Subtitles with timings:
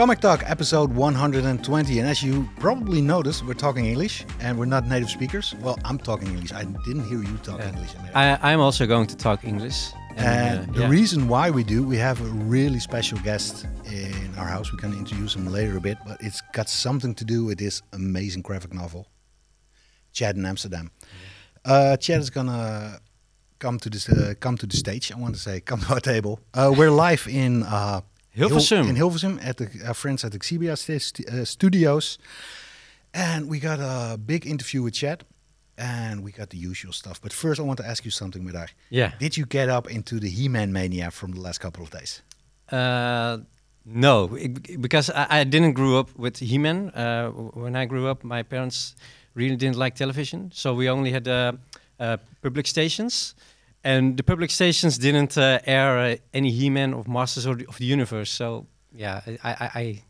[0.00, 1.98] Comic Talk, episode 120.
[1.98, 5.54] And as you probably noticed, we're talking English and we're not native speakers.
[5.60, 6.54] Well, I'm talking English.
[6.54, 7.90] I didn't hear you talk English.
[8.14, 9.90] I, I'm also going to talk English.
[10.16, 10.88] And uh, the yeah.
[10.88, 14.72] reason why we do, we have a really special guest in our house.
[14.72, 17.82] We can introduce him later a bit, but it's got something to do with this
[17.92, 19.06] amazing graphic novel,
[20.12, 20.92] Chad in Amsterdam.
[21.62, 23.00] Uh, Chad is gonna
[23.58, 25.12] come to this, uh, come to the stage.
[25.12, 26.40] I want to say, come to our table.
[26.54, 28.00] Uh, we're live in uh,
[28.36, 28.88] Hilversum.
[28.88, 32.18] In Hilversum at the our friends at the Xebia st- st- uh, Studios,
[33.12, 35.24] and we got a big interview with Chad.
[35.82, 37.20] And we got the usual stuff.
[37.22, 38.68] But first, I want to ask you something, Medar.
[38.90, 39.12] Yeah.
[39.18, 42.20] Did you get up into the He-Man mania from the last couple of days?
[42.70, 43.38] Uh,
[43.86, 46.90] no, it- because I, I didn't grow up with He-Man.
[46.90, 48.94] Uh, when I grew up, my parents
[49.34, 51.52] really didn't like television, so we only had uh,
[51.98, 53.34] uh, public stations,
[53.84, 57.78] and the public stations didn't uh, air uh, any He-Man of Masters of the, of
[57.78, 58.30] the Universe.
[58.30, 60.02] So yeah, I, I, I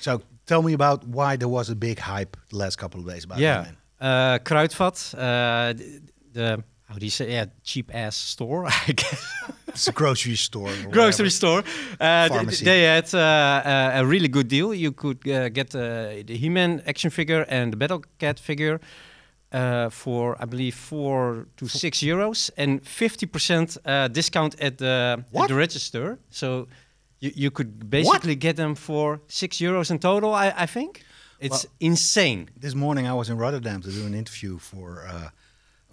[0.00, 3.24] So tell me about why there was a big hype the last couple of days
[3.24, 3.76] about yeah, He-Man.
[4.00, 6.00] uh, Kruidvat, uh, the,
[6.32, 9.24] the how do you say yeah cheap ass store, I guess.
[9.68, 10.70] It's a grocery store.
[10.90, 11.62] grocery store.
[12.00, 12.64] Uh, Pharmacy.
[12.64, 14.72] they had uh, uh, a really good deal.
[14.72, 18.80] You could uh, get uh, the He-Man action figure and the Battle Cat figure
[19.56, 25.24] uh, for, I believe, four to six euros, and fifty percent uh, discount at the
[25.42, 26.18] at the register.
[26.30, 26.66] So
[27.22, 30.30] you, you could basically get them for six euros in total.
[30.34, 31.02] I, I think
[31.40, 32.48] it's Well- insane.
[32.60, 35.28] This morning I was in Rotterdam to do an interview for uh,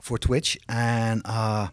[0.01, 1.67] for Twitch, and uh,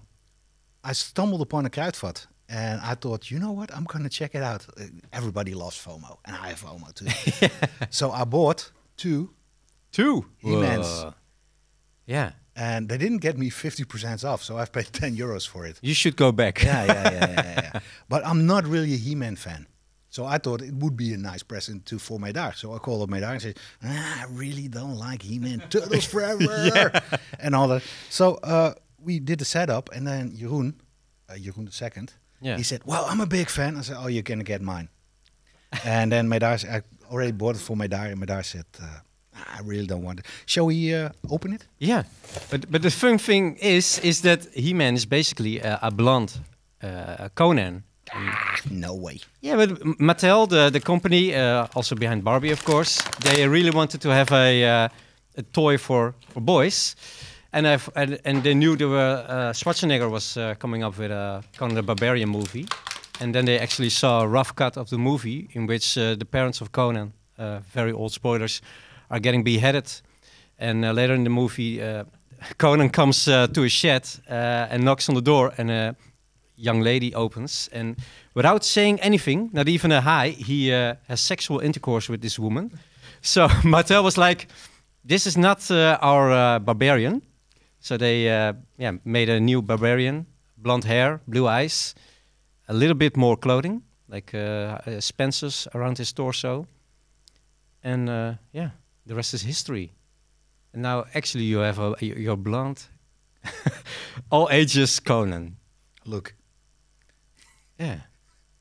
[0.90, 2.26] I stumbled upon a Kruidvat.
[2.52, 3.70] And I thought, you know what?
[3.76, 4.66] I'm gonna check it out.
[4.76, 4.82] Uh,
[5.12, 7.06] Everybody loves FOMO, and I have FOMO too.
[7.90, 9.30] so I bought two,
[9.92, 11.04] Two He-Mans.
[12.10, 15.78] Yeah, and they didn't get me 50% off, so I've paid 10 euros for it.
[15.82, 16.62] you should go back.
[16.62, 17.80] yeah, yeah, yeah, yeah, yeah.
[18.08, 19.66] But I'm not really a He-Man fan.
[20.12, 22.52] So I thought it would be a nice present to for Meidar.
[22.56, 27.00] So I called up Meidar and said, ah, I really don't like He-Man Turtles forever
[27.38, 27.82] and all that.
[28.08, 30.74] So uh, we did the setup and then Jeroen,
[31.28, 32.56] uh, Jeroen the second, Yeah.
[32.56, 33.76] he said, well, I'm a big fan.
[33.76, 34.88] I said, oh, you're going to get mine.
[35.84, 38.86] and then Meidar, said- I already bought it for Meidar and Meidar said, uh,
[39.58, 40.26] I really don't want it.
[40.46, 41.66] Shall we uh, open it?
[41.78, 42.04] Yeah,
[42.50, 46.32] but but the fun thing is is that He-Man is basically uh, a blonde
[46.82, 47.82] uh, Conan.
[48.70, 49.20] No way.
[49.40, 54.00] Yeah, but Mattel, the the company, uh, also behind Barbie, of course, they really wanted
[54.00, 54.88] to have a uh,
[55.36, 56.96] a toy for for boys,
[57.52, 61.10] and I've, and, and they knew there were uh, Schwarzenegger was uh, coming up with
[61.12, 62.66] a Conan the Barbarian movie,
[63.20, 66.24] and then they actually saw a rough cut of the movie in which uh, the
[66.24, 68.62] parents of Conan, uh, very old spoilers,
[69.10, 70.02] are getting beheaded,
[70.58, 72.04] and uh, later in the movie, uh,
[72.58, 75.96] Conan comes uh, to a shed uh, and knocks on the door, and a
[76.56, 77.96] young lady opens, and
[78.34, 82.70] without saying anything, not even a hi, he uh, has sexual intercourse with this woman.
[83.22, 84.46] So Mattel was like,
[85.04, 87.20] "This is not uh, our barbarian."
[87.78, 88.24] So they
[88.78, 91.94] yeah made a new barbarian, blonde hair, blue eyes,
[92.68, 96.66] a little bit more clothing, like uh, Spencer's around his torso,
[97.82, 98.08] and
[98.52, 98.70] yeah,
[99.06, 99.92] the rest is history.
[100.72, 102.86] And now actually you have a you're blonde,
[104.30, 105.56] all ages Conan.
[106.04, 106.34] Look.
[107.78, 108.00] Yeah.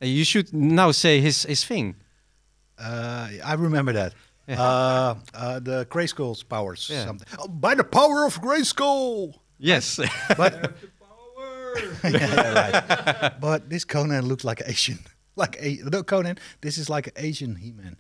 [0.02, 1.96] You should now say his his thing.
[2.78, 4.14] Uh, I remember that.
[4.48, 4.62] Yeah.
[4.62, 6.90] Uh, uh, the Grayskull's powers.
[6.92, 7.06] Yeah.
[7.06, 7.28] Something.
[7.38, 9.36] Oh, by the power of Grayskull.
[9.60, 10.00] Yes.
[10.38, 10.74] But
[12.04, 12.54] yeah, yeah,
[13.22, 13.40] right.
[13.40, 15.00] But this Conan looks like Asian.
[15.36, 16.38] Like a no Conan.
[16.62, 17.98] This is like an Asian He-Man.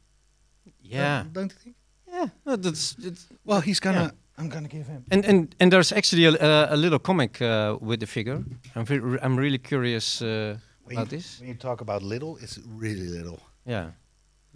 [0.81, 1.23] yeah.
[1.23, 1.75] Don't, don't you think?
[2.11, 2.29] Yeah.
[2.45, 4.01] No, that's it's, Well, he's gonna.
[4.01, 4.11] Yeah.
[4.37, 5.03] I'm gonna give him.
[5.11, 8.41] and and and there's actually a, a, little comic uh, with the figure.
[8.75, 11.39] I'm re- I'm really curious uh, When about you, this.
[11.39, 13.39] when you talk about little, it's really little.
[13.65, 13.91] Yeah.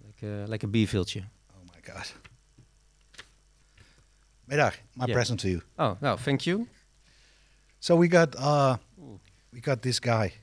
[0.05, 1.23] Like a, like a bee beeviltje.
[1.51, 2.07] Oh my god.
[4.49, 5.15] Middag, my Yeah.
[5.15, 5.61] present to you.
[5.77, 6.67] Oh, no, thank you.
[7.79, 8.77] So we got uh
[9.53, 10.33] we got this guy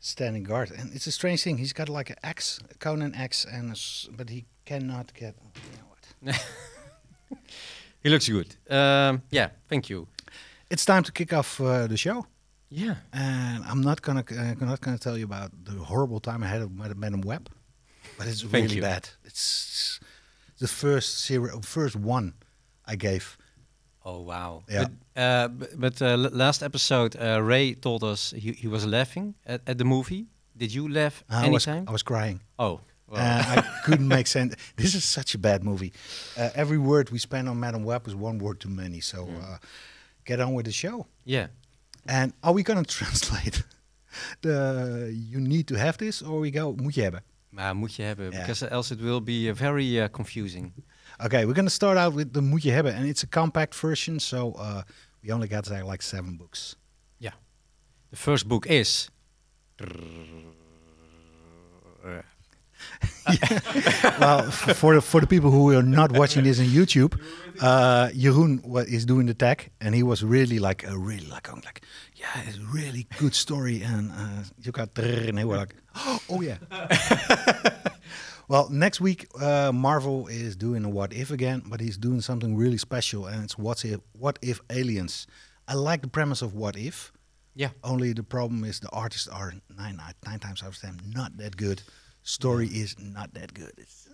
[0.00, 1.58] standing guard, and it's a strange thing.
[1.58, 5.34] He's got like an axe, a Conan axe, and a s but he cannot get.
[5.54, 5.85] You know?
[8.02, 8.54] He looks good.
[8.70, 10.06] Um, yeah, thank you.
[10.70, 12.26] It's time to kick off uh, the show,
[12.70, 12.94] Yeah.
[13.12, 16.46] and I'm not gonna uh, I'm not gonna tell you about the horrible time I
[16.46, 17.48] had with Madam- Web,
[18.18, 18.82] but it's really you.
[18.82, 19.08] bad.
[19.24, 20.00] It's
[20.60, 22.32] the first zero, first one
[22.84, 23.36] I gave.
[24.04, 24.62] Oh wow!
[24.68, 24.84] Yeah.
[25.14, 29.34] But, uh, but uh, l- last episode, uh, Ray told us he, he was laughing
[29.46, 30.26] at, at the movie.
[30.56, 31.66] Did you laugh I was?
[31.68, 32.40] I was crying.
[32.58, 32.80] oh,
[33.12, 33.16] Uh,
[33.58, 34.56] I couldn't make sense.
[34.76, 35.92] This is such a bad movie.
[36.36, 39.00] Uh, every word we spend on Madam Web is one word too many.
[39.00, 39.58] So uh,
[40.24, 41.06] get on with the show.
[41.24, 41.46] yeah.
[42.08, 43.64] And are we going to translate
[44.40, 47.22] the you need to have this or we go moet je hebben?
[47.50, 48.40] Maar moet je hebben, Yeah.
[48.40, 50.72] because else it will be uh, very uh, confusing.
[51.24, 54.20] Okay, we're gonna start out with the moet je hebben, and it's a compact version,
[54.20, 54.82] so uh,
[55.22, 56.76] we only got uh, like seven books.
[57.18, 57.34] Yeah.
[58.10, 59.10] The first book is.
[64.20, 67.20] well, for the, for the people who are not watching this on YouTube,
[67.60, 71.62] uh, Jeroen is doing the tag, and he was really like, uh, really like, going
[71.64, 71.82] like,
[72.14, 75.74] yeah, it's a really good story, and uh, you got, and they were like,
[76.30, 76.58] oh yeah.
[78.48, 82.56] well, next week uh, Marvel is doing a What If again, but he's doing something
[82.56, 85.26] really special, and it's What If What If Aliens.
[85.68, 87.12] I like the premise of What If.
[87.54, 87.70] Yeah.
[87.82, 91.56] Only the problem is the artists are nine nine times out of ten not that
[91.56, 91.82] good.
[92.26, 93.72] Story is not that good.
[93.78, 94.08] It's,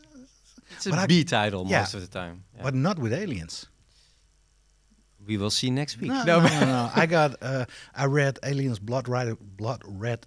[0.76, 1.80] It's a I- B title yeah.
[1.80, 2.44] most of the time.
[2.56, 2.62] Yeah.
[2.64, 3.66] But not with aliens.
[5.26, 6.10] we will see next week.
[6.10, 6.90] No, no, no, no.
[7.02, 7.36] I got.
[7.42, 7.64] Uh,
[7.94, 10.26] I read Aliens Blood Red, Blood Red,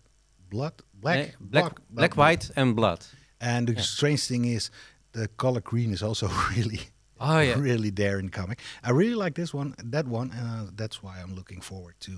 [0.49, 3.05] Blood Black, Eh, black, black, white, and blood.
[3.39, 3.81] And the Yeah.
[3.83, 4.71] strange thing is,
[5.11, 6.27] the color green is also
[6.57, 6.79] really,
[7.19, 7.59] Oh yeah.
[7.59, 8.59] really there in the comic.
[8.83, 12.11] I really like this one, that one, and uh, that's why I'm looking forward to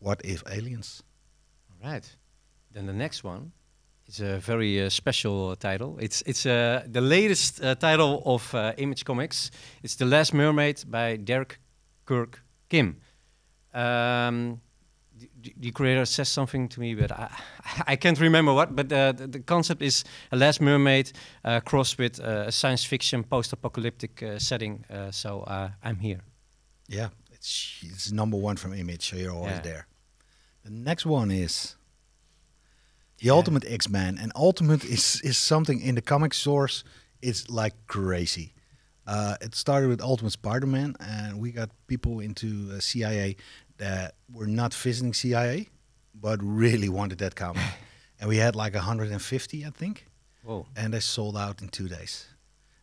[0.00, 1.02] What If Aliens.
[1.70, 2.16] All right.
[2.72, 3.52] Then the next one
[4.06, 5.96] is a very uh, special uh, title.
[6.00, 9.50] It's it's uh, the latest uh, title of uh, Image Comics.
[9.82, 11.58] It's The Last Mermaid by Derek
[12.04, 12.96] Kirk Kim.
[13.72, 14.60] Um,
[15.42, 17.28] the, the- creator says something to me, but I,
[17.92, 18.74] I can't remember what.
[18.76, 21.12] But uh, the, the concept is a Last Mermaid
[21.44, 24.84] uh, crossed with uh, a science fiction post-apocalyptic uh, setting.
[24.90, 26.20] Uh, so uh, I'm here.
[26.88, 29.60] Yeah, it's, it's number one from Image, so you're always Yeah.
[29.62, 29.86] there.
[30.64, 31.76] The next one is
[33.18, 33.32] the Yeah.
[33.36, 36.84] Ultimate X-Men, and Ultimate is is something in the comic source.
[37.22, 38.52] It's like crazy.
[39.06, 43.36] Uh, it started with Ultimate Spider-Man, and we got people into uh, CIA
[43.76, 45.68] that were not visiting CIA,
[46.14, 47.62] but really wanted that comic.
[48.20, 50.06] and we had like 150, I think,
[50.44, 50.66] Whoa.
[50.76, 52.26] and they sold out in two days.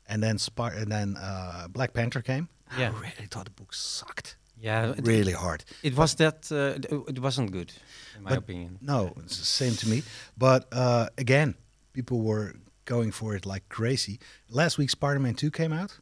[0.07, 2.47] And then Spar- and then uh, Black Panther came.
[2.77, 2.89] Yeah.
[2.89, 5.63] I really thought the book sucked Yeah, it, really hard.
[5.83, 6.51] it was that.
[6.51, 7.71] Uh, it- it wasn't good,
[8.17, 8.77] in my But- opinion.
[8.81, 10.03] No, it's the same to me.
[10.37, 11.55] But uh, again,
[11.93, 12.53] people were
[12.85, 14.19] going for it like crazy.
[14.49, 15.99] Last week, Spider-Man 2 came out.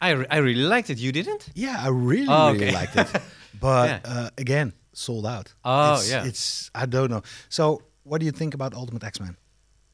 [0.00, 0.98] I, re- I really liked it.
[0.98, 1.48] You didn't?
[1.54, 3.08] Yeah, I really, Oh, really liked it.
[3.60, 4.00] But Yeah.
[4.12, 5.54] uh, again, sold out.
[5.64, 6.24] Oh, it's, yeah.
[6.26, 7.22] It's I don't know.
[7.48, 9.36] So, what do you think about Ultimate X-Men?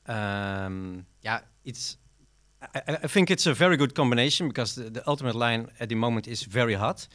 [0.07, 1.97] Um, yeah, it's.
[2.63, 5.89] I, I- I think it's a very good combination because the, the Ultimate line at
[5.89, 7.07] the moment is very hot,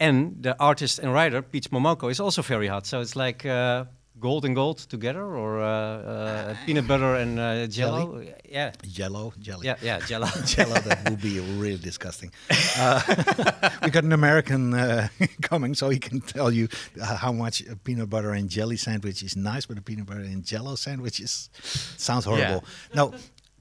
[0.00, 2.86] and the artist and writer Peach Momoko is also very hot.
[2.86, 3.84] So it's like uh,
[4.18, 8.22] gold and gold together, or uh, uh, peanut butter and uh, Jello.
[8.44, 9.66] Yeah, Jello, jelly.
[9.66, 10.26] yeah, yeah, Jello.
[10.46, 12.32] Jello, that would be really disgusting.
[12.78, 13.00] Uh,
[13.82, 15.08] we got an American uh,
[15.42, 16.68] coming, so he can tell you
[17.00, 20.20] uh, how much a peanut butter and jelly sandwich is nice, but a peanut butter
[20.20, 21.50] and Jello sandwich is
[21.96, 22.64] sounds horrible.
[22.94, 23.12] No,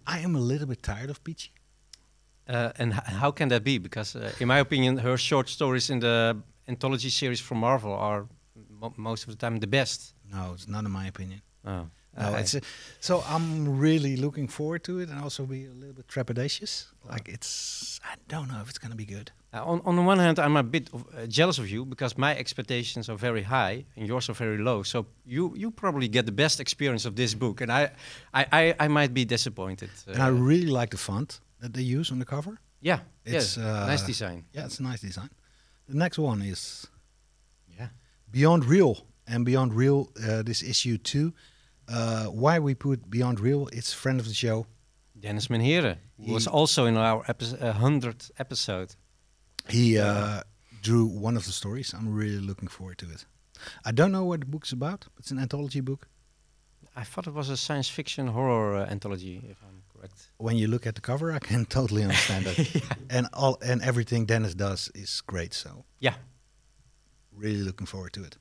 [0.08, 1.52] I am a little bit tired of Peachy.
[2.50, 3.78] Uh, and h- how can that be?
[3.80, 6.36] Because, uh, in my opinion, her short stories in the
[6.68, 8.26] anthology series from Marvel are
[8.82, 10.14] mo- most of the time the best.
[10.32, 11.42] No, it's not in my opinion.
[11.66, 11.72] Oh.
[12.18, 12.60] No, Uh, it's uh,
[13.00, 16.88] so I'm really looking forward to it, and also be a little bit trepidatious.
[17.12, 19.32] Like it's, I don't know if it's gonna be good.
[19.54, 22.18] Uh, on, on the one hand, I'm a bit of, uh, jealous of you because
[22.18, 24.84] my expectations are very high and yours are very low.
[24.84, 27.84] So you you probably get the best experience of this book, and I
[28.34, 29.90] I, I, I might be disappointed.
[30.08, 32.60] Uh, And I really like the font that they use on the cover.
[32.82, 34.46] yeah, it's, yes, uh, nice design.
[34.54, 35.30] Yeah, it's a nice design.
[35.88, 36.88] The next one is
[37.78, 37.90] Yeah,
[38.32, 41.34] Beyond Real, and Beyond Real, uh, this issue two.
[41.88, 43.68] Uh, why we put Beyond Real?
[43.74, 44.66] It's friend of the show.
[45.20, 48.96] Dennis Menhere who was also in our epi- uh, hundredth episode.
[49.68, 50.42] He uh,
[50.82, 51.94] drew one of the stories.
[51.94, 53.26] I'm really looking forward to it.
[53.84, 55.08] I don't know what the book's about.
[55.18, 56.08] It's an anthology book.
[56.96, 60.32] I thought it was a science fiction horror uh, anthology, if I'm correct.
[60.38, 62.84] When you look at the cover, I can totally understand it.
[63.10, 65.54] And all and everything Dennis does is great.
[65.54, 66.16] So Yeah,
[67.36, 68.38] really looking forward to it.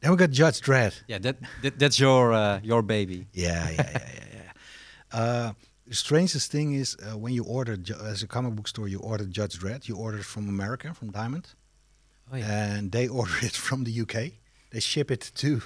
[0.00, 0.92] Then we got Judge Dredd.
[1.08, 3.26] yeah, that, that that's your uh, your baby.
[3.32, 4.40] Yeah, yeah, yeah, yeah, yeah.
[5.20, 5.52] Uh,
[5.86, 7.76] the strangest thing is uh, when you order
[8.10, 9.86] as a comic book store, you order Judge Dredd.
[9.88, 11.54] You order it from America, from Diamond,
[12.32, 12.74] Oh yeah.
[12.76, 14.32] and they order it from the UK.
[14.70, 15.62] They ship it to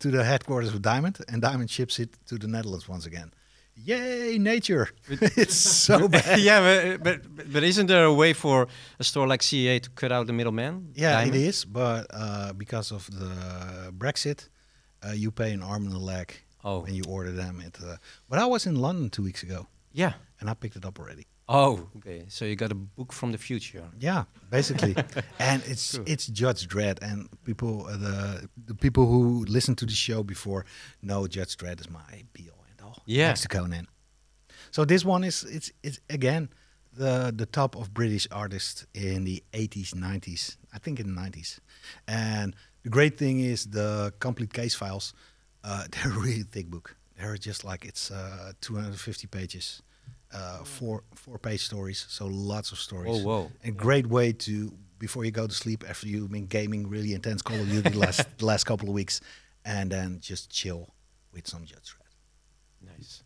[0.00, 3.32] to the headquarters of Diamond, and Diamond ships it to the Netherlands once again.
[3.76, 4.88] Yay, nature!
[5.08, 6.40] it's so bad.
[6.40, 6.60] yeah,
[6.98, 8.66] but, but but isn't there a way for
[8.98, 10.92] a store like CIA to cut out the middleman?
[10.94, 11.36] Yeah, Diamond?
[11.36, 14.48] it is, but uh, because of the Brexit,
[15.06, 17.62] uh, you pay an arm and a leg Oh, when you order them.
[17.64, 17.96] At, uh,
[18.28, 20.12] but I was in London two weeks ago, yeah.
[20.40, 21.26] and I picked it up already.
[21.52, 22.26] Oh, okay.
[22.28, 23.82] So you got a book from the future.
[23.98, 24.94] Yeah, basically,
[25.38, 26.04] and it's Cool.
[26.06, 30.64] it's Judge Dredd, and people uh, the the people who listened to the show before
[31.02, 33.02] know Judge Dredd is my be all and all.
[33.06, 33.28] Yeah.
[33.28, 33.86] next to Conan.
[34.70, 36.48] So this one is it's it's again
[36.96, 40.56] the the top of British artists in the 80s, 90s.
[40.72, 41.58] I think in the 90s,
[42.06, 42.54] and
[42.84, 45.14] the great thing is the complete case files.
[45.64, 46.96] Uh, they're a really thick book.
[47.18, 49.82] They're just like it's uh, 250 pages,
[50.32, 52.06] uh, four four page stories.
[52.08, 53.20] So lots of stories.
[53.20, 53.50] Oh, whoa.
[53.64, 57.42] A great way to before you go to sleep after you've been gaming really intense
[57.42, 59.20] Call of Duty the last the last couple of weeks,
[59.64, 60.94] and then just chill
[61.32, 62.90] with some Judge Dredd.
[62.96, 63.22] Nice.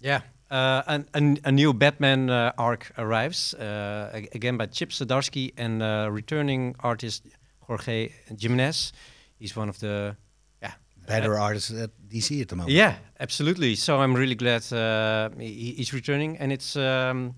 [0.00, 5.52] Yeah, uh, an, an, a new Batman uh, arc arrives uh, again by Chip Zdarsky
[5.56, 7.26] and uh, returning artist
[7.60, 8.92] Jorge Jimenez.
[9.38, 10.14] He's one of the yeah
[11.06, 12.72] Better artists at DC at the moment.
[12.76, 13.74] yeah absolutely.
[13.76, 17.34] So I'm really glad uh, he, he's returning, and it's um,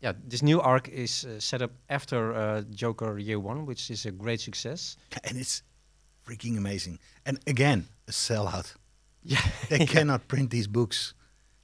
[0.00, 4.06] yeah this new arc is uh, set up after uh, Joker Year One, which is
[4.06, 4.96] a great success.
[5.24, 5.62] and it's
[6.26, 6.98] freaking amazing.
[7.24, 8.74] And again, a sellout.
[9.24, 11.14] Yeah, They cannot print these books.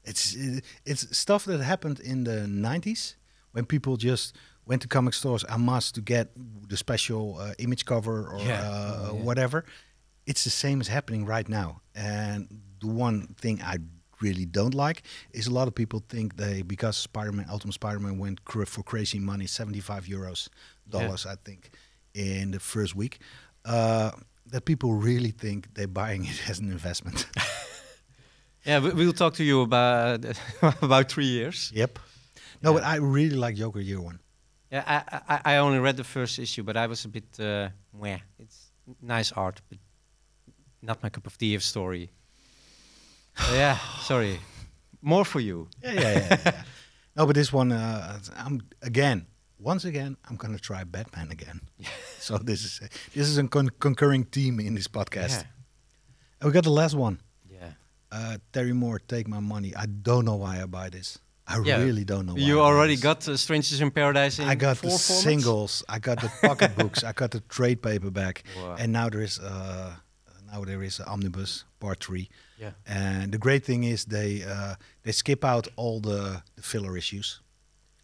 [0.05, 0.37] It's
[0.85, 3.17] it's stuff that happened in the 90s
[3.53, 4.37] when people just
[4.67, 6.29] went to comic stores en masse to get
[6.69, 8.61] the special uh, image cover or Yeah.
[8.61, 9.25] uh, Oh, yeah.
[9.25, 9.65] whatever.
[10.27, 11.81] It's the same as happening right now.
[11.95, 12.49] And
[12.81, 13.77] the one thing I
[14.21, 15.03] really don't like
[15.33, 19.19] is a lot of people think they because Spider-Man Ultimate Spider-Man went cr- for crazy
[19.19, 20.49] money, 75 euros
[20.89, 21.71] dollars I think
[22.15, 23.19] in the first week.
[23.65, 24.11] Uh,
[24.47, 27.27] that people really think they're buying it as an investment.
[28.67, 28.79] yeah.
[28.81, 30.25] We, we'll talk to you about
[30.83, 31.71] about three years.
[31.75, 31.99] Yep.
[32.63, 32.75] No, Yeah.
[32.81, 34.21] but I really like Joker Year One.
[34.71, 37.69] Yeah, I, I, I only read the first issue, but I was a bit uh,
[37.93, 38.19] meh.
[38.39, 39.79] It's nice art, but
[40.85, 42.11] not my cup of tea of story.
[43.53, 44.39] Yeah, sorry.
[45.03, 45.69] More for you.
[45.83, 46.39] Yeah, yeah, yeah.
[46.45, 46.63] yeah.
[47.17, 49.27] No, but this one, uh, I'm again,
[49.61, 51.61] once again, I'm gonna try Batman again.
[52.19, 52.81] so this is
[53.15, 55.31] this is a con- concurring theme in this podcast.
[55.31, 55.43] Yeah.
[56.41, 57.21] And we got the last one.
[57.49, 57.75] yeah.
[58.11, 59.73] Uh, Terry Moore, take my money.
[59.77, 61.19] I don't know why I buy this.
[61.47, 61.79] I Yeah.
[61.85, 62.35] really don't know.
[62.35, 65.23] Why You I already got uh, Strangers in Paradise in I got the formats?
[65.23, 65.85] singles.
[65.89, 67.05] I got the pocket books.
[67.05, 68.75] I got the trade paperback, Wow.
[68.81, 69.95] and now there is uh,
[70.55, 72.29] now there is omnibus part three.
[72.59, 72.71] Yeah.
[72.87, 77.41] And the great thing is they uh, they skip out all the, the filler issues,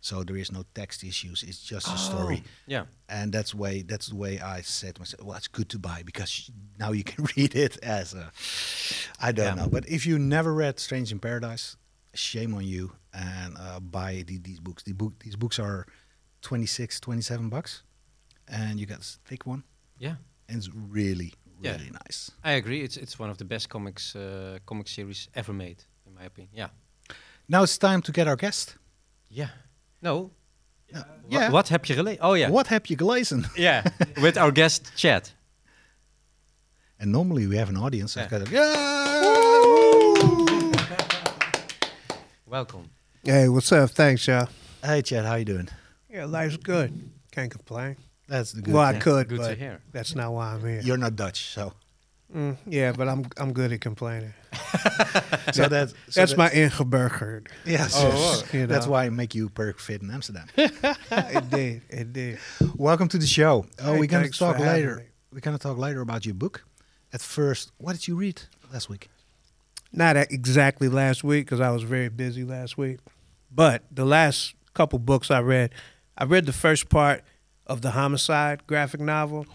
[0.01, 1.43] so there is no text issues.
[1.43, 2.85] It's just a story, Oh, Yeah.
[3.09, 5.23] and that's way that's the way I said to myself.
[5.25, 8.33] Well, it's good to buy because now you can read it as a.
[9.21, 9.63] I don't Yeah.
[9.65, 11.77] know, but if you never read Strange in Paradise,
[12.15, 14.83] shame on you and uh, buy the, these books.
[14.83, 15.87] The book these books are
[16.43, 17.83] 26, 27 bucks,
[18.49, 19.63] and you got a thick one,
[19.99, 20.17] Yeah.
[20.49, 21.73] and it's really Yeah.
[21.77, 22.31] really nice.
[22.45, 22.81] I agree.
[22.83, 25.77] It's it's one of the best comics uh, comic series ever made,
[26.07, 26.51] in my opinion.
[26.55, 26.69] Yeah.
[27.47, 28.77] Now it's time to get our guest.
[29.29, 29.49] Yeah.
[30.01, 30.31] No.
[31.29, 31.51] Yeah.
[31.51, 32.21] What heb je gelezen?
[32.23, 32.51] Oh yeah.
[32.51, 33.45] What have you gelezen?
[33.57, 33.83] Yeah.
[34.23, 35.31] With our guest Chad.
[36.99, 38.13] And normally we have an audience.
[38.13, 38.39] So it's Yeah.
[38.39, 38.81] kind of, yeah!
[42.47, 42.91] Welcome.
[43.25, 43.91] Hey, what's up?
[43.91, 44.49] Thanks, y'all.
[44.83, 45.69] Hey, Chad, how you doing?
[46.11, 46.91] Yeah, life's good.
[47.31, 47.97] Can't complain.
[48.31, 49.59] That's good well, I could, Good but
[49.93, 50.81] that's not why I'm here.
[50.85, 51.73] You're not Dutch, so
[52.35, 54.33] Mm, yeah, but I'm I'm good at complaining.
[55.53, 57.49] so that's so that's that- my ingeburgerd.
[57.67, 57.95] yes.
[57.97, 58.55] Oh, yes.
[58.55, 60.47] you That's why I make you perfect fit in Amsterdam.
[60.57, 61.83] it did.
[61.89, 62.39] It did.
[62.77, 63.67] Welcome to the show.
[63.83, 65.07] Oh, Hey, we're gonna talk later.
[65.33, 66.65] We're gonna talk later about your book.
[67.13, 69.09] At first, what did you read last week?
[69.93, 73.01] Not at exactly last week because I was very busy last week,
[73.51, 75.75] but the last couple books I read,
[76.17, 77.25] I read the first part
[77.71, 79.47] of the Homicide graphic novel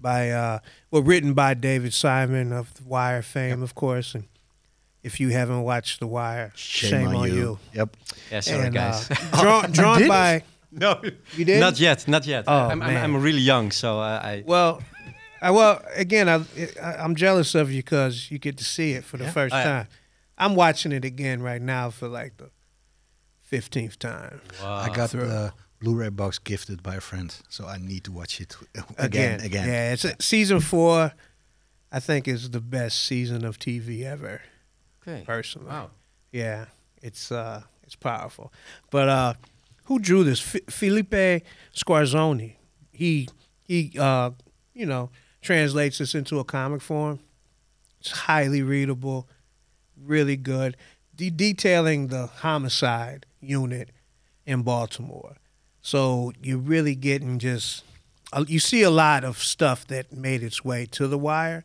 [0.00, 0.58] by uh,
[0.90, 4.24] well written by David Simon of The Wire fame, of course, and.
[5.04, 7.58] If you haven't watched The Wire, shame, on, you.
[7.74, 7.96] Yep.
[8.30, 9.10] Yeah, sorry And, guys.
[9.10, 10.08] Uh, drawn drawn didn't?
[10.10, 11.00] by no.
[11.36, 12.06] you did Not yet.
[12.06, 12.44] Not yet.
[12.46, 13.02] Oh, I'm, I'm, man.
[13.02, 14.44] I'm really young, so uh, I.
[14.46, 14.80] Well,
[15.40, 16.36] I, well, again, I,
[16.80, 19.32] I I'm jealous of you because you get to see it for the Yeah.
[19.32, 19.64] first Oh, yeah.
[19.64, 19.86] time.
[20.38, 22.50] I'm watching it again right now for like the
[23.42, 24.40] fifteenth time.
[24.62, 24.76] Wow.
[24.76, 25.26] I got through.
[25.26, 25.52] the
[25.82, 28.56] Blu-ray box gifted by a friend, so I need to watch it
[28.98, 29.40] again.
[29.40, 29.66] Again.
[29.66, 31.12] Yeah, it's a, season four.
[31.90, 34.40] I think is the best season of TV ever,
[35.02, 35.24] Okay.
[35.26, 35.68] personally.
[35.68, 35.90] Wow.
[36.30, 36.66] Yeah,
[37.02, 38.52] it's uh, it's powerful.
[38.90, 39.34] But uh,
[39.86, 40.54] who drew this?
[40.54, 41.42] F- Philippe
[41.74, 42.54] Squarzoni.
[42.92, 43.28] He
[43.66, 44.30] he uh,
[44.72, 45.10] you know
[45.42, 47.18] translates this into a comic form.
[48.00, 49.28] It's highly readable,
[50.00, 50.76] really good.
[51.16, 53.90] De- detailing the homicide unit
[54.46, 55.36] in Baltimore.
[55.82, 57.84] So you're really getting just
[58.46, 61.64] you see a lot of stuff that made its way to the wire,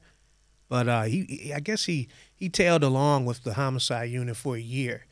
[0.68, 4.56] but uh, he, he- I guess he he tailed along with the homicide unit for
[4.58, 5.06] a year,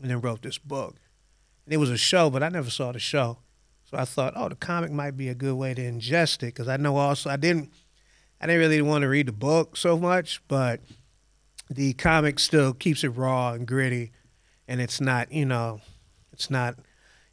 [0.00, 0.96] and then wrote this book.
[1.64, 3.38] and it was a show, but I never saw the show.
[3.90, 6.68] So I thought, oh, the comic might be a good way to ingest it because
[6.68, 7.70] I know also I didn't,
[8.40, 10.80] I didn't really want to read the book so much, but
[11.68, 14.12] the comic still keeps it raw and gritty,
[14.68, 15.80] and it's not, you know,
[16.32, 16.76] it's not,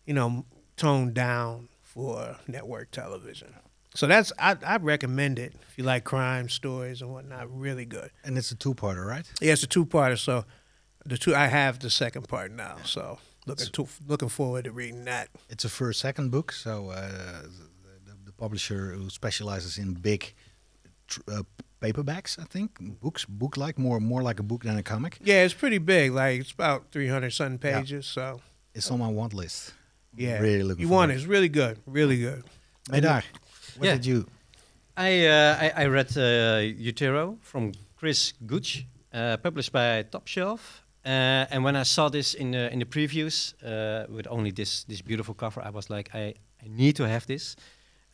[0.05, 0.45] you know,
[0.81, 3.53] toned down for network television.
[3.93, 7.45] So that's I I recommend it if you like crime stories and whatnot.
[7.65, 8.09] Really good.
[8.23, 9.25] And it's a two-parter, right?
[9.41, 10.17] Yeah, it's a two parter.
[10.17, 10.45] So
[11.05, 12.77] the two I have the second part now.
[12.85, 15.27] So looking to, looking forward to reading that.
[15.49, 17.41] It's a first second book, so uh,
[18.05, 20.33] the, the publisher who specializes in big
[21.07, 21.43] tr- uh,
[21.81, 25.17] paperbacks, I think, books, book like more more like a book than a comic.
[25.23, 26.11] Yeah, it's pretty big.
[26.13, 27.79] Like it's about three hundred something Yeah.
[27.81, 28.05] pages.
[28.07, 28.39] So
[28.73, 29.73] It's on my want list.
[30.15, 30.81] Yeah, really looking.
[30.81, 30.99] you forward.
[30.99, 31.15] want it.
[31.15, 31.77] It's really good.
[31.85, 32.43] Really good.
[32.89, 33.23] Medar,
[33.77, 33.93] what Yeah.
[33.95, 34.25] did you?
[34.97, 40.83] I, uh, I I read uh, Utero from Chris Gooch, uh, published by Top Shelf.
[41.05, 41.09] Uh,
[41.51, 45.01] and when I saw this in the in the previews uh, with only this this
[45.01, 47.55] beautiful cover, I was like, I, I need to have this.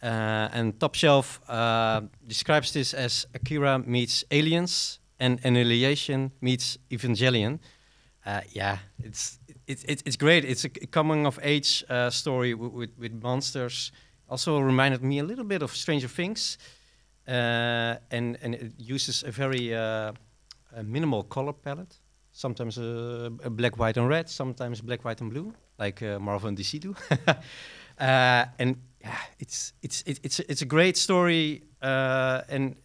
[0.03, 7.59] Uh, and Top Shelf uh, describes this as Akira meets Aliens and Annihilation meets Evangelion.
[8.25, 10.45] Uh, yeah, it's it, it, it's great.
[10.45, 13.91] It's a coming of age uh, story with, with monsters.
[14.29, 16.57] Also reminded me a little bit of Stranger Things,
[17.27, 20.11] uh, and and it uses a very uh,
[20.75, 21.99] a minimal color palette.
[22.31, 24.29] Sometimes uh, a black, white, and red.
[24.29, 26.95] Sometimes black, white, and blue, like uh, Marvel and DC do.
[27.99, 32.75] uh, and yeah, it's it's it, it's it's a great story, and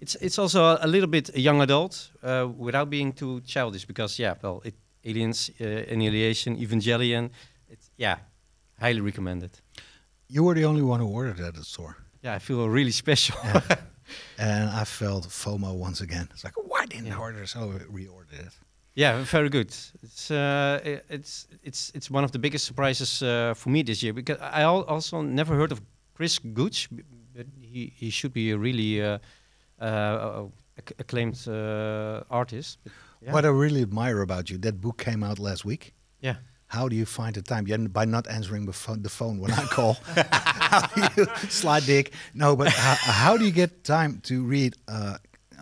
[0.00, 2.10] it's it's also a, a little bit a young adult
[2.58, 7.30] without being too childish because yeah, well, it, Aliens, uh, Annihilation, Evangelion,
[7.68, 8.16] it's yeah,
[8.80, 9.50] highly recommended.
[10.28, 12.92] You were the only one who ordered it at the store, Yeah, I feel really
[12.92, 13.36] special.
[14.38, 16.28] and I felt FOMO once again.
[16.32, 17.46] It's like, why didn't I order?
[17.46, 18.52] So I reordered it.
[18.94, 19.74] Yeah, very good.
[20.02, 24.12] It's uh, it's it's it's one of the biggest surprises uh, for me this year
[24.12, 25.80] because I al- also never heard of
[26.14, 26.88] Chris Gooch,
[27.34, 29.18] but he he should be a really uh,
[29.80, 30.44] uh,
[30.98, 32.78] acclaimed uh, artist.
[33.24, 33.32] Yeah.
[33.32, 35.94] What I really admire about you, that book came out last week.
[36.20, 36.36] Yeah.
[36.66, 37.66] How do you find the time?
[37.66, 39.94] Yeah, by not answering the phone, the phone when I call.
[40.16, 42.12] how do you slide dick?
[42.34, 45.18] No, but how, how do you get time to read uh,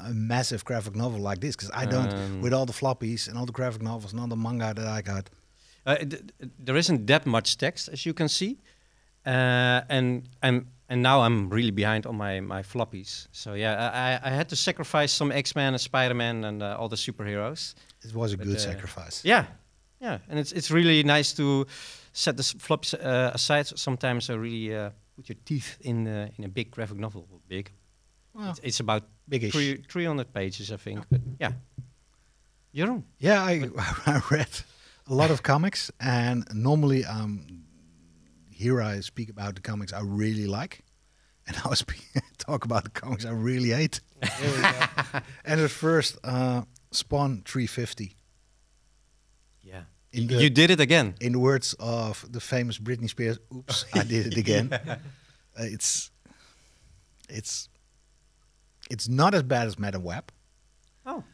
[0.06, 1.56] a massive graphic novel like this?
[1.56, 4.28] Because I don't, Um, with all the floppies and all the graphic novels and all
[4.28, 5.28] the manga that I got.
[5.84, 5.96] Uh,
[6.58, 8.58] there isn't that much text as you can see,
[9.26, 13.28] uh, and and and now I'm really behind on my my floppies.
[13.32, 13.90] So yeah,
[14.22, 16.96] I, I- had to sacrifice some X Men and Spider Man and uh, all the
[16.96, 17.74] superheroes.
[18.04, 19.24] It was a But, good uh, sacrifice.
[19.24, 19.44] Yeah,
[20.02, 21.66] yeah, and it's it's really nice to
[22.12, 23.66] set the flops uh, aside.
[23.78, 27.24] Sometimes I really uh, put your teeth in uh, in a big graphic novel.
[27.48, 27.70] Big.
[28.34, 29.52] Well, It's, it's about biggish.
[29.52, 31.04] three, 300 pages, I think.
[31.10, 31.52] But yeah,
[32.74, 33.02] Jeroen.
[33.18, 33.68] Yeah, I,
[34.06, 34.48] I read
[35.08, 37.64] a lot of comics, and normally um,
[38.60, 40.80] here I speak about the comics I really like,
[41.46, 41.84] and I was
[42.38, 44.00] talk about the comics I really hate.
[45.44, 48.16] and at first, uh, Spawn 350.
[49.62, 49.82] Yeah.
[50.12, 51.14] In the, you did it again.
[51.20, 54.96] in the words of the famous Britney Spears, "Oops, I did it again." Uh,
[55.58, 56.10] it's
[57.28, 57.68] it's
[58.90, 60.32] it's not as bad as Madam Web.
[61.06, 61.24] Oh.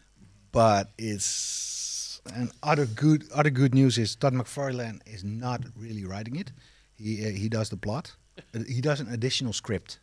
[0.53, 6.37] but it's and other good other good news is Todd McFarlane is not really writing
[6.37, 6.53] it.
[6.97, 8.17] He uh, he does the plot.
[8.55, 9.99] Uh, he does an additional script,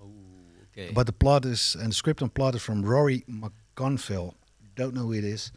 [0.00, 0.10] Oh,
[0.72, 0.90] okay.
[0.92, 4.34] but the plot is and the script and plot is from Rory McConville.
[4.74, 5.52] Don't know who it is.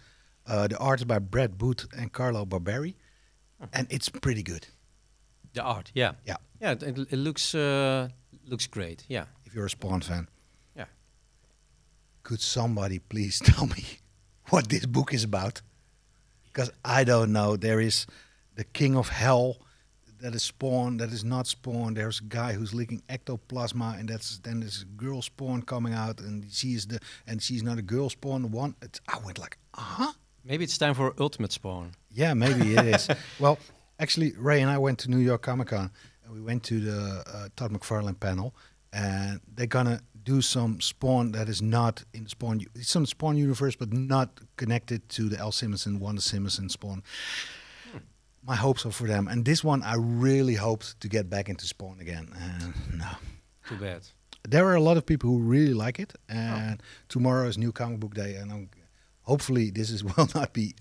[0.48, 2.96] Uh, the art is by Brad Booth and Carlo Barberi,
[3.74, 4.68] and it's pretty good.
[5.54, 6.14] the art, yeah.
[6.26, 6.38] Yeah.
[6.62, 8.10] Yeah, it, it looks uh,
[8.48, 9.04] looks great.
[9.10, 9.26] Yeah.
[9.46, 10.28] If you're a Spawn fan,
[10.76, 10.86] Yeah.
[12.24, 13.84] Could somebody please tell me
[14.50, 15.62] what this book is about?
[16.46, 17.58] Because I don't know.
[17.58, 18.06] There is
[18.56, 19.56] the King of Hell
[20.22, 21.94] that is Spawn, that is not Spawn.
[21.94, 26.20] There's a guy who's leaking ectoplasma, and that's then there's a girl Spawn coming out,
[26.20, 28.52] and she's the and she's not a girl Spawn.
[28.52, 30.12] One, it's, I went like, uh huh.
[30.44, 31.92] Maybe it's time for Ultimate Spawn.
[32.10, 33.08] Yeah, maybe it is.
[33.40, 33.58] Well,
[34.00, 35.92] actually, Ray and I went to New York Comic Con
[36.24, 38.54] and we went to the uh, Todd McFarlane panel,
[38.94, 43.38] and they're gonna do some Spawn that is not in the Spawn, u- some Spawn
[43.38, 45.52] universe, but not connected to the L.
[45.52, 47.02] Simonson, Wanda Simonson Spawn.
[48.44, 51.66] My hopes are for them, and this one I really hoped to get back into
[51.68, 52.28] Spawn again.
[52.40, 53.08] And no,
[53.68, 54.02] Too bad.
[54.50, 58.00] there are a lot of people who really like it, and tomorrow is New Comic
[58.00, 58.70] Book Day, and I'm,
[59.22, 60.74] hopefully this is will not be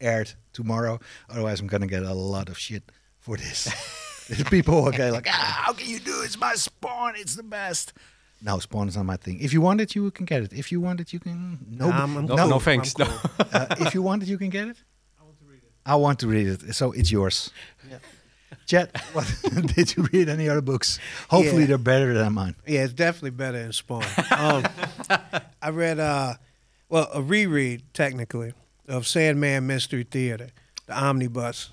[0.00, 0.98] aired tomorrow.
[1.30, 2.90] Otherwise, I'm gonna get a lot of shit
[3.20, 3.68] for this.
[4.28, 6.24] There's people who are okay, like, ah, how can you do it?
[6.24, 7.14] It's my Spawn.
[7.16, 7.92] It's the best.
[8.42, 9.38] No, Spawn is not my thing.
[9.40, 10.52] If you want it, you can get it.
[10.52, 11.64] If you want it, you can.
[11.70, 12.94] No, Nah, I'm- I'm No, no thanks.
[12.98, 13.20] I'm No.
[13.52, 14.76] uh, if you want it, you can get it.
[15.86, 17.50] I want to read it, so it's yours.
[17.88, 17.98] Yeah.
[18.66, 19.32] Chet, what,
[19.74, 20.98] did you read any other books?
[21.30, 21.66] Hopefully, Yeah.
[21.68, 22.56] they're better than mine.
[22.66, 24.04] Yeah, it's definitely better than Spawn.
[24.36, 24.64] Um,
[25.62, 26.34] I read, uh,
[26.88, 28.52] well, a reread technically
[28.88, 30.48] of Sandman Mystery Theater,
[30.86, 31.70] the omnibus.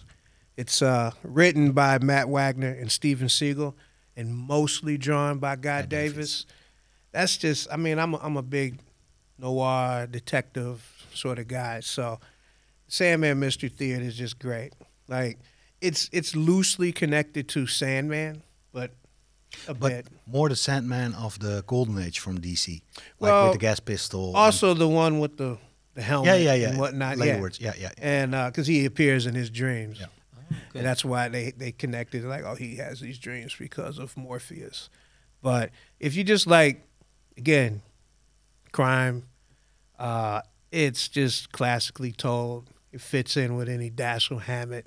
[0.55, 3.73] It's uh, written by Matt Wagner and Steven Seagle,
[4.15, 6.13] and mostly drawn by Guy Guy Davis.
[6.43, 6.45] Davis.
[7.11, 8.79] That's just, I mean, I'm a, I'm a big
[9.39, 12.19] noir detective sort of guy, so
[12.93, 14.71] Sandman Mystery Theater is just great.
[15.07, 15.39] Like,
[15.81, 18.91] it's it's loosely connected to Sandman, but
[19.67, 20.07] a But bit.
[20.27, 22.81] more the Sandman of the Golden Age from DC,
[23.19, 24.35] like Well, with the gas pistol.
[24.35, 25.57] Also, the one with the
[25.95, 26.69] the helmet, yeah, yeah, yeah.
[26.69, 27.17] and whatnot.
[27.17, 27.41] Later yeah.
[27.41, 27.59] words.
[27.59, 27.89] Yeah, yeah.
[27.97, 30.05] and because he appears in his dreams, Yeah.
[30.71, 30.79] good.
[30.79, 32.23] and that's why they they connected.
[32.23, 34.91] Like, oh, he has these dreams because of Morpheus.
[35.41, 36.85] But if you just like,
[37.37, 37.81] again,
[38.71, 39.23] crime,
[39.97, 42.69] uh, it's just classically told.
[42.93, 44.85] It fits in with any Dashiell Hammett,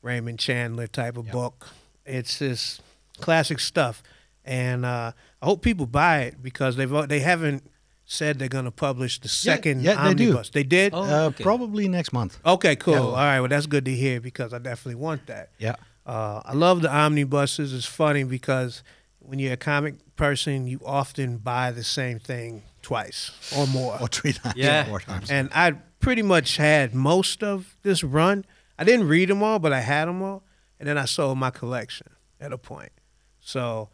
[0.00, 1.32] Raymond Chandler type of Yeah.
[1.32, 1.68] book.
[2.06, 2.80] It's just
[3.20, 4.02] classic stuff,
[4.44, 7.68] and uh, I hope people buy it because they've they haven't
[8.04, 10.42] said they're going to publish the Yeah, second yeah, they do.
[10.52, 10.92] They did.
[10.94, 11.30] Oh, uh.
[11.30, 12.38] Probably next month.
[12.44, 12.94] Okay, cool.
[12.94, 15.50] Yeah, All well- that's good to hear because I definitely want that.
[15.58, 15.76] Yeah.
[16.04, 17.72] Uh, I love the omnibuses.
[17.72, 18.82] It's funny because
[19.20, 23.96] when you're a comic person, you often buy the same thing twice or more.
[24.00, 24.56] Or three times.
[24.56, 24.84] Yeah.
[24.84, 25.30] Four times.
[25.30, 28.44] And I pretty much had most of this run.
[28.78, 30.42] I didn't read them all, but I had them all,
[30.78, 32.08] and then I sold my collection
[32.40, 32.92] at a point.
[33.40, 33.88] So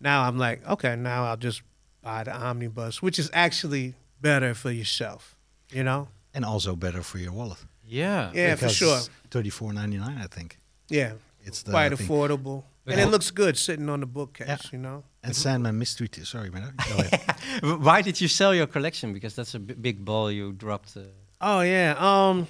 [0.00, 1.62] now I'm like, okay, now I'll just
[2.02, 5.34] buy the omnibus, which is actually better for yourself.
[5.72, 6.08] You know?
[6.36, 7.58] and also better for your wallet.
[7.86, 8.30] Yeah.
[8.34, 8.98] Yeah, for sure.
[9.30, 10.58] Thirty-four ninety-nine, I think.
[10.88, 11.12] Yeah,
[11.44, 13.04] It's the quite affordable, and Yeah.
[13.06, 14.48] it looks good sitting on the bookcase.
[14.48, 14.56] Yeah.
[14.72, 15.04] You know?
[15.22, 16.08] And Sandman Mystery.
[16.08, 16.74] T- sorry, man.
[16.88, 17.20] Go ahead.
[17.86, 19.12] Why did you sell your collection?
[19.12, 20.96] Because that's a b- big ball you dropped.
[20.96, 21.00] Uh,
[21.40, 21.96] Oh yeah.
[21.98, 22.46] Um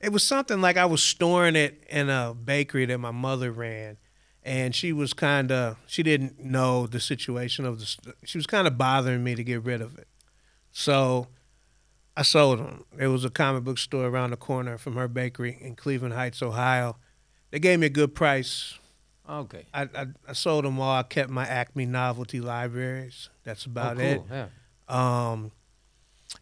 [0.00, 3.98] it was something like I was storing it in a bakery that my mother ran
[4.42, 8.66] and she was kind of she didn't know the situation of the she was kind
[8.66, 10.08] of bothering me to get rid of it.
[10.72, 11.28] So
[12.16, 12.84] I sold them.
[12.98, 16.42] It was a comic book store around the corner from her bakery in Cleveland Heights,
[16.42, 16.96] Ohio.
[17.50, 18.78] They gave me a good price.
[19.28, 19.66] okay.
[19.72, 20.96] I, I, I sold them all.
[20.96, 23.30] I kept my Acme novelty libraries.
[23.44, 24.22] That's about oh, it.
[24.30, 24.46] Yeah.
[24.88, 25.52] Um,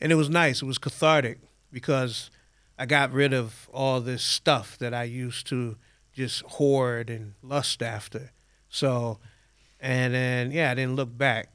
[0.00, 0.62] and it was nice.
[0.62, 1.38] It was cathartic
[1.72, 2.30] because
[2.78, 5.76] I got rid of all this stuff that I used to
[6.12, 8.32] just hoard and lust after.
[8.68, 9.18] So,
[9.80, 11.48] and then yeah, I didn't look back.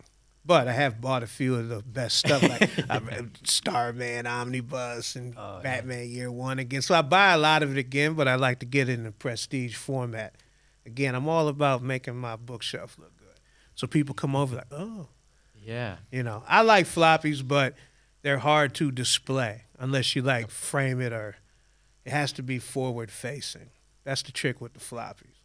[0.46, 2.70] But I have bought a few of the best stuff like
[3.46, 5.64] Starman Omnibus and Oh, yeah.
[5.64, 6.82] Batman Year One again.
[6.82, 9.06] So I buy a lot of it again, but I like to get it in
[9.06, 10.36] a prestige format.
[10.86, 13.40] Again, I'm all about making my bookshelf look good.
[13.76, 15.08] So people come over like, oh,
[15.56, 15.96] Yeah.
[16.12, 17.76] you know, I like floppies, but
[18.24, 21.36] they're hard to display unless you like frame it or
[22.06, 23.70] it has to be forward facing.
[24.04, 25.38] That's the trick with the floppies.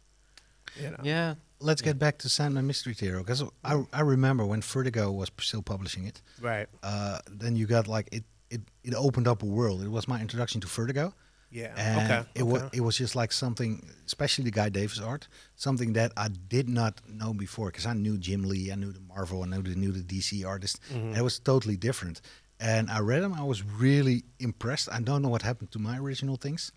[0.81, 0.97] You know.
[1.03, 1.35] Yeah.
[1.61, 5.61] Let's get back to Sandman Mystery Theater because I, I remember when Vertigo was still
[5.61, 6.21] publishing it.
[6.41, 6.67] Right.
[6.81, 9.81] Uh, then you got like it, it it opened up a world.
[9.83, 11.13] It was my introduction to Vertigo.
[11.51, 11.73] Yeah.
[11.75, 12.29] And okay.
[12.35, 16.29] it was it was just like something, especially the Guy Davis art, something that I
[16.29, 19.61] did not know before because I knew Jim Lee, I knew the Marvel, I knew
[19.61, 21.07] the knew the DC artist, Mm-hmm.
[21.07, 22.21] and it was totally different.
[22.59, 24.89] And I read them, I was really impressed.
[24.91, 26.71] I don't know what happened to my original things;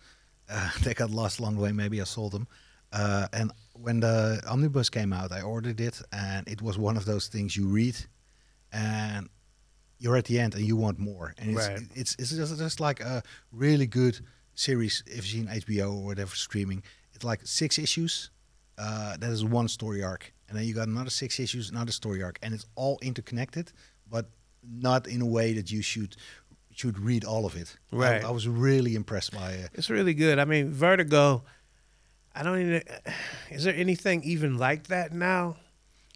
[0.49, 1.71] uh, they got lost along the way.
[1.71, 2.47] Maybe I sold them.
[2.91, 7.05] Uh, and when the omnibus came out, I ordered it, and it was one of
[7.05, 7.97] those things you read,
[8.71, 9.29] and
[9.99, 11.33] you're at the end and you want more.
[11.37, 11.79] And it's Right.
[11.95, 14.19] it's it's just, just like a really good
[14.55, 16.83] series if you've seen HBO or whatever streaming.
[17.13, 18.29] It's like six issues.
[18.77, 22.23] Uh, that is one story arc, and then you got another six issues, another story
[22.23, 23.71] arc, and it's all interconnected,
[24.09, 24.29] but
[24.69, 26.15] not in a way that you should
[26.75, 27.77] should read all of it.
[27.91, 28.23] Right.
[28.23, 29.69] I, was really impressed by it.
[29.73, 30.39] It's really good.
[30.39, 31.43] I mean, Vertigo.
[32.35, 32.81] I don't even.
[33.51, 35.57] Is there anything even like that now?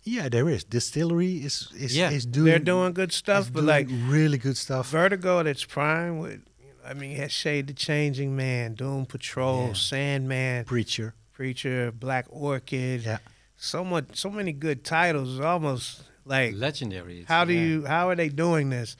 [0.04, 0.64] Yeah, there is.
[0.64, 4.56] Distillery is is, Yeah, is doing They're doing good stuff, but doing like really good
[4.58, 4.90] stuff.
[4.90, 6.32] Vertigo at its prime with.
[6.60, 9.74] you know, I mean, had Shade the Changing Man, Doom Patrol, Yeah.
[9.74, 11.14] Sandman, Preacher.
[11.34, 13.04] Preacher, Black Orchid.
[13.04, 13.18] Yeah.
[13.58, 15.36] So much, so many good titles.
[15.38, 17.22] It's almost like Legendary.
[17.22, 17.62] It's- How do yeah.
[17.62, 17.86] you?
[17.86, 18.96] How are they doing this?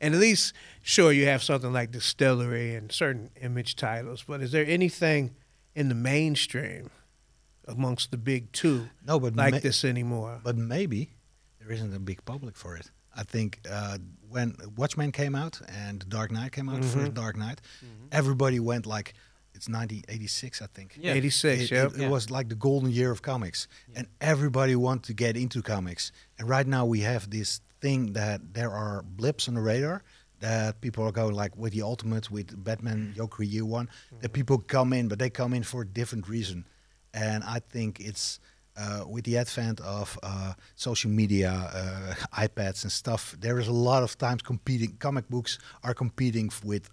[0.00, 4.52] And at least, sure, you have something like Distillery and certain image titles, but is
[4.52, 5.34] there anything
[5.74, 6.90] in the mainstream
[7.66, 10.40] amongst the big two No, but like ma- this anymore?
[10.44, 11.10] but maybe
[11.60, 12.90] there isn't a big public for it.
[13.16, 17.36] I think uh, when Watchmen came out and Dark Knight came out, the first Dark
[17.36, 17.60] Knight,
[18.12, 19.14] everybody went like,
[19.58, 20.96] it's 1986, I think.
[21.00, 21.14] Yeah.
[21.14, 21.86] 86, It, yep.
[21.90, 22.08] it, it Yeah.
[22.16, 23.66] was like the golden year of comics,
[23.96, 26.12] and everybody wanted to get into comics.
[26.38, 30.02] And right now we have this thing that there are blips on the radar
[30.40, 33.88] that people are going like with the Ultimate, with Batman Joker Year One,
[34.20, 36.64] that people come in, but they come in for a different reason,
[37.12, 38.38] and I think it's.
[38.80, 42.14] Uh, with the advent of uh, social media, uh,
[42.46, 44.90] iPads and stuff, there is a lot of times competing.
[45.00, 46.88] Comic books are competing f- with.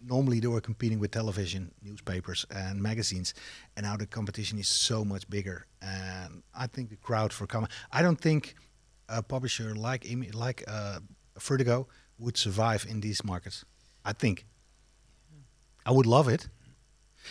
[0.00, 3.34] Normally, they were competing with television, newspapers, and magazines,
[3.76, 5.66] and now the competition is so much bigger.
[5.80, 7.70] And I think the crowd for comic.
[7.90, 8.54] I don't think
[9.08, 11.00] a publisher like like uh,
[11.38, 13.64] Vertigo would survive in these markets.
[14.04, 14.46] I think.
[15.84, 16.48] I would love it.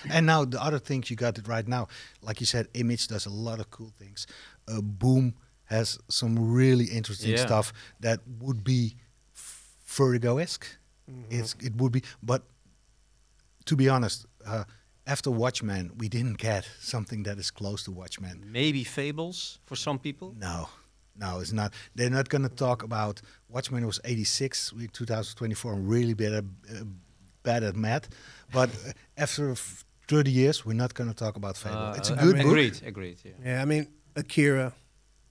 [0.10, 1.88] And now the other things you got it right now,
[2.22, 4.28] like you said, Image does a lot of cool things.
[4.68, 5.36] Uh, Boom
[5.66, 7.46] has some really interesting Yeah.
[7.46, 8.96] stuff that would be
[9.86, 10.66] Vertigo esque.
[11.30, 12.41] It's it would be, but
[13.65, 14.63] to be honest, uh,
[15.08, 18.43] after Watchmen, we didn't get something that is close to Watchmen.
[18.52, 20.34] Maybe fables for some people.
[20.39, 20.69] No,
[21.15, 21.74] no, it's not.
[21.95, 26.43] They're not going to talk about Watchmen was 86, we 2024, and really bad at,
[26.69, 26.84] uh,
[27.43, 28.10] bad at math.
[28.54, 31.78] But uh, after f- 30 years, we're not going to talk about Fable.
[31.78, 32.45] Uh, it's a good book.
[32.45, 33.17] Agreed, agreed.
[33.24, 33.32] Yeah.
[33.45, 34.74] Yeah, I mean Akira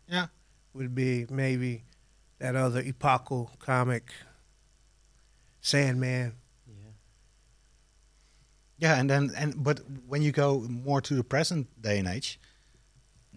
[0.09, 0.27] Yeah.
[0.75, 1.85] would be maybe
[2.39, 4.11] that other epochal comic,
[5.61, 6.35] Sandman.
[6.67, 6.75] yeah.
[8.79, 12.41] Yeah, and then and but when you go more to the present day and age,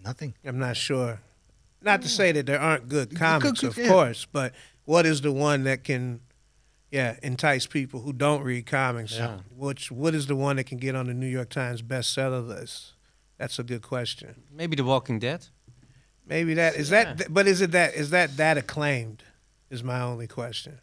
[0.02, 0.34] nothing.
[0.44, 1.20] I'm not sure.
[1.82, 3.88] Not to say that there aren't good Good- comics, good, of yeah.
[3.88, 4.54] course, but
[4.86, 6.20] what is the one that can,
[6.90, 9.16] yeah, entice people who don't read comics?
[9.16, 9.40] Yeah.
[9.54, 12.94] Which what is the one that can get on the New York Times bestseller list?
[13.36, 14.44] That's a good question.
[14.50, 15.46] Maybe The Walking Dead.
[16.26, 17.12] Maybe that is Yeah.
[17.14, 19.22] that, but is it that is that that acclaimed?
[19.68, 20.80] Is my only question.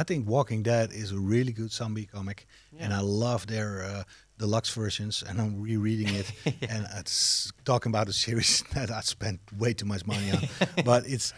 [0.00, 2.46] I think Walking Dead is a really good zombie comic,
[2.78, 4.02] and I love their uh,
[4.38, 5.24] deluxe versions.
[5.28, 6.32] And I'm rereading it,
[6.70, 10.38] and it's talking about a series that I spent way too much money on.
[10.84, 11.32] but it's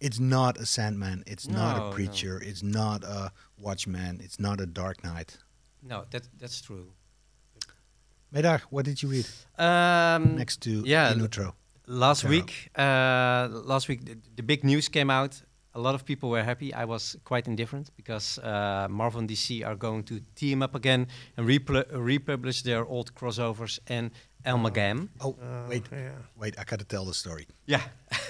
[0.00, 1.92] it's not a Sandman, it's not No, a no.
[1.96, 5.38] Preacher, it's not a Watchman, it's not a Dark Knight.
[5.82, 6.86] No, that that's true.
[8.34, 9.26] Medar, what did you read
[9.58, 11.52] Um, next to yeah, Inutro?
[11.86, 15.40] last week, uh, last week the, the big news came out.
[15.76, 16.72] A lot of people were happy.
[16.72, 21.06] I was quite indifferent because uh, Marvel and DC are going to team up again
[21.36, 24.10] and repl- republish their old crossovers and
[24.44, 25.08] amalgam.
[25.20, 26.12] Oh, Uh, wait, yeah.
[26.40, 27.46] wait, I gotta tell the story.
[27.66, 27.82] Yeah,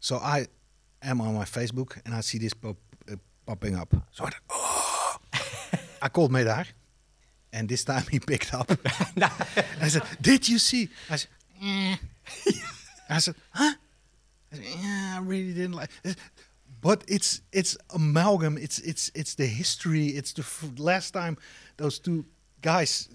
[0.00, 0.46] So I
[1.02, 2.76] am on my Facebook and I see this pop,
[3.10, 3.88] uh, popping up.
[4.12, 5.16] So I, thought, oh.
[6.02, 6.66] I called Medar,
[7.54, 8.70] and this time he picked up.
[9.80, 11.30] I said, "Did you see?" I said,
[11.62, 11.96] eh.
[13.08, 13.72] I said, "Huh?"
[14.62, 16.16] "Yeah, I really didn't like." it."
[16.80, 18.58] But it's it's amalgam.
[18.58, 20.08] It's it's it's the history.
[20.08, 20.44] It's the
[20.82, 21.36] last time
[21.76, 22.24] those two
[22.60, 23.08] guys.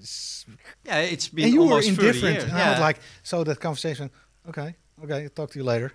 [0.85, 2.39] yeah, it's been and you were almost 30 indifferent.
[2.43, 2.67] And yeah.
[2.67, 4.09] I was like, so that conversation.
[4.47, 5.27] Okay, okay.
[5.29, 5.91] Talk to you later.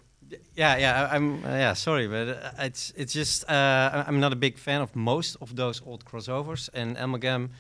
[0.56, 1.02] yeah, yeah.
[1.10, 1.74] I- I'm uh, yeah.
[1.74, 5.54] Sorry, but uh, it's it's just uh, I'm not a big fan of most of
[5.56, 7.50] those old crossovers, and amalgam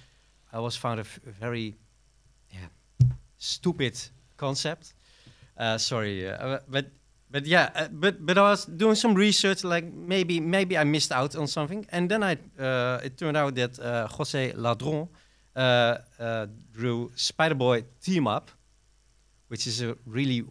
[0.52, 1.04] I always found a
[1.40, 1.74] very
[2.52, 2.68] yeah
[3.38, 3.94] stupid
[4.36, 4.94] concept.
[5.58, 6.86] Uh, sorry, uh, but
[7.34, 11.10] but yeah, uh, but but I was doing some research, like maybe maybe I missed
[11.10, 15.08] out on something, and then I uh, it turned out that uh, José Ladrönn
[15.56, 18.52] uh, uh, drew Spider Boy Team Up,
[19.48, 20.44] which is a really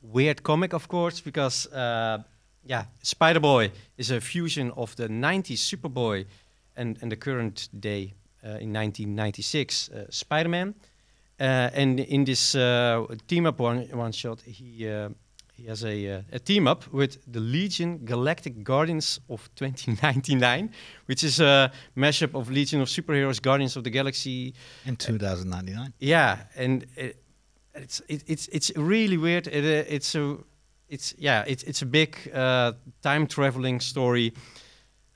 [0.00, 2.22] weird comic, of course, because uh,
[2.64, 6.24] yeah, Spider Boy is a fusion of the '90s Superboy
[6.76, 10.74] and and the current day in 1996 uh, Spider Man.
[11.40, 12.52] Uh, and in this
[13.26, 14.86] team up one one shot, he
[15.58, 20.70] he has a uh, a team up with the Legion Galactic Guardians of 2099,
[21.06, 24.54] which is a mashup of Legion of Superheroes, Guardians of the Galaxy,
[24.86, 25.92] In 2099.
[25.98, 27.16] yeah, and it,
[27.74, 29.46] it's it, it's it's really weird.
[29.48, 30.36] It, uh, it's a
[30.88, 34.32] it's yeah it's it's a big uh, time traveling story,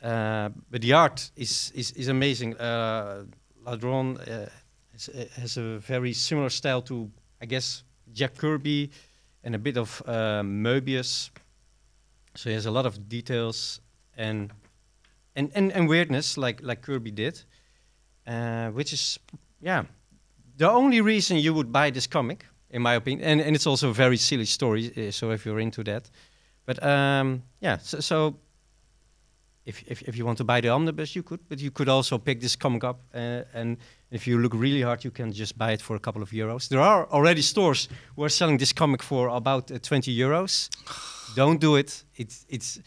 [0.02, 2.56] uh, but the art is is is amazing.
[2.56, 3.24] Uh,
[3.64, 4.48] Ladrönn uh,
[4.92, 7.08] has, uh, has a very similar style to
[7.40, 8.90] I guess Jack Kirby,
[9.44, 11.30] and a bit of uh, Moebius.
[12.34, 13.80] So he has a lot of details
[14.16, 14.52] and
[15.36, 17.42] and and, and weirdness like like Kirby did,
[18.26, 19.18] uh, which is
[19.60, 19.84] yeah
[20.56, 23.90] the only reason you would buy this comic, in my opinion, and, and it's also
[23.90, 24.92] a very silly story.
[24.96, 26.10] Uh, so if you're into that,
[26.66, 28.36] but um, yeah, so, so
[29.66, 32.18] if, if if you want to buy the omnibus, you could, but you could also
[32.18, 33.76] pick this comic up, uh, and
[34.12, 36.68] if you look really hard, you can just buy it for a couple of euros.
[36.68, 40.68] There are already stores who are selling this comic for about uh, 20 euros.
[41.34, 42.04] Don't do it.
[42.16, 42.78] It's it's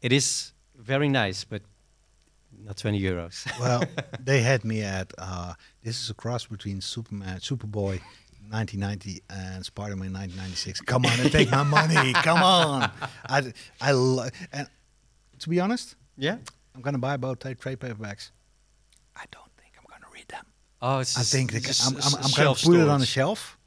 [0.00, 1.62] it is very nice, but
[2.64, 3.46] not 20 euros.
[3.60, 3.82] Well,
[4.24, 8.00] they had me at uh, this is a cross between Superman, Superboy,
[8.50, 10.80] 1990 and Spider-Man 1996.
[10.82, 12.12] Come on and take my money.
[12.14, 12.90] Come on.
[13.28, 14.68] I I lo- and
[15.40, 16.38] to be honest, yeah.
[16.74, 18.30] I'm gonna buy both trade paperbacks.
[19.16, 20.44] I don't think I'm gonna read them.
[20.88, 23.58] Oh, it's I think just I'm, I'm, I'm gonna shelf put it on a shelf,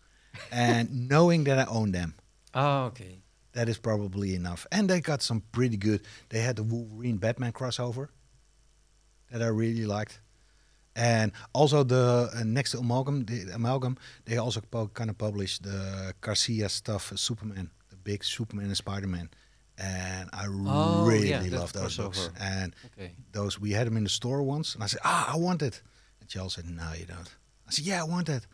[0.52, 2.14] and knowing that I own them,
[2.54, 3.20] Oh, okay.
[3.52, 4.66] that is probably enough.
[4.72, 6.00] And they got some pretty good.
[6.30, 8.08] They had the Wolverine Batman crossover
[9.32, 10.22] that I really liked,
[10.96, 14.62] and also the uh, next to amalgam, the amalgam, they also
[14.94, 19.30] kind of published the Garcia stuff, uh, Superman, the big Superman and Spider Man,
[19.78, 22.18] and I Oh, really yeah, love those books.
[22.18, 22.32] crossover.
[22.40, 23.12] And Okay.
[23.34, 25.82] those we had them in the store once, and I said, "Ah, I want it."
[26.30, 27.30] Charles said, "No, you don't."
[27.68, 28.46] I said, "Yeah, I want it."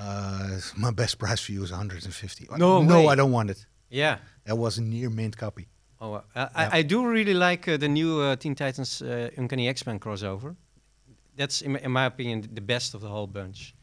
[0.00, 2.48] Uh, my best price for you is 150.
[2.58, 3.08] No no, way.
[3.08, 3.66] I don't want it.
[3.90, 4.18] Yeah.
[4.44, 5.66] That was a near mint copy.
[6.00, 6.48] Oh, uh, Yeah.
[6.54, 10.56] I, I do really like uh, the new uh, Teen Titans uh, Uncanny X-Men crossover.
[11.36, 13.74] That's, in my, in my opinion, the best of the whole bunch.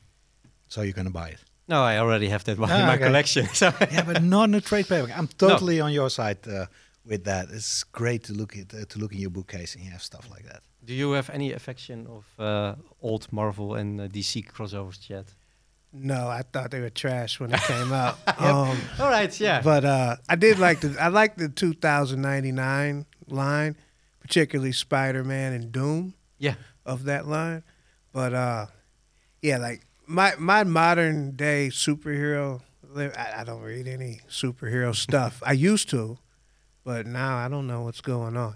[0.67, 1.39] So you're gonna buy it.
[1.67, 3.05] No, I already have that one Ah, in my okay.
[3.05, 3.47] collection.
[3.53, 5.11] So yeah, but not in a trade paper.
[5.15, 6.65] I'm totally on your side uh,
[7.05, 7.49] with that.
[7.51, 10.29] It's great to look at uh, to look in your bookcase and you have stuff
[10.29, 10.61] like that.
[10.85, 15.25] do you have any affection of uh, old Marvel and uh, DC crossovers yet?
[15.97, 18.17] No, I thought they were trash when they came out.
[18.39, 19.61] um, All right, yeah.
[19.61, 23.77] But uh, I did like the I like the 2099 line,
[24.19, 26.55] particularly Spider Man and Doom yeah.
[26.85, 27.63] of that line.
[28.11, 28.65] But uh,
[29.41, 32.61] yeah, like my my modern day superhero.
[32.97, 35.43] I, I don't read any superhero stuff.
[35.45, 36.17] I used to,
[36.85, 38.55] but now I don't know what's going on.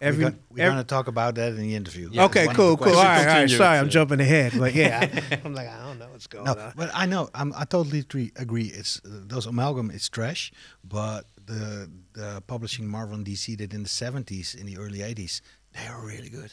[0.00, 2.10] Every, we're, go- we're ev- gonna talk about that in the interview.
[2.12, 2.24] Yeah.
[2.24, 2.88] okay, One of the cool, cool.
[2.88, 3.26] All questions.
[3.26, 3.50] right, all right.
[3.50, 6.52] Sorry, I'm jumping ahead, but yeah, I, I'm like I don't know what's going No,
[6.52, 6.72] on.
[6.76, 7.30] but I know.
[7.34, 8.32] I'm, I totally agree.
[8.36, 8.66] agree.
[8.66, 9.90] It's uh, those amalgam.
[9.90, 10.52] It's trash.
[10.84, 15.40] But the the publishing Marvel and DC did in the 70s, in the early 80s,
[15.72, 16.52] they were really good.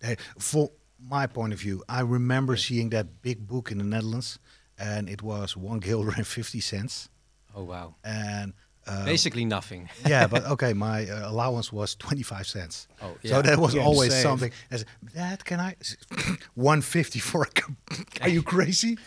[0.00, 0.70] They, for
[1.00, 4.38] my point of view, I remember seeing that big book in the Netherlands,
[4.78, 7.08] and it was one guilder and 50 cents.
[7.54, 7.94] Oh, wow.
[8.02, 8.54] And
[8.86, 9.88] uh, Basically nothing.
[10.06, 12.88] yeah, but okay, my uh, allowance was 25 cents.
[13.00, 13.30] Oh, yeah.
[13.30, 13.42] So yeah.
[13.42, 14.22] that was Yeah, always same.
[14.22, 14.52] something.
[14.70, 15.76] As that can I
[16.54, 17.70] 150 for a cup?
[18.22, 18.98] Are you crazy?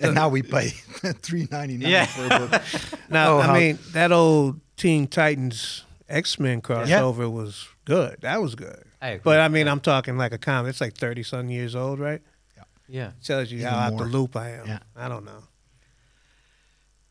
[0.00, 0.68] and now we pay
[1.02, 2.04] 3.99 Yeah.
[2.06, 2.62] for a book.
[3.08, 8.18] Now, Oh, I how- mean, that old Teen Titans X Men crossover was good.
[8.20, 8.82] That was good.
[9.00, 9.22] I agree.
[9.24, 10.70] But I mean, I'm talking like a comic.
[10.70, 12.20] It's like 30 some years old, right?
[12.56, 12.62] Yeah.
[12.88, 13.10] Yeah.
[13.24, 14.00] Tells you Even how out more.
[14.04, 14.66] the loop I am.
[14.66, 14.78] Yeah.
[14.94, 15.42] I don't know.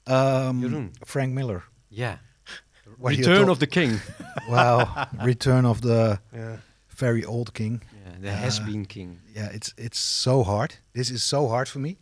[0.07, 1.63] Um, Frank Miller.
[1.97, 2.17] Yeah.
[2.97, 3.99] What Return of the King.
[4.49, 6.57] Well, Return of the Yeah.
[6.97, 7.81] very old king.
[8.05, 9.19] Yeah, the Uh, has-been king.
[9.35, 10.75] Yeah, it's it's so hard.
[10.93, 11.97] This is so hard for me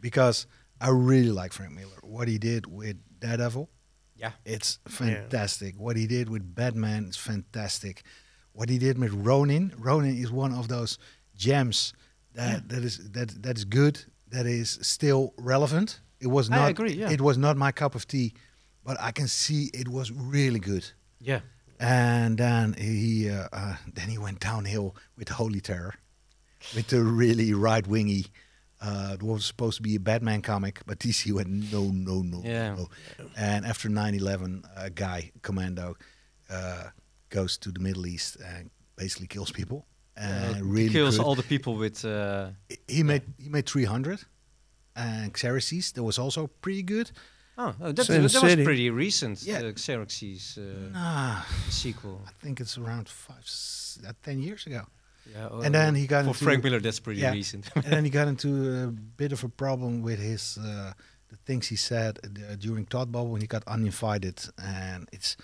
[0.00, 0.46] because
[0.80, 1.98] I really like Frank Miller.
[2.02, 3.68] What he did with Daredevil,
[4.16, 4.32] Yeah.
[4.44, 5.74] it's fantastic.
[5.78, 8.02] What he did with Batman is fantastic.
[8.52, 10.98] What he did with Ronin, Ronin is one of those
[11.34, 11.92] gems
[12.34, 14.04] that that is that that is good.
[14.30, 16.00] That is still relevant.
[16.20, 16.60] It was not.
[16.68, 17.10] I agree, yeah.
[17.12, 18.32] It was not my cup of tea,
[18.84, 20.86] but I can see it was really good.
[21.20, 21.40] Yeah.
[21.78, 25.94] And then he uh, uh, then he went downhill with Holy Terror,
[26.74, 28.26] with the really right wingy.
[28.82, 32.42] Uh, it was supposed to be a Batman comic, but DC went no, no, no,
[32.44, 32.74] Yeah.
[32.76, 32.88] no.
[33.36, 35.96] And after 9/11, a guy commando
[36.50, 36.84] uh,
[37.30, 39.86] goes to the Middle East and basically kills people.
[40.16, 42.04] And Uh, really kills cru- all the people with.
[42.04, 42.50] Uh,
[42.88, 44.20] he made he made 300.
[44.96, 47.10] And Xerxes, that was also pretty good.
[47.62, 49.42] Oh, uh, that, Sin that was pretty recent.
[49.42, 49.60] Yeah.
[49.62, 52.18] The Xerxes uh, Ah, sequel.
[52.26, 53.44] I think it's around five,
[54.08, 54.82] uh, ten years ago.
[55.34, 55.64] Yeah.
[55.64, 56.80] And then he got for into- Frank Miller.
[56.80, 57.32] That's pretty Yeah.
[57.32, 57.64] recent.
[57.74, 58.48] and then he got into
[58.84, 60.92] a bit of a problem with his uh,
[61.28, 65.36] the things he said uh, during Thought Bubble when he got uninvited, and it's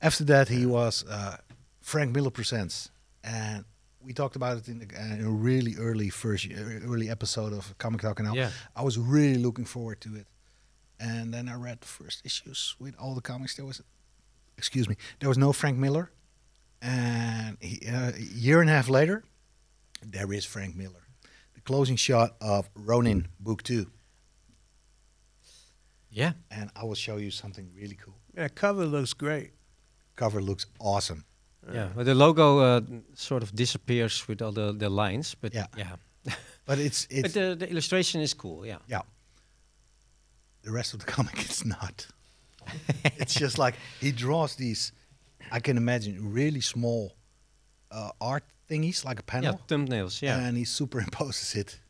[0.00, 1.36] after that he was uh,
[1.80, 2.90] Frank Miller presents,
[3.22, 3.64] and
[4.06, 7.52] we talked about it in, the, uh, in a really early first uh, early episode
[7.54, 8.34] of Comic Talk now.
[8.34, 8.50] Yeah.
[8.76, 10.26] I was really looking forward to it,
[11.00, 13.56] and then I read the first issues with all the comics.
[13.56, 13.82] There was,
[14.56, 16.10] excuse me, there was no Frank Miller,
[16.82, 19.24] and he, uh, a year and a half later,
[20.02, 21.00] there is Frank Miller
[21.54, 23.86] the closing shot of Ronin Book Two,
[26.10, 26.32] yeah.
[26.50, 28.14] and I will show you something really cool.
[28.36, 29.52] Yeah, cover looks great.
[30.16, 31.24] Cover looks awesome.
[31.72, 31.88] Yeah.
[31.94, 32.80] But the logo uh,
[33.14, 35.34] sort of disappears with all the, the lines.
[35.34, 35.66] But Yeah.
[35.76, 35.96] yeah.
[36.66, 38.66] But it's it's But the, the illustration is cool.
[38.66, 38.78] Yeah.
[38.88, 39.02] yeah.
[40.64, 42.06] The rest of the comic is not.
[43.20, 44.92] it's just like he draws these.
[45.52, 47.12] I can imagine really small
[47.90, 49.40] uh, art thingies like a Yeah.
[49.40, 50.22] panel, Thumbnails.
[50.22, 50.38] Yeah.
[50.48, 51.80] and he superimposes it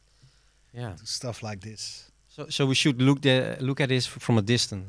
[0.72, 0.96] yeah.
[1.04, 2.10] stuff like this.
[2.28, 4.86] So so we should look the look at this from a distance.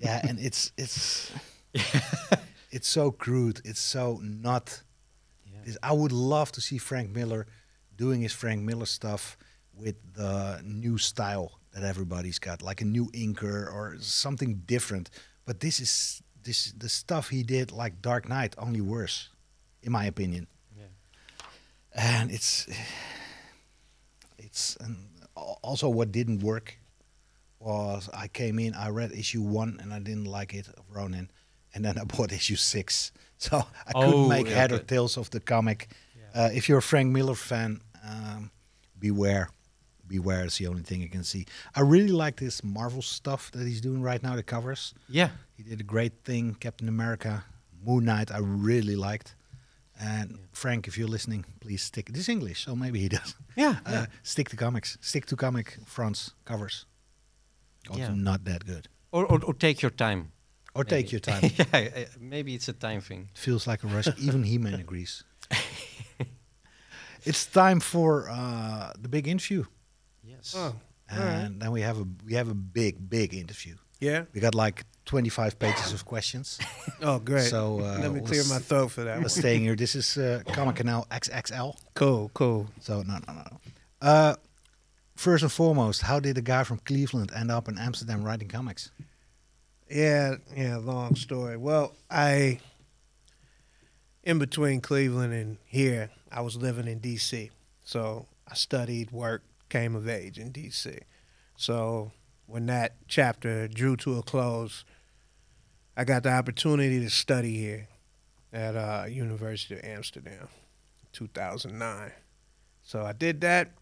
[0.00, 1.30] yeah, and it's it's
[2.70, 3.60] it's so crude.
[3.64, 4.82] It's so not.
[5.46, 5.74] Yeah.
[5.82, 7.46] I would love to see Frank Miller
[7.96, 9.36] doing his Frank Miller stuff
[9.72, 15.10] with the new style that everybody's got, like a new inker or something different.
[15.44, 19.28] But this is this the stuff he did like Dark Knight, only worse.
[19.82, 20.46] in my opinion.
[20.76, 20.86] Yeah.
[21.94, 22.66] And it's
[24.38, 24.96] it's and
[25.62, 26.78] also what didn't work
[27.60, 31.30] was I came in, I read issue one, and I didn't like it of Ronin,
[31.74, 33.56] and then I bought issue six, so
[33.86, 35.88] I couldn't Oh, make yeah, head or tails of the comic.
[36.16, 36.44] Yeah.
[36.44, 38.50] Uh, if you're a Frank Miller fan, um,
[38.98, 39.48] beware.
[40.06, 41.46] Beware is the only thing you can see.
[41.74, 44.36] I really like this Marvel stuff that he's doing right now.
[44.36, 45.30] The covers, Yeah.
[45.56, 46.54] he did a great thing.
[46.60, 47.44] Captain America,
[47.84, 49.34] Moon Knight, I really liked.
[50.00, 52.06] And Frank, if you're listening, please stick.
[52.10, 53.34] This is English, so maybe he does.
[53.56, 53.76] Yeah.
[53.86, 54.98] Uh, stick to comics.
[55.00, 56.86] Stick to comic fronts covers.
[57.88, 58.14] Also Yeah.
[58.14, 58.88] not that good.
[59.12, 60.32] Or, or, or take your time.
[60.74, 61.42] Or take your time.
[61.58, 63.28] yeah, uh, maybe it's a time thing.
[63.32, 64.08] It Feels like a rush.
[64.18, 65.22] Even He-Man agrees.
[67.24, 69.64] it's time for uh, the big interview,
[70.24, 70.54] Yes.
[70.56, 70.74] Oh,
[71.08, 71.60] and right.
[71.60, 73.76] then we have a we have a big big interview.
[74.00, 74.24] Yeah.
[74.34, 76.58] We got like 25 pages of questions.
[77.02, 77.50] Oh, great.
[77.50, 79.20] So, uh, let me clear my throat for that.
[79.20, 79.76] We're staying here.
[79.84, 81.76] This is uh, Comic Canal XXL.
[81.94, 82.66] Cool, cool.
[82.80, 83.60] So no, no, no.
[84.00, 84.34] Uh,
[85.16, 88.90] first and foremost, how did a guy from Cleveland end up in Amsterdam writing comics?
[89.90, 91.58] Yeah, yeah, long story.
[91.58, 92.60] Well, I
[94.22, 97.50] in between Cleveland and here, I was living in DC.
[97.82, 101.00] So I studied, worked, came of age in DC.
[101.56, 102.12] So
[102.46, 104.84] when that chapter drew to a close,
[105.96, 107.88] I got the opportunity to study here
[108.52, 110.46] at uh, University of Amsterdam,
[111.12, 112.12] 2009.
[112.84, 113.72] So I did that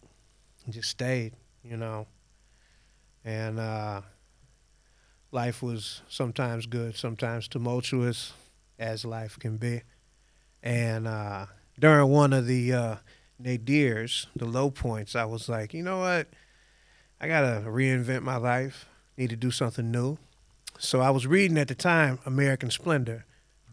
[0.65, 1.33] and just stayed,
[1.63, 2.07] you know.
[3.23, 4.01] And uh,
[5.31, 8.33] life was sometimes good, sometimes tumultuous,
[8.79, 9.83] as life can be.
[10.63, 11.45] And uh,
[11.77, 12.95] during one of the uh,
[13.43, 16.27] nadirs, the low points, I was like, you know what?
[17.19, 18.87] I gotta reinvent my life.
[19.17, 20.17] Need to do something new.
[20.79, 23.25] So I was reading at the time American Splendor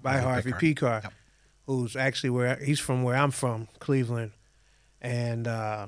[0.02, 1.12] by Harvey Harvey Yep.
[1.66, 4.32] who's actually where he's from, where I'm from, Cleveland.
[5.00, 5.86] And uh,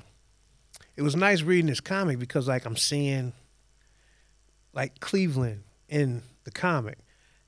[0.95, 3.33] it was nice reading this comic because like I'm seeing
[4.73, 6.97] like Cleveland in the comic.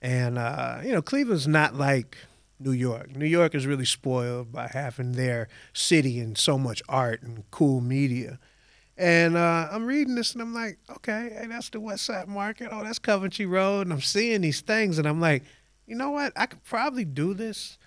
[0.01, 2.17] And uh, you know, Cleveland's not like
[2.60, 3.16] New York.
[3.16, 7.82] New York is really spoiled by having their city and so much art and cool
[7.82, 8.39] media.
[8.97, 12.70] And uh, I'm reading this and I'm like, okay, hey, that's the West Side Market.
[12.72, 13.82] Oh, that's Coventry Road.
[13.82, 15.43] And I'm seeing these things and I'm like,
[15.86, 16.32] you know what?
[16.36, 17.78] I could probably do this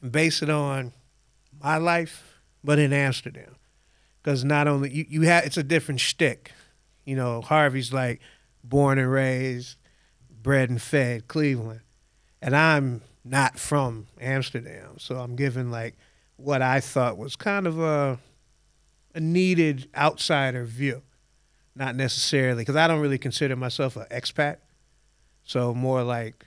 [0.00, 0.92] and base it on
[1.62, 3.56] my life, but in Amsterdam.
[4.22, 6.50] Because not only you, you have it's a different shtick.
[7.04, 8.20] You know, Harvey's like
[8.64, 9.76] born and raised,
[10.30, 11.80] bred and fed Cleveland.
[12.40, 14.96] And I'm not from Amsterdam.
[14.98, 15.96] So I'm giving like
[16.36, 18.18] what I thought was kind of a
[19.14, 21.02] a needed outsider view.
[21.74, 24.58] Not necessarily because I don't really consider myself an expat.
[25.44, 26.46] So more like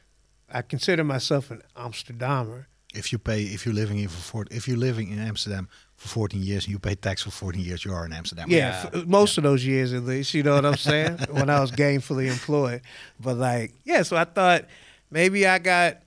[0.52, 2.66] I consider myself an Amsterdamer.
[2.96, 6.08] If you pay, if you're living in for four, if you're living in Amsterdam for
[6.08, 8.50] 14 years and you pay tax for 14 years, you are in Amsterdam.
[8.50, 9.00] Yeah, Yeah.
[9.02, 10.34] f- most of those years at least.
[10.34, 11.20] You know what I'm saying?
[11.30, 12.82] when I was gainfully employed,
[13.20, 14.02] but like, yeah.
[14.02, 14.66] So I thought
[15.12, 15.98] maybe I got a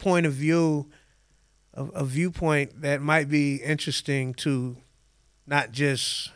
[0.00, 0.90] point of view,
[1.74, 4.76] a, a viewpoint that might be interesting to
[5.46, 6.32] not just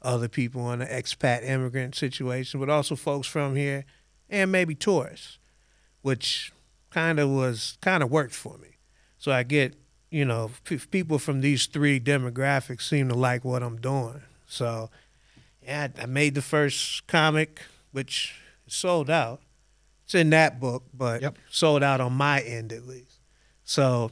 [0.00, 3.84] other people in the expat immigrant situation, but also folks from here
[4.30, 5.38] and maybe tourists,
[6.02, 6.52] which
[6.90, 8.68] kind of was kind of worked for me.
[9.18, 9.74] So I get,
[10.10, 10.50] you know,
[10.90, 14.22] people from these three demographics seem to like what I'm doing.
[14.46, 14.90] So,
[15.62, 17.60] yeah, I I made the first comic,
[17.92, 19.40] which sold out.
[20.08, 21.36] It's in that book, but Yep.
[21.50, 23.20] sold out on my end at least.
[23.62, 24.10] So,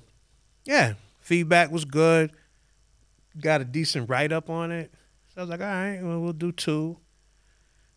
[0.67, 0.93] yeah,
[1.23, 2.33] feedback was good.
[3.41, 4.93] Got a decent write up on it.
[5.29, 6.99] So I was like, all right, well, we'll do two,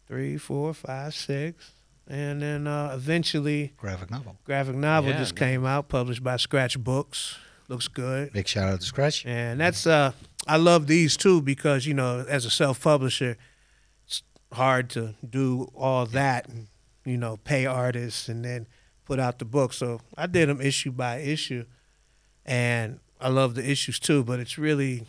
[0.07, 1.71] three, four, five, six.
[2.07, 4.37] And then uh, eventually, Graphic novel.
[4.45, 5.39] graphic novel Yeah, just nice.
[5.39, 7.37] came out, published by Scratch Books.
[7.67, 8.31] Looks good.
[8.31, 9.25] Big shout out to Scratch.
[9.25, 10.13] And that's uh
[10.47, 13.37] I love these too because, you know, as a self publisher,
[14.07, 14.23] it's
[14.53, 16.67] hard to do all that and,
[17.09, 18.67] you know, pay artists and then
[19.05, 19.73] put out the book.
[19.73, 21.65] So I did them issue by issue.
[22.45, 25.05] And I love the issues too, but it's really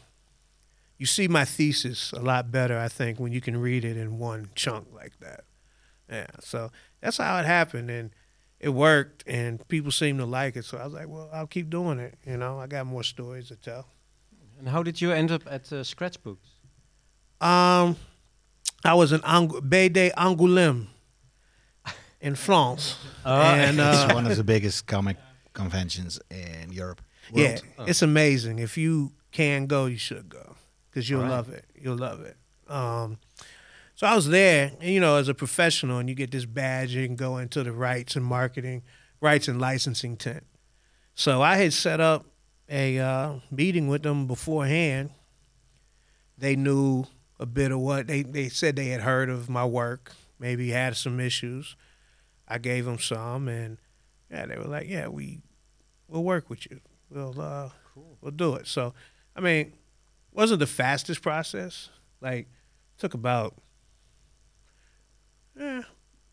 [0.98, 4.18] you see my thesis a lot better, I think, when you can read it in
[4.18, 5.44] one chunk like that.
[6.10, 6.26] Yeah.
[6.40, 6.70] So
[7.00, 8.10] that's how it happened and
[8.58, 10.66] it worked and people seem to like it.
[10.66, 12.18] So I was like, well, I'll keep doing it.
[12.26, 13.86] You know, I got more stories to tell.
[14.58, 16.48] And how did you end up at uh, Scratch Books?
[17.40, 17.96] Um,
[18.84, 20.88] I was in Ang- Bay de Angoulême
[22.20, 22.96] in France.
[23.24, 25.16] and it's uh, one of the biggest comic
[25.52, 27.00] conventions in Europe.
[27.32, 27.84] yeah, Oh.
[27.84, 28.58] it's amazing.
[28.58, 30.56] If you can go, you should go
[30.88, 31.36] because you'll Alright.
[31.36, 31.64] love it.
[31.80, 32.36] You'll love it.
[32.68, 33.18] Um,
[33.94, 36.94] so I was there, and you know, as a professional, and you get this badge,
[36.94, 38.82] can go into the rights and marketing,
[39.20, 40.44] rights and licensing tent.
[41.14, 42.24] So I had set up
[42.68, 45.10] a uh, meeting with them beforehand.
[46.38, 47.04] They knew
[47.38, 50.96] a bit of what they they said they had heard of my work, maybe had
[50.96, 51.76] some issues.
[52.50, 53.78] I gave them some, and
[54.30, 55.40] yeah, they were like, "Yeah, we
[56.08, 56.80] we'll work with you.
[57.08, 57.70] We'll uh,
[58.20, 58.92] we'll do it." So,
[59.36, 59.72] I mean,
[60.32, 61.88] wasn't the fastest process.
[62.20, 62.48] Like,
[62.98, 63.54] took about
[65.58, 65.82] eh,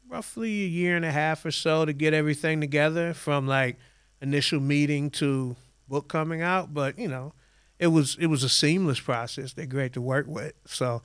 [0.09, 3.77] roughly a year and a half or so to get everything together from like
[4.21, 5.55] initial meeting to
[5.87, 6.73] book coming out.
[6.73, 7.33] But you know,
[7.79, 9.53] it was it was a seamless process.
[9.53, 10.53] They're great to work with.
[10.65, 11.01] So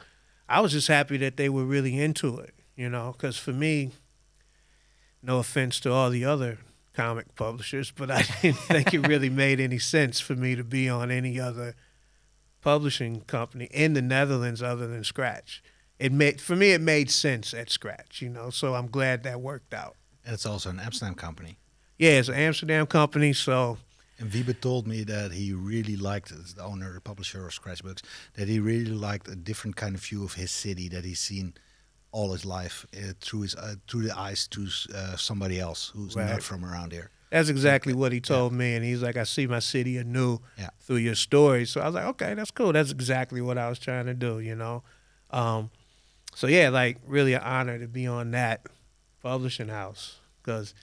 [0.48, 2.54] I was just happy that they were really into it.
[2.76, 3.92] You know, because for me,
[5.22, 6.58] no offense to all the other
[6.92, 10.88] comic publishers, but I didn't think it really made any sense for me to be
[10.88, 11.74] on any other
[12.60, 15.62] publishing company in the Netherlands other than Scratch.
[15.98, 18.50] It made for me it made sense at Scratch, you know.
[18.50, 19.96] So I'm glad that worked out.
[20.24, 21.58] And it's also an Amsterdam company.
[21.98, 23.78] Yeah, it's an Amsterdam company, so
[24.18, 28.02] And Wiebe told me that he really liked, the owner, publisher of Scratchbooks,
[28.34, 31.54] that he really liked a different kind of view of his city that he's seen
[32.12, 36.14] all his life uh, through his uh, through the eyes to uh, somebody else who's
[36.14, 36.28] Right.
[36.30, 37.10] not from around here.
[37.30, 38.74] that's exactly what he told me.
[38.74, 40.68] And he's like, I see my city anew Yeah.
[40.80, 41.70] through your stories.
[41.70, 42.72] So I was like, okay, that's cool.
[42.74, 44.82] That's exactly what I was trying to do, you know.
[45.30, 45.70] Um,
[46.34, 48.66] so yeah, like really an honor to be on that
[49.22, 50.74] publishing house because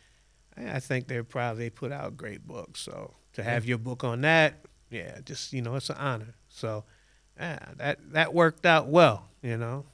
[0.57, 2.80] I think they're proud they put out great books.
[2.82, 4.55] So to have your book on that,
[4.89, 6.34] yeah, just you know, it's an honor.
[6.49, 6.84] So
[7.39, 9.86] yeah, that that worked out well, you know.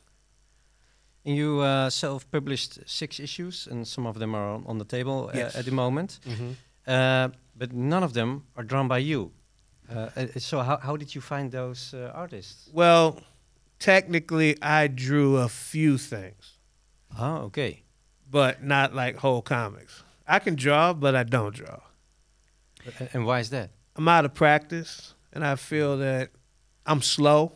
[1.26, 5.30] And you uh, self-published six issues, and some of them are on, on the table
[5.34, 5.56] uh, Yes.
[5.56, 6.20] at the moment.
[6.88, 9.32] Uh, but none of them are drawn by you.
[9.90, 12.70] Uh, uh, so how, how did you find those uh, artists?
[12.74, 13.20] Well,
[13.80, 16.58] technically, I drew a few things.
[17.20, 17.84] Oh, okay.
[18.30, 20.04] but not like whole comics.
[20.28, 21.80] I can draw, but I don't draw.
[23.14, 23.70] And why is that?
[23.96, 26.30] I'm out of practice, and I feel that
[26.86, 27.52] I'm slow,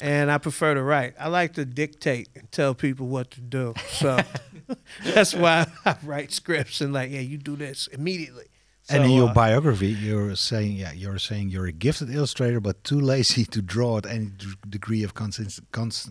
[0.00, 1.14] and I prefer to write.
[1.18, 3.74] I like to dictate and tell people what to do.
[3.90, 4.18] So
[5.04, 8.46] that's why I write scripts and like, yeah, you do this immediately.
[8.88, 12.82] and in your uh, biography, you're saying, yeah, you're saying you're a gifted illustrator, but
[12.84, 14.30] too lazy to draw at any
[14.68, 16.10] degree of consist- cons-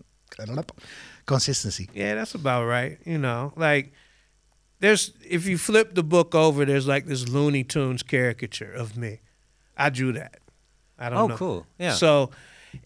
[1.25, 1.89] consistency.
[1.93, 2.97] Yeah, that's about right.
[3.05, 3.93] You know, like
[4.79, 9.21] there's if you flip the book over, there's like this Looney Tunes caricature of me.
[9.77, 10.39] I drew that.
[10.99, 11.38] I don't Oh, know.
[11.38, 11.67] cool.
[11.79, 11.93] Yeah.
[11.93, 12.29] So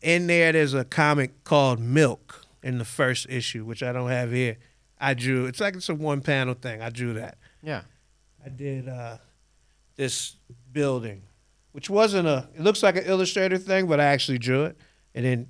[0.02, 4.32] in there, there's a comic called Milk in the first issue, which I don't have
[4.32, 4.58] here.
[5.00, 5.46] I drew.
[5.46, 6.82] It's like it's a one panel thing.
[6.82, 7.38] I drew that.
[7.62, 7.82] yeah.
[8.46, 9.18] I did uh,
[9.98, 10.38] this
[10.72, 11.24] building,
[11.74, 12.48] which wasn't a.
[12.56, 14.78] It looks like an illustrator thing, but I actually drew it
[15.14, 15.48] and then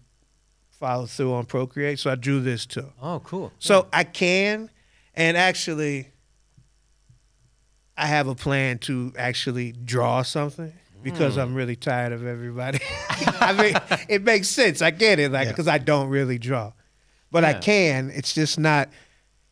[0.71, 1.99] followed through on Procreate.
[1.99, 2.91] So I drew this too.
[3.01, 3.51] Oh, cool.
[3.59, 4.71] So I can,
[5.13, 6.09] and actually,
[7.95, 10.73] I have a plan to actually draw something
[11.03, 11.41] because Hmm.
[11.41, 12.79] I'm really tired of everybody.
[13.39, 14.81] I mean, it makes sense.
[14.81, 15.51] I get it, like Yeah.
[15.51, 16.73] because I don't really draw,
[17.31, 18.09] but I can.
[18.13, 18.89] It's just not.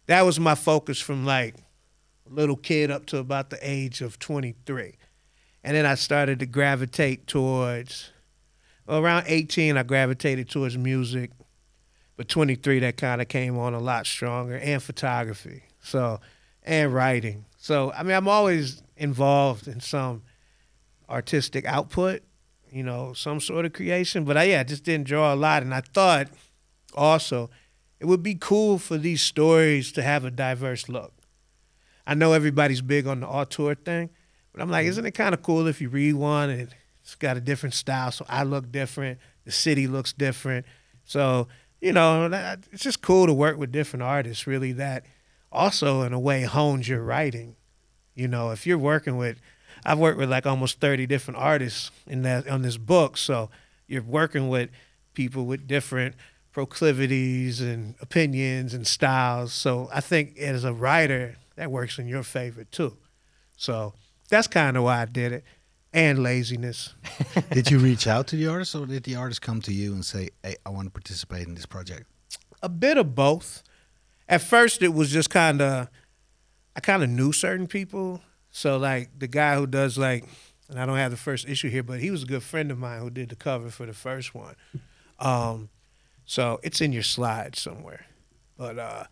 [0.08, 1.56] That was my focus from like
[2.30, 4.96] a little kid up to about the age of 23,
[5.64, 8.12] and then I started to gravitate towards.
[8.88, 11.32] Well, around 18, I gravitated towards music
[12.18, 16.18] but 23 that kind of came on a lot stronger and photography so
[16.64, 20.24] and writing so i mean i'm always involved in some
[21.10, 22.24] artistic output
[22.72, 24.26] you know some sort of creation.
[24.26, 25.64] But I, yeah i just didn't draw a lot.
[25.64, 26.28] And i thought
[26.94, 27.50] also
[28.00, 31.14] it would be cool for these stories to have a diverse look.
[32.06, 34.10] I know everybody's big on the auteur thing
[34.52, 34.92] but i'm like mm-hmm.
[34.92, 38.12] isn't it kind of cool if you read one and it's got a different style?
[38.12, 39.20] So i look different.
[39.46, 40.66] The city looks different.
[41.06, 41.48] So
[41.82, 42.30] you know,
[42.72, 45.06] it's just cool to work with different artists, really, that
[45.52, 47.58] also, in a way, hones your writing.
[48.16, 49.40] You know, if you're working with,
[49.86, 53.18] I've worked with like almost 30 different artists in that on this book.
[53.18, 53.50] So
[53.88, 54.70] you're working with
[55.14, 56.16] people with different
[56.52, 59.54] proclivities and opinions and styles.
[59.54, 62.98] So I think as a writer, that works in your favor too.
[63.58, 63.94] So
[64.30, 65.44] that's kind of why I did it.
[65.94, 66.94] And laziness.
[67.52, 70.04] did you reach out to the artist, or did the artist come to you and
[70.04, 72.06] say, "Hey, I want to participate in this project"?
[72.66, 73.64] a bit of both.
[74.28, 75.88] At first, it was just kind of,
[76.76, 78.22] I kind of knew certain people.
[78.58, 80.24] So, like, the guy who does, like,
[80.70, 82.78] and I don't have the first issue here, but he was a good friend of
[82.78, 84.56] mine who did the cover for the first one.
[85.20, 85.68] Um,
[86.24, 88.06] so, it's in your slide somewhere.
[88.58, 89.04] But, uh,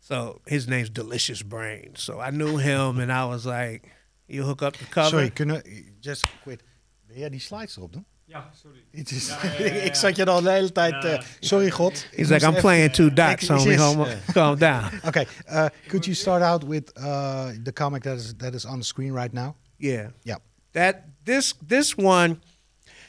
[0.00, 1.94] so his name's Delicious Brain.
[1.96, 3.90] So, I knew him, and I was like,
[4.28, 5.08] you hook up the cover.
[5.08, 5.62] Sorry, kunnen
[6.00, 6.62] just quit.
[7.08, 8.04] Ben jij die slides erop?
[8.26, 8.84] Ja, sorry.
[9.00, 9.80] Het is, Ja, ja, ja, ja.
[9.90, 10.92] ik zat je al de hele tijd.
[11.02, 12.06] Ja, eh, sorry, God.
[12.16, 13.68] He's like, I'm playing two dots, Ik- homie.
[13.70, 13.80] yes.
[13.80, 14.16] homie.
[14.32, 14.90] Calm down.
[15.08, 18.78] Okay, uh, could you start out with uh, the comic that is that is on
[18.78, 19.54] the screen right now?
[19.76, 20.08] Yeah.
[20.22, 20.38] Yeah.
[20.72, 20.94] that
[21.24, 22.40] this this one,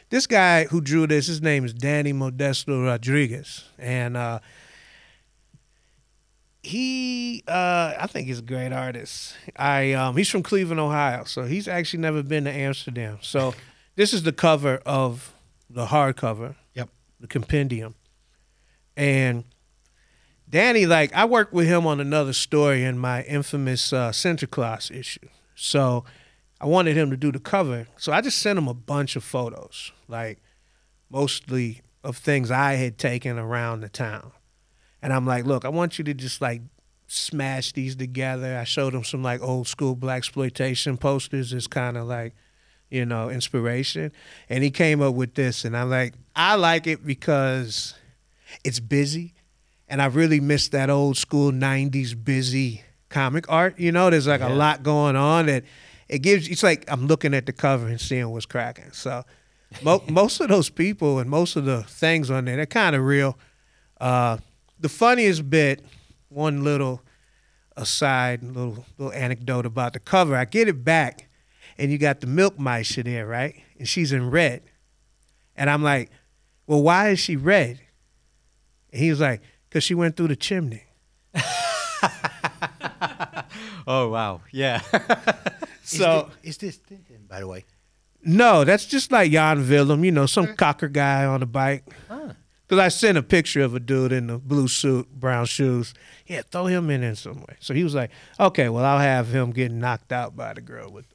[0.10, 4.40] this guy who drew this, his name is Danny Modesto Rodriguez, and uh,
[6.62, 9.36] he uh, I think he's a great artist.
[9.56, 13.18] I um, he's from Cleveland, Ohio, so he's actually never been to Amsterdam.
[13.22, 13.54] So
[13.96, 15.34] this is the cover of
[15.70, 16.56] the hardcover.
[16.74, 16.90] Yep.
[17.20, 17.96] The compendium.
[18.96, 19.46] And
[20.50, 25.28] Danny, like I worked with him on another story in my infamous uh, Sinterklaas issue.
[25.56, 26.06] So
[26.60, 27.88] I wanted him to do the cover.
[27.98, 30.40] So I just sent him a bunch of photos, like
[31.10, 34.32] mostly of things I had taken around the town.
[35.02, 36.62] And I'm like, look, I want you to just like
[37.08, 38.58] smash these together.
[38.58, 42.34] I showed him some like old school blaxploitation posters It's kind of like,
[42.96, 44.12] you know, inspiration.
[44.50, 47.94] And he came up with this, and I'm like, I like it because
[48.64, 49.34] it's busy,
[49.88, 53.78] and I really miss that old school '90s busy comic art.
[53.80, 55.64] You know, there's like a lot going on that
[56.08, 56.48] it gives.
[56.48, 58.92] It's like I'm looking at the cover and seeing what's cracking.
[58.92, 59.24] So.
[59.84, 63.04] Mo- most of those people and most of the things on there, they're kind of
[63.04, 63.38] real.
[64.00, 64.38] Uh,
[64.80, 65.84] the funniest bit,
[66.30, 67.02] one little
[67.76, 70.36] aside, little little anecdote about the cover.
[70.36, 71.28] I get it back,
[71.78, 73.56] and you got the Melkmeisje in there, right?
[73.78, 74.62] And she's in red,
[75.56, 76.10] and I'm like,
[76.68, 77.80] "Well, why is she red?"
[78.92, 80.84] And he was like, "Cause she went through the chimney."
[83.88, 84.82] Oh wow, yeah.
[84.92, 85.00] Is
[85.84, 87.66] So is this Tintin, by the way?
[88.24, 91.84] no, that's just like Jan Willem, you know, some cocker guy on a bike.
[92.10, 92.32] Ah.
[92.68, 95.94] Cause I sent a picture of a dude in a blue suit, brown shoes.
[96.26, 97.58] Yeah, throw him in in some way.
[97.60, 98.10] So he was like,
[98.40, 101.06] "Okay, well, I'll have him getting knocked out by the girl with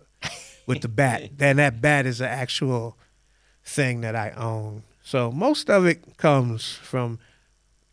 [0.70, 1.30] with the bat.
[1.38, 2.96] Then that bat is an actual
[3.64, 4.82] thing that I own.
[5.02, 7.18] So most of it comes from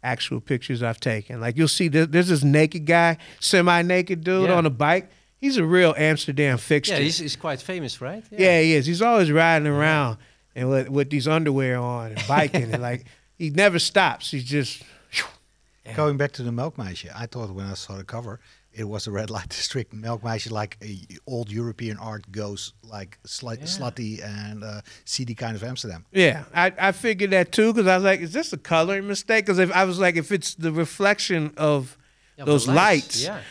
[0.03, 1.41] actual pictures I've taken.
[1.41, 4.55] Like you'll see, there's this naked guy, semi-naked dude Yeah.
[4.55, 5.09] on a bike.
[5.39, 6.93] He's a real Amsterdam fixture.
[6.95, 8.23] yeah, he's, he's quite famous, right?
[8.32, 8.86] Yeah, he is.
[8.86, 10.17] He's always riding around
[10.55, 13.05] and with, with these underwear on and biking and like
[13.38, 14.32] he never stops.
[14.32, 14.84] He's just
[15.95, 18.39] Going back to the Melkmeisje, I thought when I saw the cover,
[18.78, 23.59] it was a red light district Melkmeisje, like a old European art goes like slight,
[23.59, 23.65] Yeah.
[23.65, 26.05] slutty and uh, seedy kind of Amsterdam.
[26.11, 26.43] yeah.
[26.53, 29.45] I, I figured that too because I was like, is this a coloring mistake?
[29.45, 31.97] Because if I was like, if it's the reflection of
[32.38, 33.41] Yeah, those the lights, Yeah.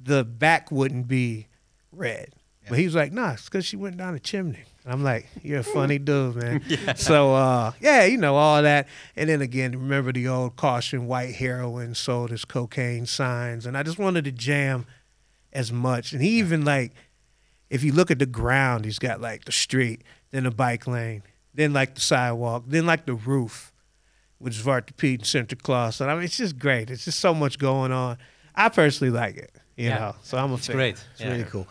[0.00, 1.48] the back wouldn't be
[1.92, 2.28] red.
[2.62, 2.68] Yeah.
[2.70, 4.62] But he was like, nah, it's because she went down a chimney.
[4.84, 6.62] And I'm like, you're a funny dude, man.
[6.96, 8.88] So, uh, yeah, you know, all that.
[9.16, 13.66] And then again, remember the old caution white heroin sold as cocaine signs.
[13.66, 14.86] And I just wanted to jam
[15.52, 16.12] as much.
[16.12, 16.92] And he even, like,
[17.70, 21.22] if you look at the ground, he's got, like, the street, then the bike lane,
[21.54, 23.72] then, like, the sidewalk, then, like, the roof,
[24.38, 26.00] which is Vart Pete and Santa Claus.
[26.00, 26.90] And I mean, it's just great.
[26.90, 28.16] It's just so much going on.
[28.54, 29.98] I personally like it, you Yeah.
[29.98, 30.14] know.
[30.22, 30.76] So I'm a It's fan.
[30.76, 31.04] great.
[31.12, 31.30] It's yeah.
[31.32, 31.66] really cool.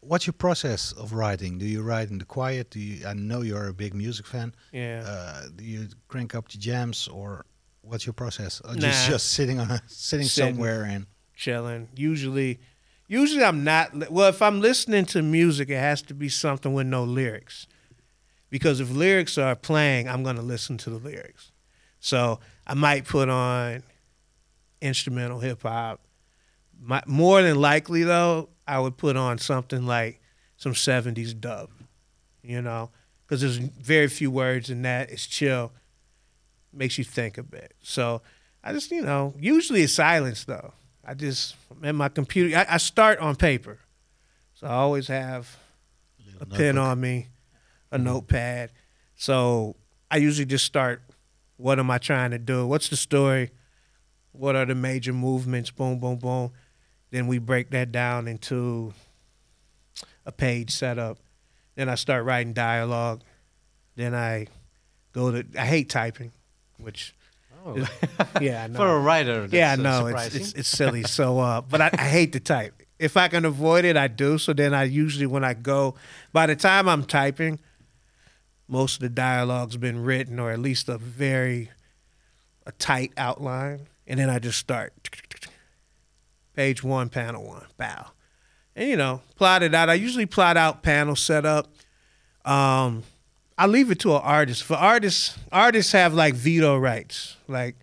[0.00, 1.58] What's your process of writing?
[1.58, 2.70] Do you write in the quiet?
[2.70, 3.06] Do you?
[3.06, 4.54] I know you're a big music fan.
[4.72, 5.02] Yeah.
[5.06, 7.44] Uh, do you crank up the jams, or
[7.82, 8.60] what's your process?
[8.64, 8.80] Or Nah.
[8.80, 10.54] just just sitting on a sitting, Sitting.
[10.54, 11.88] somewhere and chilling.
[11.96, 12.60] Usually,
[13.08, 13.94] usually I'm not.
[13.96, 17.66] li- Well, if I'm listening to music, it has to be something with no lyrics,
[18.50, 21.50] because if lyrics are playing, I'm gonna listen to the lyrics.
[21.98, 22.38] So
[22.68, 23.82] I might put on
[24.80, 26.00] instrumental hip hop.
[26.80, 30.20] My, more than likely, though, I would put on something like
[30.56, 31.70] some '70s dub.
[32.42, 32.90] You know,
[33.26, 35.10] because there's very few words in that.
[35.10, 35.72] It's chill.
[36.72, 37.74] Makes you think a bit.
[37.82, 38.22] So
[38.62, 40.72] I just, you know, usually it's silence though.
[41.04, 42.56] I just in my computer.
[42.56, 43.78] I, I start on paper,
[44.54, 45.56] so I always have
[46.40, 46.90] a pen notebook.
[46.90, 47.28] on me,
[47.90, 48.04] a mm-hmm.
[48.04, 48.70] notepad.
[49.16, 49.76] So
[50.10, 51.02] I usually just start.
[51.56, 52.66] What am I trying to do?
[52.66, 53.50] What's the story?
[54.32, 55.70] What are the major movements?
[55.70, 56.52] Boom, boom, boom.
[57.10, 58.92] Then we break that down into
[60.26, 61.18] a page setup.
[61.74, 63.22] Then I start writing dialogue.
[63.96, 64.46] Then I
[65.12, 65.44] go to.
[65.58, 66.32] I hate typing,
[66.78, 67.14] which
[67.66, 67.76] Oh.
[68.40, 68.76] yeah, I know.
[68.78, 71.02] For a writer, that's, Yeah, I know it's, it's it's silly.
[71.02, 72.82] So, uh, but I, I hate to type.
[72.98, 74.38] If I can avoid it, I do.
[74.38, 75.94] So then I usually when I go,
[76.32, 77.58] by the time I'm typing,
[78.68, 81.70] most of the dialogue's been written or at least a very
[82.66, 84.92] a tight outline, and then I just start.
[86.58, 88.06] Page one, panel one, bow,
[88.74, 89.88] and you know plot it out.
[89.88, 91.68] I usually plot out panel setup.
[92.44, 93.04] Um,
[93.56, 94.64] I leave it to an artist.
[94.64, 97.76] For artists, artists have like veto rights, like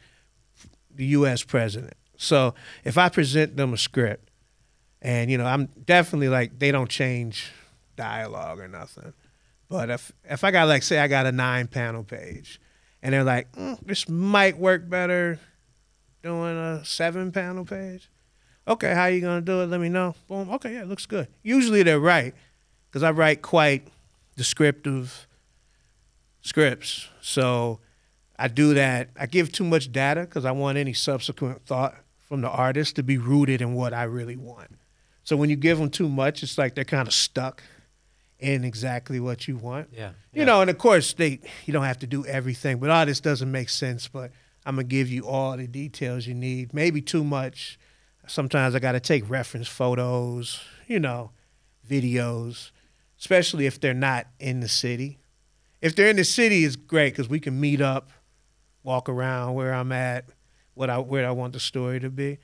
[0.94, 1.42] the U.S.
[1.42, 1.94] president.
[2.18, 2.54] So
[2.84, 4.30] if I present them a script,
[5.02, 7.54] and you know, I'm definitely like they don't change
[7.96, 9.14] dialogue or nothing.
[9.70, 12.60] But if if I got like say I got a nine panel page,
[13.02, 15.40] and they're like, mm, this might work better
[16.22, 18.10] doing a seven panel page.
[18.68, 19.68] Okay, how you gonna do it?
[19.68, 20.16] Let me know.
[20.28, 20.50] Boom.
[20.52, 21.28] Okay, yeah, it looks good.
[21.44, 22.34] Usually they're right,
[22.90, 23.88] because I write quite
[24.36, 25.28] descriptive
[26.42, 27.08] scripts.
[27.22, 27.80] So
[28.38, 29.10] I do that.
[29.20, 33.04] I give too much data because I want any subsequent thought from the artist to
[33.04, 34.70] be rooted in what I really want.
[35.24, 37.64] So when you give them too much, it's like they're kind of stuck
[38.40, 39.90] in exactly what you want.
[39.92, 40.12] Yeah.
[40.34, 43.20] You know, and of course they you don't have to do everything, but all this
[43.20, 44.08] doesn't make sense.
[44.08, 44.32] But
[44.66, 46.74] I'm gonna give you all the details you need.
[46.74, 47.80] Maybe too much.
[48.28, 51.32] Sometimes I gotta take reference photos, you know,
[51.88, 52.72] videos,
[53.20, 55.20] especially if they're not in the city.
[55.82, 58.10] If they're in the city, it's great because we can meet up,
[58.84, 60.26] walk around where I'm at,
[60.74, 62.40] what I where I want the story to be.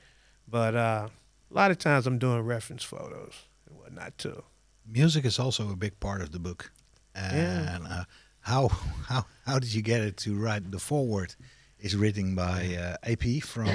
[0.46, 1.08] But uh,
[1.50, 3.34] a lot of times I'm doing reference photos
[3.66, 4.42] and whatnot too.
[4.86, 6.72] Music is also a big part of the book.
[7.14, 8.04] And uh,
[8.40, 8.68] how
[9.08, 11.34] how how did you get it to write the foreword?
[11.78, 13.68] Is written by uh, El-P from.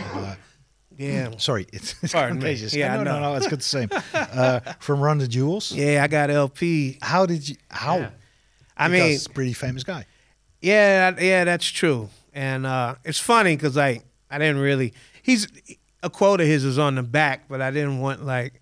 [0.98, 1.32] Yeah.
[1.38, 2.42] sorry, it's, it's Pardon me.
[2.42, 2.74] contagious.
[2.76, 3.32] Yeah, I no, no, know.
[3.32, 3.90] no, it's good the same.
[4.14, 5.72] Uh, from Run the Jewels.
[5.72, 6.98] Yeah, I got El-P.
[7.02, 7.56] How did you?
[7.70, 7.98] How?
[8.00, 8.10] Yeah.
[8.76, 10.06] I Because mean, he's a pretty famous guy.
[10.62, 12.10] Yeah, that- yeah, that's true.
[12.34, 14.94] And uh, it's funny because like I didn't really.
[15.24, 15.48] He's
[16.04, 18.62] a quote of his is on the back, but I didn't want like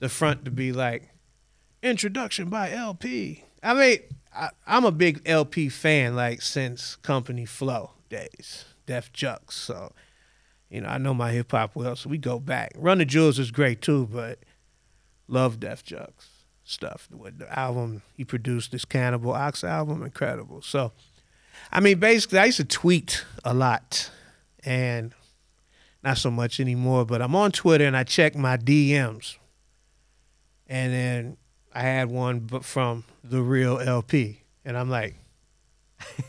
[0.00, 1.08] the front to be like
[1.82, 3.44] introduction by El-P.
[3.62, 3.98] I mean,
[4.34, 9.52] I, I'm a big El-P fan, like since Company Flow days, Def Jux.
[9.52, 9.92] So,
[10.70, 12.72] you know, I know my hip hop well, so we go back.
[12.76, 14.38] Run the Jewels is great too, but
[15.28, 16.10] love Def Jux
[16.64, 17.08] stuff.
[17.10, 20.62] The album he produced, this Cannibal Ox album, incredible.
[20.62, 20.92] So.
[21.72, 24.10] I mean, basically, I used to tweet a lot,
[24.64, 25.14] and
[26.02, 27.04] not so much anymore.
[27.04, 29.36] But I'm on Twitter and I check my DMs,
[30.66, 31.36] and then
[31.74, 35.16] I had one but from the real El-P, and I'm like,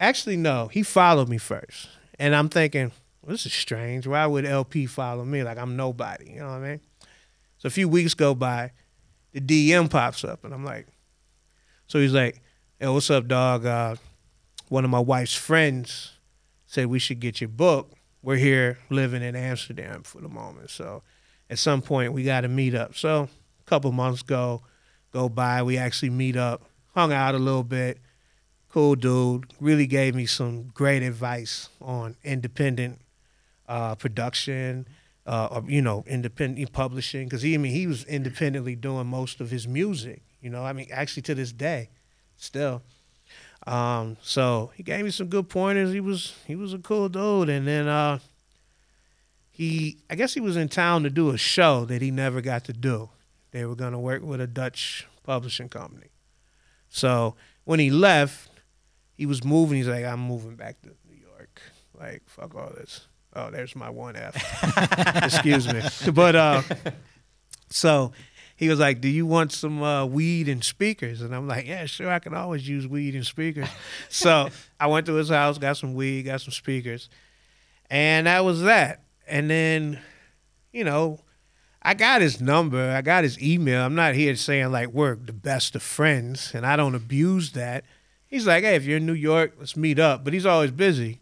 [0.00, 1.88] actually, no, he followed me first,
[2.18, 2.92] and I'm thinking,
[3.26, 4.06] this is strange.
[4.06, 5.42] Why would El-P follow me?
[5.42, 6.80] Like I'm nobody, you know what I mean?
[7.58, 8.72] So a few weeks go by,
[9.32, 10.86] the DM pops up, and I'm like,
[11.86, 12.40] so he's like.
[12.80, 13.64] Hey, what's up, dog?
[13.64, 13.94] Uh,
[14.68, 16.18] one of my wife's friends
[16.66, 17.92] said we should get your book.
[18.20, 20.70] We're here living in Amsterdam for the moment.
[20.70, 21.04] So
[21.48, 22.96] at some point we got to meet up.
[22.96, 23.28] So
[23.60, 24.62] a couple months go
[25.12, 25.62] go by.
[25.62, 27.98] We actually meet up, hung out a little bit.
[28.74, 29.52] Cool dude.
[29.60, 32.98] Really gave me some great advice on independent
[33.68, 34.88] uh, production,
[35.28, 37.28] uh, or, you know, independent publishing.
[37.28, 40.22] Because he, I mean, he was independently doing most of his music.
[40.40, 41.90] You know, I mean, actually to this day
[42.36, 42.82] still.
[43.64, 45.92] Um, so he gave me some good pointers.
[45.92, 48.18] He was he was a cool dude, and then uh,
[49.52, 52.64] he I guess he was in town to do a show that he never got
[52.64, 53.10] to do.
[53.52, 56.08] They were gonna work with a Dutch publishing company.
[56.88, 58.50] So when he left,
[59.14, 59.78] he was moving.
[59.78, 61.62] He's like, I'm moving back to New York.
[61.98, 63.06] Like fuck all this.
[63.36, 64.36] Oh, there's my one F.
[65.24, 66.62] Excuse me, but uh,
[67.68, 68.12] so
[68.56, 71.86] he was like, "Do you want some uh, weed and speakers?" And I'm like, "Yeah,
[71.86, 72.10] sure.
[72.10, 73.68] I can always use weed and speakers."
[74.08, 74.48] so
[74.78, 77.08] I went to his house, got some weed, got some speakers,
[77.90, 79.02] and that was that.
[79.26, 80.00] And then,
[80.72, 81.18] you know,
[81.82, 83.84] I got his number, I got his email.
[83.84, 87.84] I'm not here saying like we're the best of friends, and I don't abuse that.
[88.34, 91.20] He's like, "Hey, if you're in New York, let's meet up." But he's always busy,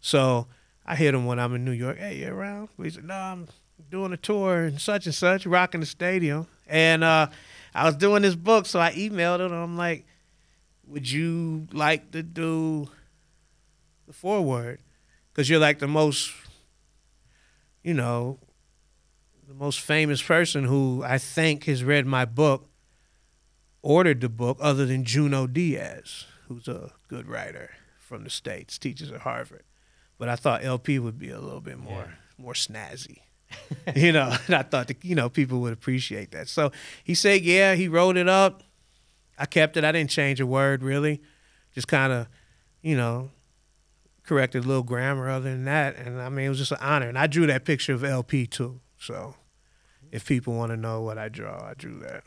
[0.00, 0.46] so
[0.86, 1.98] I hit him when I'm in New York.
[1.98, 2.68] Hey, you around?
[2.80, 3.48] He said, "No, I'm
[3.90, 7.30] doing a tour and such and such, rocking the stadium." And uh,
[7.74, 9.52] I was doing this book, so I emailed him.
[9.52, 10.06] I'm like,
[10.86, 12.88] "Would you like to do
[14.06, 14.78] the foreword?
[15.32, 16.32] Because you're like the most,
[17.82, 18.38] you know,
[19.48, 22.68] the most famous person who I think has read my book,
[23.82, 29.10] ordered the book, other than Junot Díaz, who's a good writer from the states, teaches
[29.10, 29.64] at Harvard.
[30.18, 33.18] But I thought El-P would be a little bit more more snazzy."
[33.96, 36.48] you know, and I thought that, you know people would appreciate that.
[36.48, 36.72] So
[37.04, 38.62] he said, yeah, he wrote it up.
[39.38, 39.84] I kept it.
[39.84, 41.22] I didn't change a word really,
[41.74, 42.28] just kind of,
[42.82, 43.30] you know,
[44.24, 45.28] corrected a little grammar.
[45.28, 47.08] Other than that, and I mean, it was just an honor.
[47.08, 48.80] And I drew that picture of El-P too.
[48.98, 49.34] So
[50.12, 52.24] if people want to know what I draw, I drew that.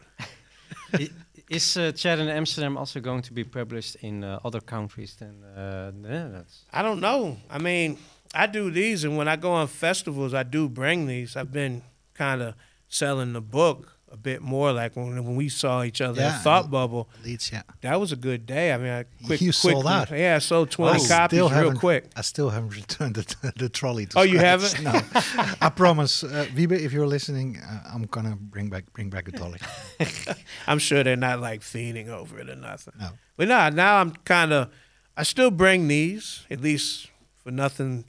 [1.47, 5.43] Is uh, Chad in Amsterdam also going to be published in uh, other countries than
[5.43, 6.65] uh, the Netherlands?
[6.73, 7.37] I don't know.
[7.49, 7.99] I mean,
[8.33, 11.35] I do these, and when I go on festivals, I do bring these.
[11.35, 11.83] I've been
[12.15, 12.55] kind of
[12.89, 14.71] selling the book a bit more.
[14.71, 16.35] Like when when we saw each other Yeah.
[16.35, 17.63] at Thought Bubble, Leeds, yeah.
[17.81, 18.71] that was a good day.
[18.71, 20.11] I mean, I quick, You quick, sold out.
[20.11, 22.05] Yeah, I sold twenty I copies real quick.
[22.15, 24.05] I still haven't returned the, the trolley.
[24.07, 24.81] To Oh, you haven't?
[24.81, 24.91] No,
[25.61, 29.31] I promise, uh, Wiebe, if you're listening, uh, I'm gonna bring back bring back the
[29.33, 29.59] trolley.
[30.67, 32.93] I'm sure they're not like fiending over it or nothing.
[32.99, 33.09] No.
[33.37, 34.69] But nah, now I'm kind of,
[35.17, 37.09] I still bring these at least
[37.43, 38.05] for nothing.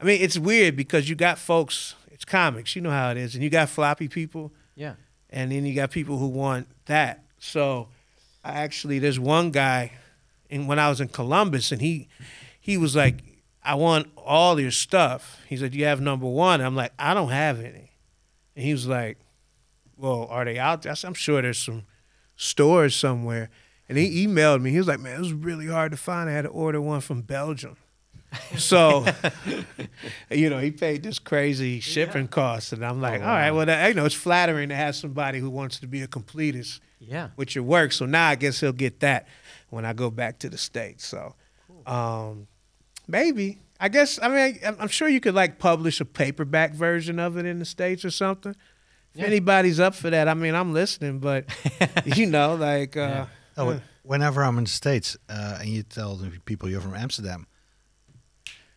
[0.00, 1.94] I mean, it's weird because you got folks.
[2.12, 4.52] It's comics, you know how it is, and you got floppy people.
[4.74, 4.94] Yeah.
[5.30, 7.24] And then you got people who want that.
[7.38, 7.88] So
[8.44, 9.92] I actually there's one guy,
[10.50, 12.08] and when I was in Columbus, and he
[12.60, 13.22] he was like,
[13.62, 15.40] I want all your stuff.
[15.48, 16.60] He said, you have number one.
[16.60, 17.90] I'm like, I don't have any,
[18.56, 19.18] and he was like,
[19.96, 20.94] Well, are they out there?
[20.94, 21.84] Said, I'm sure there's some
[22.36, 23.50] stores somewhere.
[23.88, 24.70] And he emailed me.
[24.70, 26.28] He was like, Man, it was really hard to find.
[26.28, 27.76] I had to order one from Belgium.
[28.56, 29.04] So,
[30.30, 33.56] you know, he paid this crazy shipping cost, and I'm like, Oh, all right, wow.
[33.58, 36.80] well, that, you know, it's flattering to have somebody who wants to be a completist
[37.00, 37.28] Yeah.
[37.36, 37.92] with your work.
[37.92, 39.26] So now I guess he'll get that
[39.70, 41.04] when I go back to the states.
[41.06, 41.34] So,
[41.86, 42.46] um,
[43.08, 47.18] maybe I guess I mean I'm- I'm sure you could like publish a paperback version
[47.18, 48.54] of it in the states or something.
[49.14, 49.26] If Yeah.
[49.26, 51.46] anybody's up for that, I mean I'm listening, but
[52.04, 53.26] you know, like uh, Yeah.
[53.56, 56.94] Oh, uh, whenever I'm in the States uh, and you tell the people you're from
[56.94, 57.46] Amsterdam,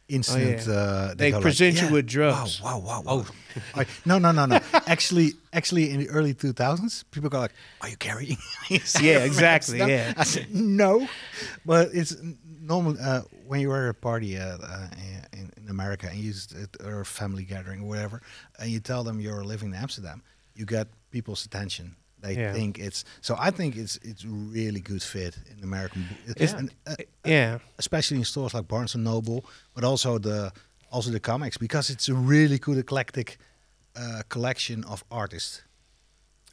[0.08, 0.68] instant.
[0.68, 3.16] uh, They like, present you "Yeah, with drugs." Wow, wow, wow.
[3.18, 3.26] wow.
[3.76, 4.60] I- no, no, no, no.
[4.88, 8.38] actually, actually, in the early 2000s, people go like, "Are you carrying?"
[9.01, 10.14] Yeah, exactly, yeah.
[10.18, 11.08] I said no,
[11.66, 12.16] but it's
[12.62, 14.88] normal uh, when you are at a party uh, uh,
[15.34, 16.34] in, in America and you
[16.84, 18.22] or a family gathering or whatever,
[18.60, 20.22] and you tell them you're living in Amsterdam,
[20.56, 21.95] you get people's attention.
[22.24, 22.53] They Yeah.
[22.53, 23.36] think it's so.
[23.38, 26.95] I think it's it's really good fit in American, It's- and, uh,
[27.26, 29.43] yeah, especially in stores like Barnes and Noble,
[29.76, 30.51] but also the
[30.89, 33.38] also the comics because it's a really good eclectic
[33.95, 35.61] uh, collection of artists.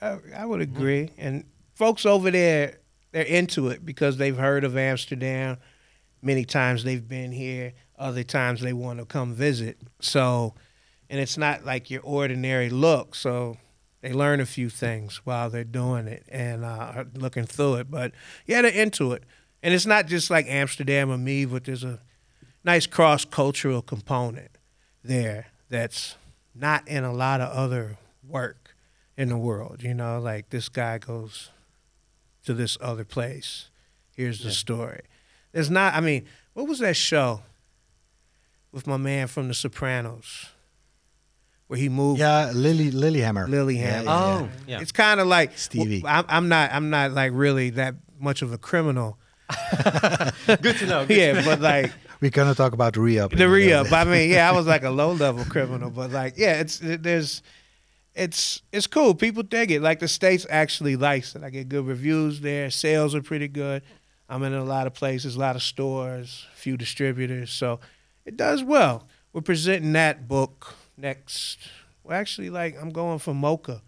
[0.03, 1.11] I, I would agree.
[1.19, 1.45] And
[1.75, 2.79] folks over there,
[3.13, 5.57] they're into it because they've heard of Amsterdam.
[6.23, 7.73] Many times they've been here.
[7.99, 9.77] Other times they want to come visit.
[10.01, 10.55] So,
[11.11, 13.15] and it's not like your ordinary look.
[13.15, 13.57] So
[14.01, 17.91] they learn a few things while they're doing it and uh, are looking through it.
[17.91, 18.13] But
[18.47, 19.25] yeah, they're into it.
[19.63, 22.01] And it's not just like Amsterdam or me, but there's a
[22.65, 24.51] nice cross cultural component
[25.05, 26.17] there that's
[26.55, 28.75] not in a lot of other work
[29.17, 29.83] in the world.
[29.83, 31.51] You know, like this guy goes
[32.47, 33.69] to this other place.
[34.17, 34.55] Here's the Yeah.
[34.55, 35.01] story.
[35.53, 35.95] There's not.
[35.95, 37.43] I mean, what was that show
[38.73, 40.47] with my man from The Sopranos,
[41.71, 42.19] where he moved?
[42.19, 43.47] Yeah, Lily Lilyhammer.
[43.49, 43.77] Lilyhammer.
[43.79, 44.81] Yeah, yeah, Oh, yeah.
[44.81, 46.03] It's kind of like Stevie.
[46.05, 46.73] I'm, I'm not.
[46.73, 49.21] I'm not like really that much of a criminal.
[50.47, 51.07] Good to know.
[51.07, 51.45] good to yeah, know.
[51.45, 53.31] but like We're gonna talk about the re-up.
[53.31, 53.93] the re-up.
[53.93, 57.05] I mean, yeah, I was like a low level criminal, but like, yeah, it's it,
[57.05, 57.41] there's,
[58.17, 59.15] it's it's cool.
[59.15, 59.81] People dig it.
[59.81, 61.45] Like the states actually likes it.
[61.45, 62.71] I get good reviews there.
[62.71, 63.83] Sales are pretty good.
[64.29, 67.79] I'm in a lot of places, a lot of stores, a few distributors, so
[68.25, 69.07] it does well.
[69.33, 71.59] We're presenting that book next.
[72.05, 73.81] Well, actually, like I'm going for MoCCA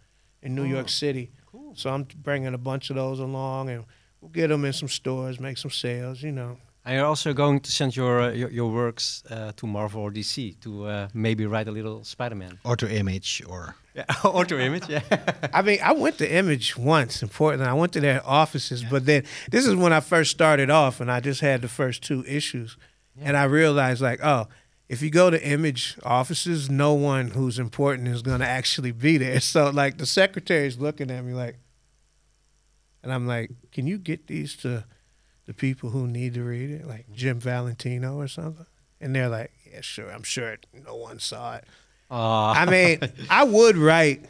[0.42, 1.72] in New York City, Cool.
[1.76, 3.84] so I'm bringing a bunch of those along, and
[4.20, 6.22] we'll get them in some stores, make some sales.
[6.22, 6.56] You know.
[6.84, 10.10] And you're also going to send your uh, your, your works uh, to Marvel or
[10.10, 12.58] DC to uh, maybe write a little Spider-Man.
[12.64, 14.88] or to Image or Yeah, or to Image.
[14.88, 15.02] Yeah.
[15.54, 17.70] I mean, I went to Image once in Portland.
[17.70, 21.08] I went to their offices, but then this is when I first started off, and
[21.08, 22.76] I just had the first two issues,
[23.20, 24.48] and I realized like, oh,
[24.92, 29.40] if you go to Image offices, no one who's important is gonna actually be there.
[29.52, 31.56] So like the secretary's looking at me like,
[33.02, 34.84] and I'm like, can you get these to
[35.46, 38.66] the people who need to read it, like Jim Valentino or something?
[39.00, 40.12] And they're like, yeah, sure.
[40.12, 41.64] I'm sure no one saw it.
[42.10, 44.26] Uh, I mean, I would write.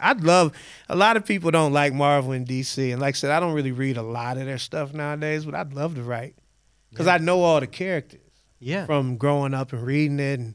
[0.00, 0.52] I'd love.
[0.88, 3.52] A lot of people don't like Marvel and DC, and like I said, I don't
[3.52, 5.44] really read a lot of their stuff nowadays.
[5.44, 6.36] But I'd love to write
[6.90, 8.20] because I know all the characters
[8.58, 8.86] yeah.
[8.86, 10.54] from growing up and reading it, and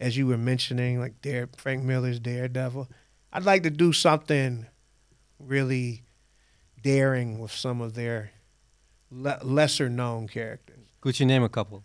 [0.00, 2.88] as you were mentioning, like Dare, Frank Miller's Daredevil.
[3.32, 4.66] I'd like to do something
[5.38, 6.04] really
[6.82, 8.30] daring with some of their
[9.10, 10.86] le- lesser known characters.
[11.00, 11.84] Could you name a couple?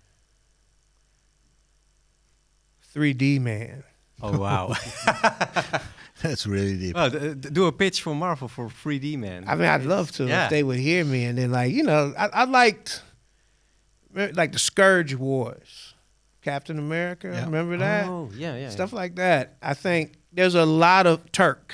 [2.95, 3.83] 3D Man.
[4.21, 4.73] Oh wow.
[6.21, 6.95] that's really deep.
[6.95, 9.45] well, d- d- do a pitch for Marvel for 3D man.
[9.47, 10.45] I mean, I'd love to Yeah.
[10.45, 13.01] if they would hear me, and then like you know, I, I liked
[14.34, 15.93] like the Scourge Wars,
[16.41, 17.30] Captain America.
[17.34, 17.45] Yeah.
[17.45, 18.70] Remember that Oh yeah, yeah.
[18.70, 19.57] stuff like that?
[19.61, 21.74] I think there's a lot of Turk.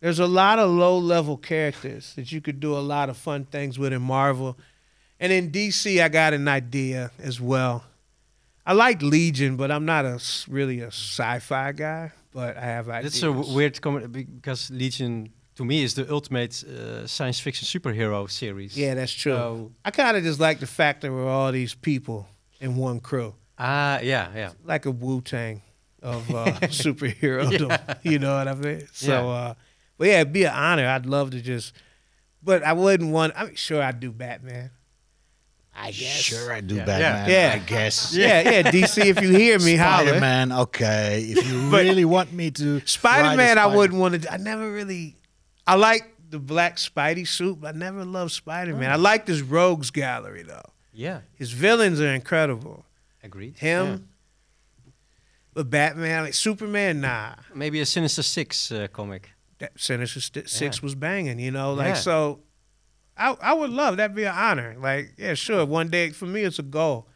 [0.00, 3.44] There's a lot of low level characters that you could do a lot of fun
[3.44, 4.56] things with in Marvel,
[5.20, 7.84] and in DC, I got an idea as well.
[8.66, 12.12] I like Legion, but I'm not a s- really a sci-fi guy.
[12.32, 13.12] But I have ideas.
[13.14, 17.66] That's a w- weird comment because Legion to me is the ultimate uh, science fiction
[17.66, 18.76] superhero series.
[18.76, 19.32] Yeah, that's true.
[19.32, 22.26] So, I kind of just like the fact that we're all these people
[22.60, 24.50] in one crew, ah, yeah, yeah.
[24.64, 25.60] like a Wu Tang
[26.02, 27.50] of uh, superhero.
[28.02, 28.86] You know what I mean?
[28.92, 29.26] So, Yeah.
[29.28, 29.54] uh,
[29.98, 30.86] but yeah, it'd be an honor.
[30.88, 31.74] I'd love to just,
[32.42, 33.34] but I wouldn't want.
[33.36, 34.70] I'm sure, I'd do Batman.
[35.74, 36.20] I guess.
[36.20, 36.84] Sure, I do Yeah.
[36.84, 37.30] Batman.
[37.30, 37.52] Yeah.
[37.54, 38.14] I guess.
[38.16, 38.62] Yeah, yeah.
[38.70, 40.06] DC, if you hear me, holler.
[40.08, 40.52] Spider Man.
[40.52, 44.22] Okay, if you really want me to, Spider Man, write a I Spider- wouldn't want
[44.22, 44.32] to.
[44.32, 45.16] I never really.
[45.66, 48.90] I like the black Spidey suit, but I never loved Spider Man.
[48.90, 48.94] Oh.
[48.94, 50.70] I like this Rogues Gallery though.
[50.92, 52.84] Yeah, His villains are incredible.
[53.22, 53.56] agreed.
[53.58, 54.08] Him,
[55.54, 57.34] but Batman, like Superman, nah.
[57.54, 59.30] Maybe a Sinister Six uh, comic.
[59.58, 60.82] That Sinister St- Six Yeah.
[60.82, 61.94] was banging, you know, like Yeah.
[61.94, 62.40] so.
[63.16, 64.74] I I would love that'd be an honor.
[64.78, 65.64] Like yeah, sure.
[65.66, 67.08] One day for me, it's a goal.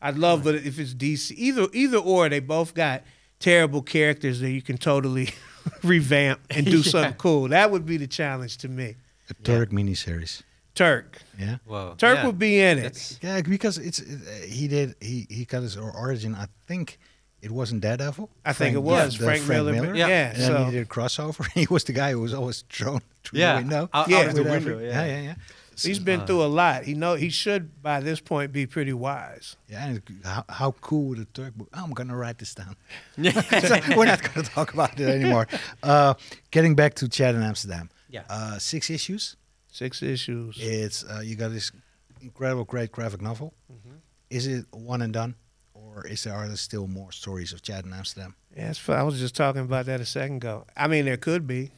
[0.00, 3.02] I'd love, but if it's DC, either either or, they both got
[3.40, 5.30] terrible characters that you can totally
[5.82, 6.90] revamp and do Yeah.
[6.90, 7.48] something cool.
[7.48, 8.96] That would be the challenge to me.
[9.28, 10.42] A Turk miniseries.
[10.74, 11.56] Turk, Yeah.
[11.66, 11.94] Whoa.
[11.98, 12.26] Turk yeah.
[12.26, 12.82] would be in it.
[12.82, 14.04] That's, Yeah, because it's uh,
[14.46, 16.34] he did he he got his origin.
[16.34, 16.98] I think
[17.42, 18.28] it wasn't Daredevil.
[18.44, 19.72] I think it was the Frank, Miller.
[19.72, 19.94] Miller.
[19.94, 20.32] Yeah, Yeah.
[20.34, 21.46] And then he did a crossover.
[21.54, 23.88] He was the guy who was always thrown through yeah, the window.
[23.92, 24.18] out, Yeah.
[24.18, 24.72] out of the window.
[24.78, 25.34] every- Yeah, yeah, yeah.
[25.82, 26.84] He's been through a lot.
[26.84, 29.56] He know he should by this point be pretty wise.
[29.68, 31.68] Yeah, and how, how cool would a Turk book?
[31.72, 32.76] I'm gonna write this down.
[33.16, 33.40] yeah.
[33.60, 35.46] So we're not gonna talk about it anymore.
[35.82, 36.14] Uh,
[36.50, 37.88] getting back to Chad in Amsterdam.
[38.08, 38.22] Yeah.
[38.28, 39.36] Uh, six issues.
[39.72, 40.56] Six issues.
[40.60, 41.72] It's uh, you got this
[42.20, 43.54] incredible, great graphic novel.
[43.72, 43.96] Mm-hmm.
[44.28, 45.36] Is it one and done,
[45.74, 48.34] or is there are there still more stories of Chad in Amsterdam?
[48.56, 48.98] Yeah, it's fun.
[48.98, 50.66] I was just talking about that a second ago.
[50.76, 51.72] I mean, there could be.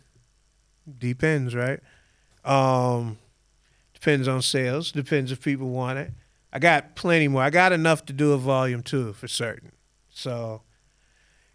[0.98, 1.80] Depends, right?
[2.44, 3.18] Um,
[4.02, 4.90] depends on sales.
[4.90, 6.10] Depends if people want it.
[6.52, 7.40] I got plenty more.
[7.42, 9.70] I got enough to do a volume two for certain.
[10.10, 10.62] So,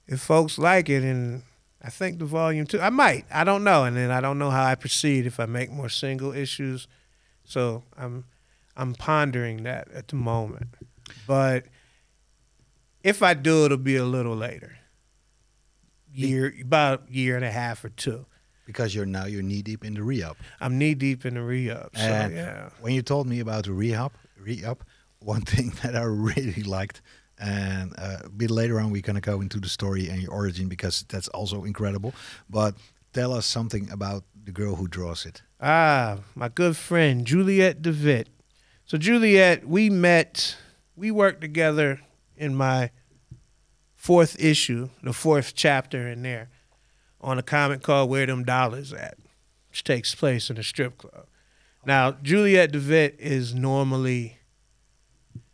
[0.07, 1.43] if folks like it, and
[1.81, 3.25] I think the volume two, I might.
[3.29, 5.89] I don't know, and then I don't know how I proceed if I make more
[5.89, 6.87] single issues.
[7.43, 8.23] So I'm,
[8.77, 10.69] I'm pondering that at the moment.
[11.27, 11.65] But
[13.03, 14.77] if I do, it'll be a little later
[16.13, 18.25] year about a year and a half or two.
[18.68, 20.38] Because you're now you're knee deep in the re-up.
[20.59, 21.95] I'm knee deep in the re-up.
[21.95, 22.70] So yeah.
[22.82, 24.84] when you told me about the re-up, re-up,
[25.20, 27.01] one thing that I really liked,
[27.39, 30.68] and uh, a bit later on we're gonna go into the story and your origin
[30.68, 32.13] because that's also incredible.
[32.49, 32.76] But
[33.13, 35.41] tell us something about the girl who draws it.
[35.61, 38.28] Ah, my good friend Juliet DeVitt.
[38.86, 40.55] So Juliet, we met,
[40.95, 41.99] we worked together
[42.38, 42.91] in my
[43.95, 46.49] fourth issue, the fourth chapter in there,
[47.28, 49.17] on a comic called Where Them Dollars At,
[49.69, 51.25] which takes place in a strip club.
[51.86, 54.38] Now, Juliet DeVitt is normally,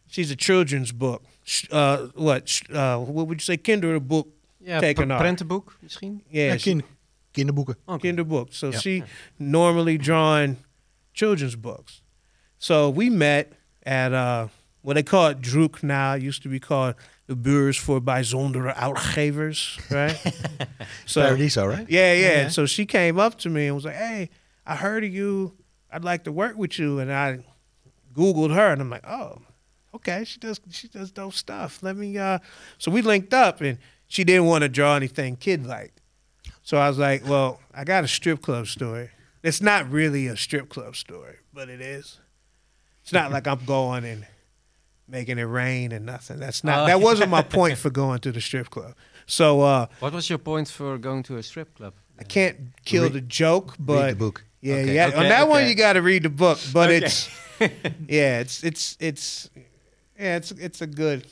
[0.07, 1.23] she's a children's book.
[1.71, 2.61] Uh, what?
[2.71, 3.57] Uh, what would you say?
[3.57, 4.27] Kinder book.
[4.61, 5.21] Ja, Taken pr- off.
[5.21, 6.21] prentenboek misschien?
[6.31, 6.81] Yeah, Ja, she-
[7.33, 7.75] kinderboeken.
[7.89, 8.07] Okay.
[8.09, 8.49] Kinder book.
[8.53, 8.81] So Yep.
[8.81, 9.03] she
[9.39, 10.57] normally drawing
[11.13, 12.01] children's books.
[12.59, 13.51] So we met
[13.85, 14.47] at uh,
[14.83, 16.13] what they call it Druk now.
[16.13, 16.95] Used to be called
[17.27, 20.17] the Beurs voor Bijzondere Uitgevers, right?
[21.05, 21.89] so Paradiso, right?
[21.89, 22.49] yeah, yeah, Yeah.
[22.49, 24.29] So she came up to me and was like, "Hey,
[24.65, 25.53] I heard of you.
[25.91, 27.39] I'd like to work with you." And I
[28.13, 29.41] Googled her, and I'm like, "Oh,
[29.95, 30.23] okay.
[30.25, 31.79] She does she does dope stuff.
[31.81, 32.39] Let me." uh
[32.77, 33.77] So we linked up, and
[34.07, 35.93] she didn't want to draw anything kid like.
[36.61, 39.09] So I was like, "Well, I got a strip club story.
[39.43, 42.19] It's not really a strip club story, but it is.
[43.01, 44.25] It's not like I'm going and."
[45.13, 46.39] Making it rain and nothing.
[46.39, 46.79] That's not.
[46.79, 46.85] Oh.
[46.87, 48.95] that wasn't my point for going to the strip club.
[49.27, 51.93] So uh, What was your point for going to a strip club?
[52.19, 54.43] I can't kill Read- the joke, but Read the book.
[54.61, 55.07] yeah, Okay, yeah.
[55.09, 57.05] okay, On that one, you got to read the book, but Okay.
[57.05, 57.29] it's
[58.07, 59.49] yeah, it's it's it's
[60.19, 61.27] yeah, it's it's a good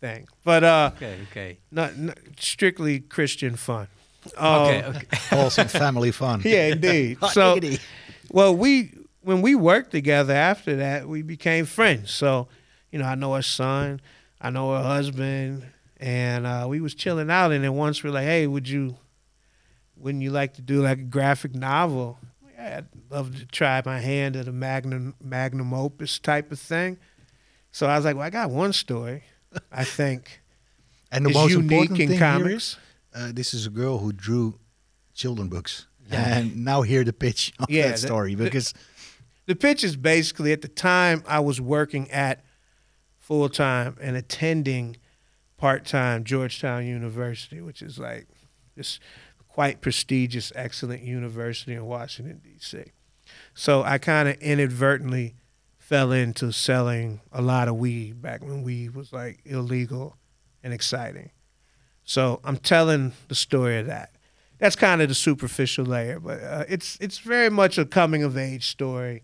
[0.00, 1.58] thing, but uh, Okay, okay.
[1.72, 3.88] not, not strictly Christian fun.
[4.36, 5.06] Um, okay, okay.
[5.32, 6.40] Awesome family fun.
[6.44, 7.18] Yeah, indeed.
[7.32, 7.58] So,
[8.30, 8.90] well, we
[9.22, 12.10] when we worked together after that, we became friends.
[12.12, 12.46] So,
[12.94, 14.00] you know, I know her son,
[14.40, 15.66] I know her husband,
[15.96, 17.50] and uh, we was chilling out.
[17.50, 18.96] And then once we're like, "Hey, would you,
[19.96, 22.20] wouldn't you like to do like a graphic novel?"
[22.56, 26.98] Yeah, I'd love to try my hand at a magnum magnum opus type of thing.
[27.72, 29.24] So I was like, "Well, I got one story,
[29.72, 30.40] I think."
[31.10, 32.54] And the most unique important in thing here comics.
[32.54, 32.76] is,
[33.14, 34.58] uh, this is a girl who drew
[35.14, 35.86] children books.
[36.10, 36.38] Yeah.
[36.38, 38.74] And now hear the pitch of Yeah, that story the- because
[39.46, 42.44] the pitch is basically at the time I was working at
[43.24, 44.98] full time and attending
[45.56, 48.26] part time Georgetown University, which is like
[48.76, 49.00] this
[49.48, 52.84] quite prestigious, excellent university in Washington D.C.
[53.54, 55.36] So I kind of inadvertently
[55.78, 60.18] fell into selling a lot of weed back when weed was like illegal
[60.62, 61.30] and exciting.
[62.04, 64.10] So I'm telling the story of that.
[64.58, 68.36] That's kind of the superficial layer, but uh, it's it's very much a coming of
[68.36, 69.22] age story.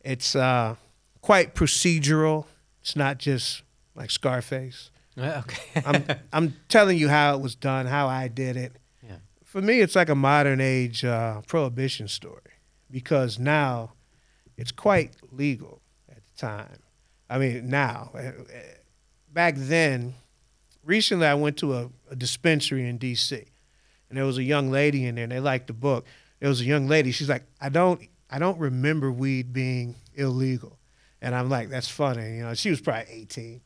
[0.00, 0.76] It's uh,
[1.20, 2.46] quite procedural.
[2.84, 3.62] It's not just
[3.94, 4.90] like Scarface.
[5.16, 5.82] Okay.
[5.86, 6.04] I'm
[6.34, 8.72] I'm telling you how it was done, how I did it.
[9.02, 9.16] Yeah.
[9.42, 12.42] For me, it's like a modern age uh, prohibition story
[12.90, 13.94] because now
[14.58, 15.80] it's quite legal
[16.10, 16.78] at the time.
[17.30, 18.10] I mean, now.
[18.14, 18.32] Uh, uh,
[19.32, 20.14] Back then,
[20.84, 23.34] recently I went to a, a dispensary in D.C.
[24.08, 26.06] and there was a young lady in there, and they liked the book.
[26.38, 27.10] There was a young lady.
[27.12, 30.78] She's like, I don't I don't remember weed being illegal.
[31.24, 32.36] And I'm like, that's funny.
[32.36, 33.60] You know, she was probably 18,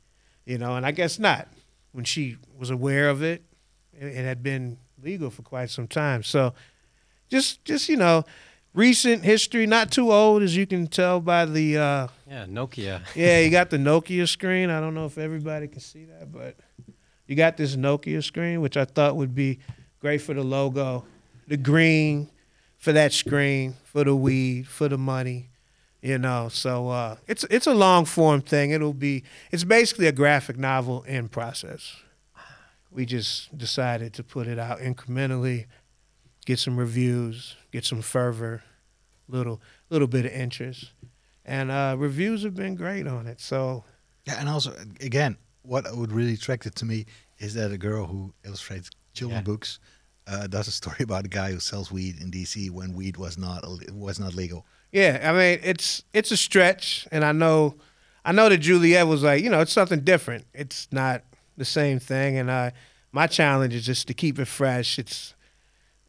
[0.46, 1.48] you know, and I guess not.
[1.92, 3.42] When she was aware of it,
[3.98, 6.22] it, it had been legal for quite some time.
[6.22, 6.54] So
[7.28, 8.24] just, just, you know,
[8.74, 13.00] recent history, not too old, as you can tell by the, uh, Yeah, Nokia.
[13.16, 14.70] yeah, you got the Nokia screen.
[14.70, 16.54] I don't know if everybody can see that, but
[17.26, 19.58] you got this Nokia screen, which I thought would be
[20.00, 21.04] great for the logo.
[21.48, 22.28] The green
[22.76, 25.48] for that screen, for the weed, for the money,
[26.02, 26.48] you know.
[26.48, 28.70] So uh, it's it's a long form thing.
[28.70, 31.96] It'll be it's basically a graphic novel in process.
[32.90, 35.66] We just decided to put it out incrementally,
[36.46, 38.62] get some reviews, get some fervor,
[39.28, 40.92] little little bit of interest,
[41.44, 43.40] and uh, reviews have been great on it.
[43.40, 43.84] So
[44.26, 47.04] Yeah, and also again, what would really attract it to me
[47.38, 49.42] is that a girl who illustrates children Yeah.
[49.44, 49.78] books
[50.26, 53.36] uh, does a story about a guy who sells weed in DC when weed was
[53.36, 54.64] not was not legal.
[54.92, 57.74] Yeah, I mean it's it's a stretch, and I know,
[58.24, 60.46] I know that Juliet was like, you know, it's something different.
[60.54, 61.22] It's not
[61.56, 62.72] the same thing, and I,
[63.12, 64.98] my challenge is just to keep it fresh.
[64.98, 65.34] It's,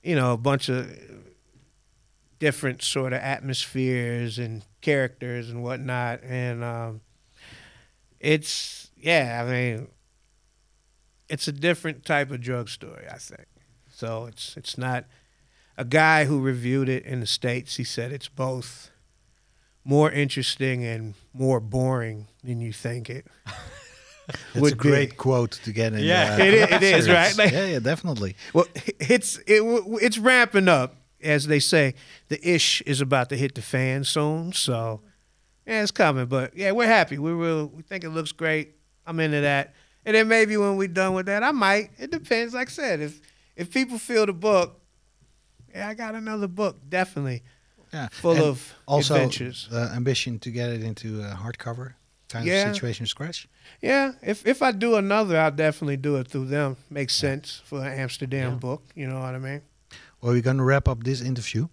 [0.04, 0.90] you know, a bunch of
[2.40, 7.02] different sort of atmospheres and characters and whatnot, and um,
[8.20, 9.88] it's yeah, I mean,
[11.30, 13.48] it's a different type of drug story, I think.
[13.90, 15.06] So it's it's not
[15.80, 17.78] a guy who reviewed it in the states.
[17.78, 18.92] He said it's both
[19.84, 23.26] more interesting and more boring than you think it.
[24.54, 24.82] It's would a be.
[24.90, 26.02] great quote to get in.
[26.02, 26.36] Yeah.
[26.40, 27.36] uh, It is- it is, right?
[27.36, 28.36] Like- yeah, yeah, definitely.
[28.54, 28.68] Well,
[29.00, 29.64] it's it,
[30.04, 31.96] it's ramping up, as they say.
[32.28, 35.02] The ish is about to hit the fan soon, so
[35.66, 36.28] yeah, it's coming.
[36.28, 37.18] But yeah, we're happy.
[37.18, 37.72] We will.
[37.76, 38.76] We think it looks great.
[39.08, 39.74] I'm into that.
[40.06, 41.90] And then maybe when we're done with that, I might.
[41.98, 42.54] It depends.
[42.54, 43.20] Like I said, if
[43.56, 44.79] if people feel the book,
[45.74, 47.42] yeah, I got another book definitely
[47.94, 49.68] Yeah, full And of also adventures.
[49.72, 51.94] the ambition to get it into a hardcover
[52.28, 52.70] kind Yeah.
[52.70, 53.48] of situation scratch.
[53.82, 56.78] Yeah, if if I do another, I'll definitely do it through them.
[56.90, 58.58] Makes sense for an Amsterdam Yeah.
[58.60, 58.82] book.
[58.96, 59.62] You know what I mean?
[60.22, 61.68] Well, we're gonna wrap up this interview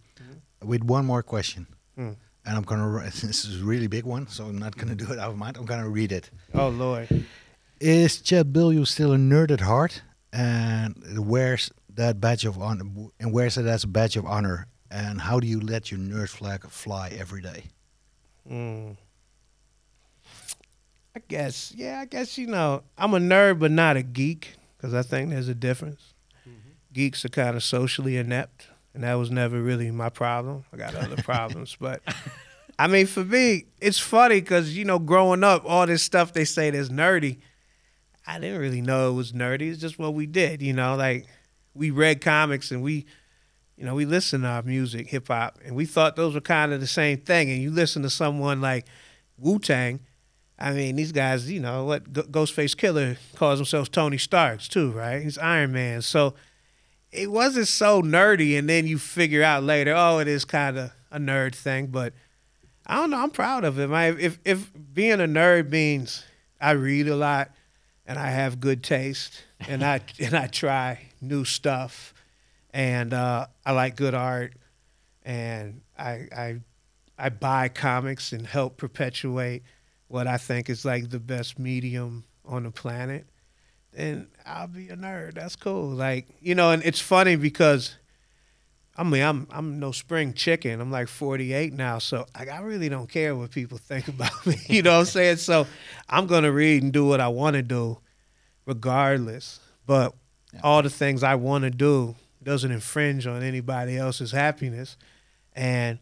[0.63, 1.67] with one more question,
[1.97, 2.13] Hmm.
[2.47, 3.11] and I'm gonna.
[3.23, 5.57] This is a really big one, so I'm not gonna do it out of mind.
[5.59, 6.31] I'm gonna read it.
[6.55, 7.09] Oh Lord.
[7.79, 10.95] Is Chad Bilyeu still a nerd at heart, and
[11.29, 12.85] wears that badge of honor?
[13.19, 14.69] And wears it as a badge of honor?
[14.91, 17.65] And how do you let your nerd flag fly every day?
[18.51, 18.97] Mm.
[21.17, 24.93] I guess, yeah, I guess you know, I'm a nerd, but not a geek, because
[24.93, 26.13] I think there's a difference.
[26.93, 30.65] Geeks are kind of socially inept, and that was never really my problem.
[30.73, 32.03] I got other problems, but
[32.79, 36.45] I mean, for me, it's funny because you know, growing up, all this stuff they
[36.45, 37.39] say that's nerdy,
[38.27, 39.71] I didn't really know it was nerdy.
[39.71, 41.27] It's just what we did, you know, like
[41.77, 43.07] we read comics and we
[43.77, 46.73] you know, we listen to our music, hip hop, and we thought those were kind
[46.73, 47.51] of the same thing.
[47.51, 48.87] And you listen to someone like
[49.39, 50.01] Wu Tang,
[50.59, 55.23] I mean, these guys, you know, what Ghostface Killah calls themselves Tony Starks too, right?
[55.23, 56.01] He's Iron Man.
[56.01, 56.35] So
[57.13, 58.59] it wasn't so nerdy.
[58.59, 61.89] And then you figure out later, oh, it is kind of a nerd thing.
[61.89, 62.15] But
[62.87, 63.19] I don't know.
[63.19, 63.91] I'm proud of it.
[64.19, 66.25] If if being a nerd means
[66.59, 67.51] I read a lot
[68.07, 72.15] and I have good taste and I and I try new stuff
[72.77, 74.53] and uh, I like good art,
[75.25, 76.61] and I, I
[77.19, 79.63] I buy comics and help perpetuate
[80.09, 83.27] what I think is like the best medium on the planet.
[83.95, 85.37] Then I'll be a nerd.
[85.37, 85.89] That's cool.
[85.89, 87.97] Like you know, and it's funny because.
[88.97, 90.81] I mean, I'm I'm no spring chicken.
[90.81, 94.57] I'm like 48 now, so like, I really don't care what people think about me.
[94.69, 95.37] You know what I'm saying?
[95.37, 95.67] So
[96.09, 97.99] I'm gonna read and do what I want to do,
[98.65, 99.61] regardless.
[99.87, 100.15] But
[100.63, 104.97] all the things I want to do doesn't infringe on anybody else's happiness.
[105.55, 105.99] And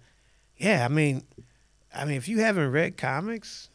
[0.57, 1.25] yeah, I mean,
[1.95, 3.69] I mean, if you haven't read comics,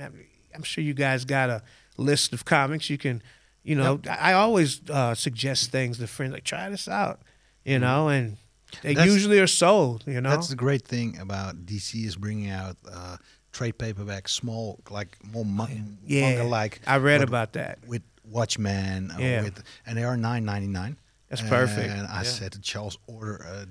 [0.00, 1.62] I mean, I'm sure you guys got a
[1.96, 3.22] list of comics you can,
[3.62, 4.00] you know.
[4.08, 7.20] I I always uh, suggest things to friends like try this out,
[7.66, 8.36] you know, and
[8.82, 10.30] they That's- usually are sold, you know.
[10.30, 13.16] That's the great thing about DC is bringing out uh,
[13.52, 15.68] trade paperback, small, like more ma-
[16.04, 16.20] Yeah.
[16.36, 16.80] manga like.
[16.86, 17.78] I read but about that.
[17.86, 19.10] with Watchmen.
[19.16, 19.42] or Yeah.
[19.42, 20.96] with, and they are nine ninety nine.
[21.28, 21.90] That's perfect.
[21.90, 22.30] And I Yeah.
[22.38, 23.66] said to Charles, order a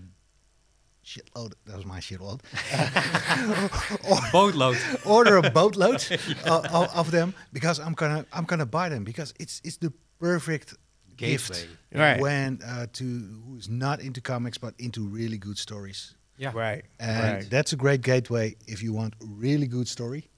[1.05, 1.53] shitload.
[1.65, 2.39] That was my shitload.
[4.31, 4.77] Boatload.
[5.05, 5.95] order a boatload
[6.45, 9.91] of, of, of them because I'm gonna I'm gonna buy them because it's it's the
[10.19, 10.73] perfect
[11.17, 11.67] gift Gateway.
[11.93, 12.19] Right.
[12.21, 16.15] when uh, to who's not into comics but into really good stories.
[16.37, 16.51] Yeah.
[16.53, 16.83] Right.
[16.99, 17.49] And right.
[17.49, 20.29] that's a great gateway if you want a really good story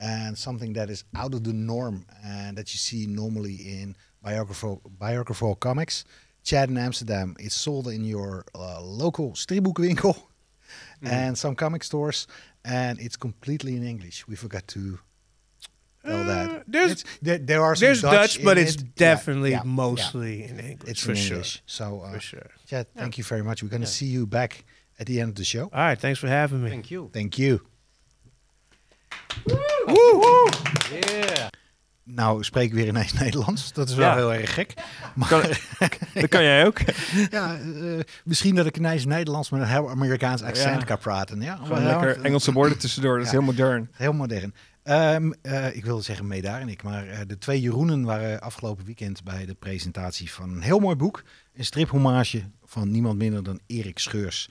[0.00, 4.82] and something that is out of the norm and that you see normally in biographical,
[4.98, 6.04] biographical comics.
[6.42, 10.20] Chad in Amsterdam is sold in your uh, local stripboekwinkel.
[11.02, 12.26] and some comic stores,
[12.64, 14.26] and it's completely in English.
[14.26, 14.98] We forgot to
[16.06, 16.62] tell Uh, that.
[16.72, 18.80] there's- It's- there, there are some There's Dutch, but it's it.
[18.80, 19.74] Yeah, definitely yeah, yeah.
[19.74, 20.90] mostly in English.
[20.90, 21.36] It's for in sure.
[21.36, 21.62] English.
[21.66, 22.50] So, uh, For sure.
[22.68, 23.60] Chad, thank you very much.
[23.62, 24.64] We're going to see you back
[24.98, 25.62] at the end of the show.
[25.72, 26.68] All right, thanks for having me.
[26.70, 27.08] Thank you.
[27.12, 27.60] Thank you.
[30.90, 31.46] Yeah.
[32.04, 33.72] Nou, spreek ik weer ineens Nederlands.
[33.72, 34.14] Dat is wel Ja.
[34.14, 34.74] heel erg gek.
[35.14, 35.42] Maar Kan,
[36.20, 36.78] dat kan jij ook.
[37.30, 40.86] ja, eh, misschien dat ik ineens Nederlands met een heel Amerikaans accent Ja.
[40.86, 41.40] kan praten.
[41.40, 43.16] Ja, Gewoon lekker Engelse woorden tussendoor.
[43.16, 43.88] Dat is heel modern.
[43.92, 44.54] Heel modern.
[44.86, 48.84] Ehm, eh, ik wilde zeggen Medaar en ik, maar eh, de twee Jeroenen waren afgelopen
[48.84, 51.24] weekend bij de presentatie van een heel mooi boek.
[51.54, 54.48] Een striphommage van niemand minder dan Erik Scheurs.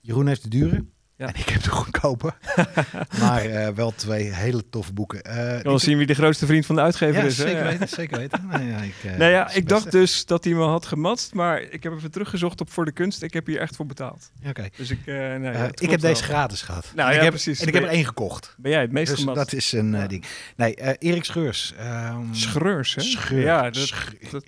[0.00, 0.84] Jeroen heeft de dure
[1.16, 1.26] Ja.
[1.26, 2.34] en ik heb de goedkope.
[3.20, 5.22] maar eh, wel twee hele toffe boeken.
[5.22, 7.36] Eh, Je ik- wil zien wie de grootste vriend van de uitgever ja, is.
[7.38, 7.44] hè?
[7.46, 7.68] zeker Ja.
[7.70, 8.46] weten, zeker weten.
[8.50, 9.98] Nou ja, ik, eh, Nou ja, ik dacht beste.
[9.98, 13.22] dus dat hij me had gematst, maar ik heb even teruggezocht op voor de kunst.
[13.22, 14.30] Ik heb hier echt voor betaald.
[14.48, 14.68] Oké.
[14.76, 16.92] Dus ik, eh, Eh, het ik heb deze gratis gehad.
[16.94, 17.60] Nou en ja, ik heb, precies.
[17.60, 18.54] En ik Ben heb er één gekocht.
[18.58, 20.06] Ben jij het meest Dus dat is een eh, Ja.
[20.06, 20.24] ding.
[20.56, 21.74] Nee, eh, Erik Scheurs.
[21.78, 22.94] ehm, Schreurs,
[23.28, 23.36] hè?
[23.36, 23.92] Ja, dat,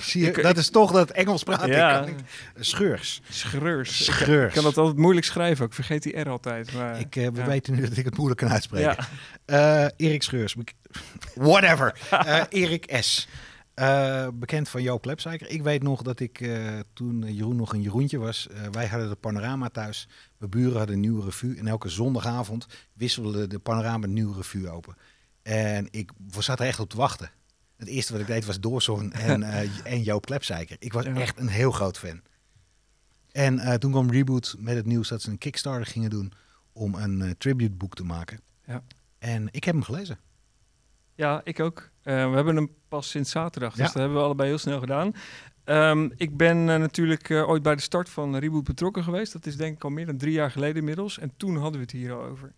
[0.00, 1.68] Zie je, Ik- dat is toch dat Engels praten.
[1.68, 2.04] Ja.
[2.04, 2.14] Ik-
[2.60, 3.20] Scheurs.
[3.30, 4.00] Schreurs.
[4.08, 4.54] Ik Scheurs.
[4.54, 5.64] kan dat altijd moeilijk schrijven.
[5.64, 5.68] ook.
[5.70, 6.72] Ik vergeet die R altijd.
[6.72, 7.46] Maar, Ik, eh, we ja.
[7.46, 8.96] weten nu dat ik het moeilijk kan uitspreken.
[9.46, 9.84] Ja.
[9.84, 10.56] Eh, Erik Scheurs.
[11.34, 11.98] Whatever.
[12.26, 13.28] Eh, Erik S.
[14.34, 15.48] Bekend van Joop Klepsijker.
[15.50, 16.48] Ik weet nog dat ik
[16.92, 18.46] toen Jeroen nog een Jeroentje was.
[18.70, 20.08] wij hadden de Panorama thuis.
[20.38, 21.56] Mijn buren hadden een nieuwe revue.
[21.58, 24.96] En elke zondagavond wisselde de Panorama een nieuwe revue open.
[25.42, 27.30] En ik zat er echt op te wachten.
[27.76, 29.42] Het eerste wat ik deed was Doorzon en,
[29.84, 30.76] en Joop Klepsijker.
[30.78, 31.14] Ik was Ja.
[31.14, 32.20] echt een heel groot fan.
[33.36, 36.32] En eh, toen kwam Reboot met het nieuws dat ze een Kickstarter gingen doen
[36.72, 38.40] om een eh, tributeboek te maken.
[38.66, 38.82] Ja.
[39.18, 40.18] En ik heb hem gelezen.
[41.14, 41.90] Ja, ik ook.
[42.02, 43.84] Eh, we hebben hem pas sinds zaterdag, dus Ja.
[43.84, 45.12] dat hebben we allebei heel snel gedaan.
[45.64, 49.32] Ehm, ik ben natuurlijk ooit bij de start van Reboot betrokken geweest.
[49.32, 51.18] Dat is denk ik al meer dan drie jaar geleden inmiddels.
[51.18, 52.52] En toen hadden we het hier al over.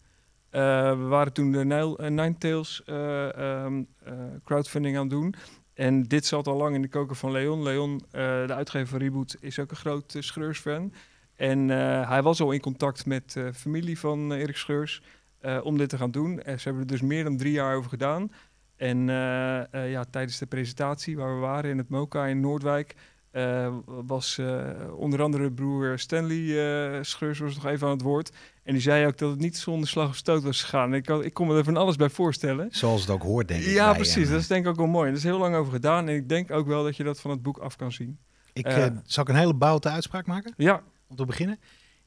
[0.51, 4.13] We waren toen de Nile, Ninetales eh, ehm, eh,
[4.45, 5.35] crowdfunding aan het doen.
[5.79, 7.63] En dit zat al lang in de koker van Leon.
[7.63, 10.93] Leon, eh, de uitgever van Reboot, is ook een groot uh, Schreurs-fan.
[11.37, 15.03] En eh, hij was al in contact met de familie van eh, Erik Scheurs
[15.41, 16.43] eh, om dit te gaan doen.
[16.43, 18.33] En ze hebben er dus meer dan drie jaar over gedaan.
[18.77, 22.95] En eh, eh, ja, tijdens de presentatie waar we waren in het Moka in Noordwijk...
[23.39, 28.31] eh, was eh, onder andere broer Stanley Scheurs was nog even aan het woord.
[28.63, 30.95] En die zei ook dat het niet zonder slag of stoot was gegaan.
[30.95, 32.69] Ik, ik kon me er van alles bij voorstellen.
[32.71, 33.71] Zoals het ook hoort, denk ik.
[33.73, 34.29] Ja, precies.
[34.29, 35.05] Dat is denk ik ook wel mooi.
[35.05, 36.09] En er is heel lang over gedaan.
[36.09, 38.19] En ik denk ook wel dat je dat van het boek af kan zien.
[38.53, 40.55] Ik, zal ik een hele boute uitspraak maken?
[40.57, 41.59] Ja, Om te beginnen.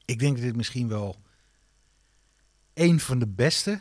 [0.04, 1.16] Ik denk dat dit misschien wel
[2.74, 3.80] een van de beste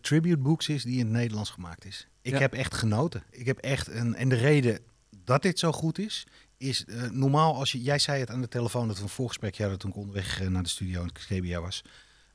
[0.00, 2.08] tribute books is die in het Nederlands gemaakt is.
[2.22, 2.38] Ik Ja.
[2.38, 3.22] heb echt genoten.
[3.30, 4.78] Ik heb echt een, en de reden
[5.24, 6.26] dat dit zo goed is,
[6.64, 9.62] is eh, normaal als je, jij zei het aan de telefoon dat we een voorgesprekje
[9.62, 11.82] hadden toen ik onderweg eh, naar de studio in GBA was.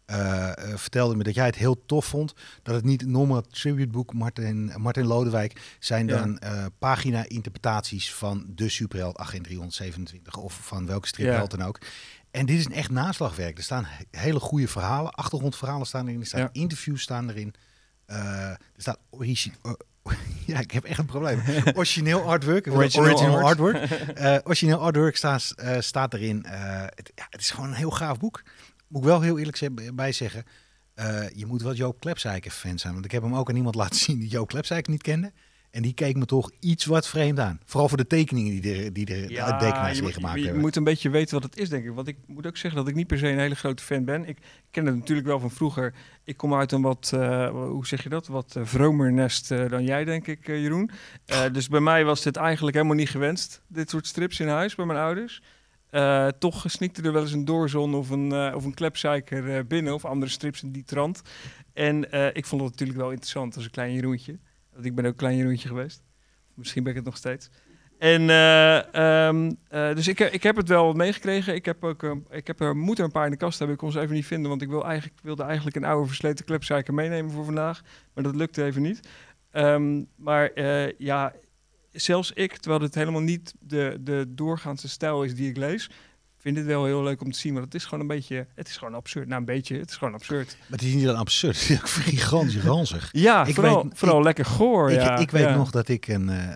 [0.05, 2.33] eh, vertelde me dat jij het heel tof vond
[2.63, 6.17] dat het niet normaal tributeboek Martin, Martin Lodewijk zijn Ja.
[6.19, 11.79] dan eh, pagina-interpretaties van de superheld agent 327 of van welke stripheld dan ook.
[12.31, 13.57] En dit is een echt naslagwerk.
[13.57, 16.49] Er staan he- hele goede verhalen, achtergrondverhalen staan erin, er staan Ja.
[16.51, 17.53] interviews staan erin.
[18.05, 19.51] Er staat origi-
[20.45, 21.41] ja, ik heb echt een probleem.
[21.73, 22.67] Origineel artwork.
[22.67, 23.45] Original original art.
[23.45, 23.77] artwork.
[24.19, 26.45] Eh, origineel artwork staat, eh, staat erin.
[26.45, 28.43] Eh, het, ja, het is gewoon een heel gaaf boek.
[28.87, 30.43] Moet ik wel heel eerlijk bij zeggen.
[31.35, 32.93] je moet wel Joop Klepsijker fan zijn.
[32.93, 35.31] Want ik heb hem ook aan iemand laten zien die Joop Klepsijker niet kende.
[35.71, 37.59] En die keek me toch iets wat vreemd aan.
[37.65, 39.25] Vooral voor de tekeningen die er, die de
[39.59, 40.61] tekenaars je, in moet- gemaakt je, je hebben.
[40.63, 41.93] moet een beetje weten wat het is, denk ik.
[41.93, 44.25] Want ik moet ook zeggen dat ik niet per se een hele grote fan ben.
[44.27, 44.37] Ik
[44.71, 45.93] ken het natuurlijk wel van vroeger.
[46.23, 49.69] Ik kom uit een wat, eh, hoe zeg je dat, wat uh, vromer nest eh,
[49.69, 50.89] dan jij, denk ik, eh, Jeroen.
[51.25, 54.75] Eh, dus bij mij was dit eigenlijk helemaal niet gewenst, dit soort strips in huis
[54.75, 55.41] bij mijn ouders.
[55.89, 59.63] Eh, toch sneakte er wel eens een doorzon of een, eh, of een klepzeiker eh,
[59.67, 61.21] binnen, of andere strips in die trant.
[61.73, 64.37] En eh, ik vond het natuurlijk wel interessant als een klein Jeroentje.
[64.81, 66.03] Ik ben ook een klein Jeroentje geweest.
[66.53, 67.49] Misschien ben ik het nog steeds.
[67.99, 71.55] En eh, ehm, eh, dus ik, ik heb het wel meegekregen.
[71.55, 73.75] Ik heb ook, eh, ik heb er, moet er een paar in de kast hebben.
[73.75, 76.45] Ik kon ze even niet vinden, want ik wil eigenlijk, wilde eigenlijk een oude versleten
[76.45, 77.81] klepzeiker meenemen voor vandaag.
[78.13, 79.09] Maar dat lukte even niet.
[79.51, 80.61] Ehm, maar
[80.97, 81.33] ja,
[81.91, 85.89] zelfs ik, terwijl het helemaal niet de, de doorgaandse stijl is die ik lees,
[86.41, 87.53] vind het wel heel leuk om te zien.
[87.53, 89.27] Maar het is gewoon een beetje, het is gewoon absurd.
[89.27, 90.57] Nou, een beetje, het is gewoon absurd.
[90.59, 91.59] Maar het is niet dan absurd.
[91.59, 93.09] Het is ook gigantisch ranzig.
[93.19, 94.91] Ja, Ik vooral, weet- vooral lekker goor.
[94.91, 95.17] Ik, ja.
[95.17, 95.55] ik weet ja.
[95.55, 96.47] nog dat ik een eh,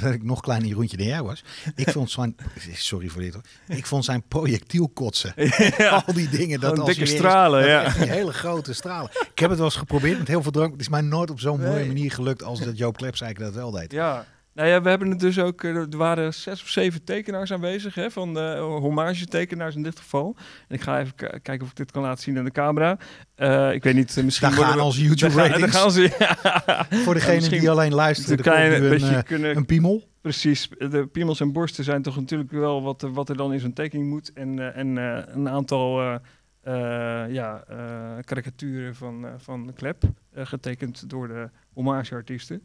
[0.00, 1.44] dat ik nog kleiner Jeroentje dan jij was.
[1.74, 2.36] Ik vond zijn
[2.72, 3.42] sorry voor dit hoor.
[3.68, 5.32] Ik vond zijn projectielkotsen.
[5.78, 6.02] Ja.
[6.06, 7.88] Al die dingen dat als dikke stralen, ja.
[7.88, 9.10] die hele grote stralen.
[9.32, 10.72] Ik heb het wel eens geprobeerd met heel veel drank.
[10.72, 13.70] Het is mij nooit op zo'n mooie manier gelukt als dat Joop Klepseiker dat wel
[13.70, 13.92] deed.
[13.92, 15.62] Ja, Nou ja, we hebben het dus ook.
[15.64, 20.36] eh, Er waren zes of zeven tekenaars aanwezig, hè, van de hommage-tekenaars in dit geval.
[20.68, 22.98] En ik ga even kijken of ik dit kan laten zien aan de camera.
[23.34, 24.48] Eh, ik weet niet, eh, misschien.
[24.50, 26.14] Daar gaan we- onze YouTube daar gaan- ze.
[26.18, 26.86] Ja.
[27.04, 29.56] Voor degene die alleen luisteren, Een er komt kleine een, beetje eh, kunnen.
[29.56, 30.08] een piemel.
[30.20, 33.60] Precies, de piemels en borsten zijn toch natuurlijk wel wat, er- wat er dan in
[33.60, 34.32] zo'n tekening moet.
[34.32, 36.14] En, eh, en eh, een aantal eh,
[37.24, 37.76] eh, ja, eh,
[38.24, 40.02] karikaturen van, eh, van Klep,
[40.32, 42.62] eh, getekend door de hommageartiesten.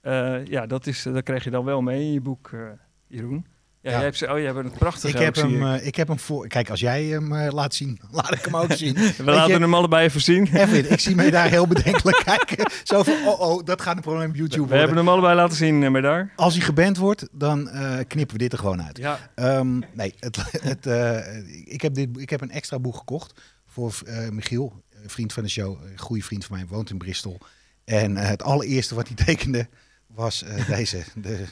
[0.00, 2.60] Eh ja, dat, is, dat krijg je dan wel mee in je boek, eh,
[3.06, 3.46] Jeroen.
[3.82, 3.96] Ja, Ja.
[3.96, 6.18] Jij hebt, ze- oh, jij hebt het prachtig Ik heb, hem, eh, ik heb hem
[6.18, 6.46] voor.
[6.48, 8.94] Kijk, als jij hem eh, laat zien, laat ik hem ook zien.
[8.98, 10.46] We Weet laten je, hem allebei even zien.
[10.56, 12.70] Even, ik zie mij daar heel bedenkelijk kijken.
[12.84, 14.78] Zo van, oh oh, dat gaat een probleem op YouTube We worden.
[14.78, 16.32] hebben hem allebei laten zien, eh, maar daar.
[16.36, 18.96] Als hij geband wordt, dan eh, knippen we dit er gewoon uit.
[18.98, 23.40] Ja, Ehm, nee, het, het, eh, ik, heb dit, ik heb een extra boek gekocht
[23.66, 26.98] voor eh, Michiel, een vriend van de show, een goede vriend van mij, woont in
[26.98, 27.38] Bristol.
[27.84, 29.68] En eh, het allereerste wat hij tekende
[30.20, 31.44] was eh, deze, de,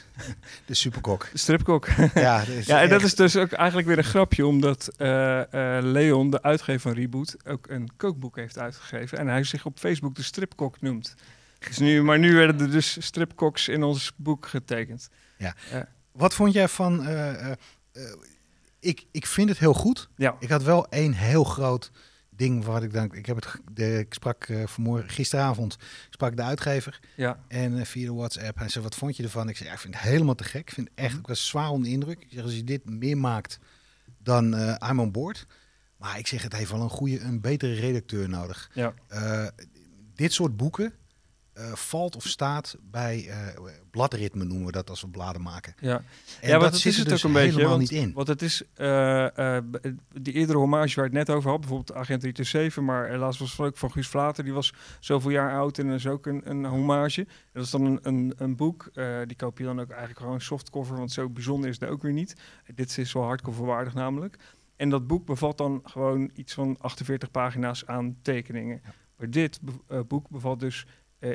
[0.65, 1.27] de superkok.
[1.31, 1.87] de stripkok.
[2.13, 5.77] Ja, dat is Ja, en dat is dus ook eigenlijk weer een grapje, omdat eh,
[5.77, 9.17] eh, Leon, de uitgever van Reboot, ook een kookboek heeft uitgegeven.
[9.17, 11.15] En hij zich op Facebook de stripkok noemt.
[11.67, 15.09] Dus nu, maar nu werden er dus stripkoks in ons boek getekend.
[16.11, 17.05] Wat vond jij van...
[17.05, 17.51] eh, eh,
[17.91, 18.03] eh,
[18.79, 20.09] ik, ik vind het heel goed.
[20.15, 21.91] Ja, Ik had wel één heel groot
[22.39, 23.13] ding waar ik denk...
[23.13, 25.77] Ik, heb het, de, ik sprak eh, vanmorgen, gisteravond,
[26.09, 26.99] sprak de uitgever.
[27.15, 28.57] ja, En eh, via de WhatsApp.
[28.57, 29.49] Hij zei, wat vond je ervan?
[29.49, 30.61] Ik zei, ja, ik vind het helemaal te gek.
[30.61, 31.19] Ik vind echt, Mhm.
[31.19, 32.19] ik was zwaar onder de indruk.
[32.21, 33.59] Ik zeg, als je dit meer maakt,
[34.23, 35.45] dan eh I'm on board.
[35.97, 38.69] Maar ik zeg, het heeft wel een goede, een betere redacteur nodig.
[38.73, 38.93] ja.
[40.15, 40.93] Dit soort boeken
[41.59, 43.37] eh, valt of staat bij eh,
[43.91, 45.73] bladritme, noemen we dat als we bladen maken.
[45.79, 45.95] ja.
[46.41, 47.51] En ja, want dat dat zit is er het dus ook een beetje.
[47.51, 48.13] helemaal Want, niet in.
[48.13, 49.57] want het is eh,
[50.21, 53.51] die eerdere hommage waar ik het net over had, bijvoorbeeld Agent 327, maar helaas was
[53.51, 56.49] het ook van Guus Vlater, die was zoveel jaar oud en dat is ook een,
[56.49, 57.27] een hommage.
[57.53, 58.91] Dat is dan een, een, een boek,
[59.25, 62.13] die koop je dan ook eigenlijk gewoon softcover, want zo bijzonder is het ook weer
[62.13, 62.35] niet.
[62.75, 64.37] Dit is wel hardcover waardig namelijk.
[64.75, 68.79] En dat boek bevat dan gewoon iets van 48 pagina's aan tekeningen.
[68.83, 68.93] Ja.
[69.17, 70.85] Maar dit be- boek bevat dus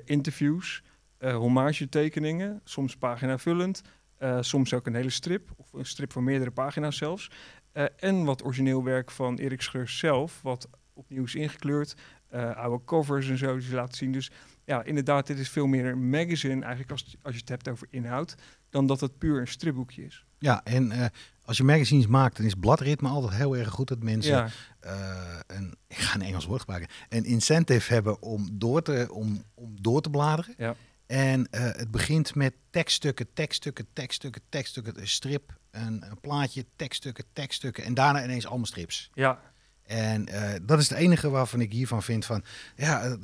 [0.05, 0.83] interviews,
[1.19, 3.83] eh hommage tekeningen, soms paginavullend,
[4.19, 7.31] eh, soms ook een hele strip, of een strip van meerdere pagina's zelfs.
[7.73, 11.95] Eh, en wat origineel werk van Erik Scheurs zelf, wat opnieuw is ingekleurd.
[12.29, 14.13] eh, oude covers en zo die ze laten zien.
[14.13, 14.31] Dus
[14.65, 17.87] ja, inderdaad, dit is veel meer een magazine eigenlijk als, als je het hebt over
[17.91, 18.35] inhoud,
[18.71, 20.25] dan dat het puur een stripboekje is.
[20.39, 21.07] Ja, en eh,
[21.45, 24.49] als je magazines maakt, dan is bladritme altijd heel erg goed dat mensen Ja,
[24.81, 29.45] eh, een, ik ga een Engels woord gebruiken, een incentive hebben om door te, om,
[29.55, 30.55] om door te bladeren.
[30.57, 30.75] Ja.
[31.07, 37.25] En eh, het begint met tekststukken, tekststukken, tekststukken, tekststukken, een strip, een, een plaatje, tekststukken,
[37.33, 39.11] tekststukken en daarna ineens allemaal strips.
[39.15, 39.41] ja,
[39.83, 42.45] En eh, dat is het enige waarvan ik hiervan vind van,
[42.77, 43.17] ja,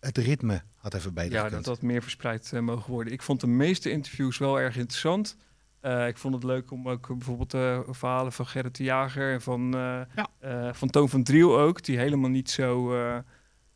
[0.00, 1.64] het, ritme had even beter ja gekund.
[1.64, 3.12] dat dat meer verspreid mogen worden.
[3.12, 5.36] Ik vond de meeste interviews wel erg interessant.
[5.84, 9.32] Eh, ik vond het leuk om ook eh, bijvoorbeeld de verhalen van Gerrit de Jager
[9.32, 9.70] en van,
[10.40, 10.74] Ja.
[10.74, 12.92] van Toon van Driel ook, die helemaal niet zo.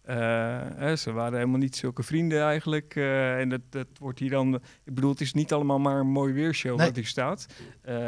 [0.03, 2.97] hè, ze waren helemaal niet zulke vrienden eigenlijk.
[2.97, 4.55] en dat, dat wordt hier dan.
[4.85, 6.87] Ik bedoel, het is niet allemaal maar een mooi weershow Nee.
[6.87, 7.47] wat hier staat.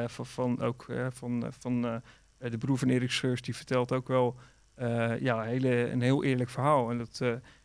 [0.06, 1.82] Van, van ook van, van
[2.38, 4.36] de broer van Erik Scheurs, die vertelt ook wel.
[5.20, 6.90] ja, hele, een heel eerlijk verhaal.
[6.90, 7.18] En dat,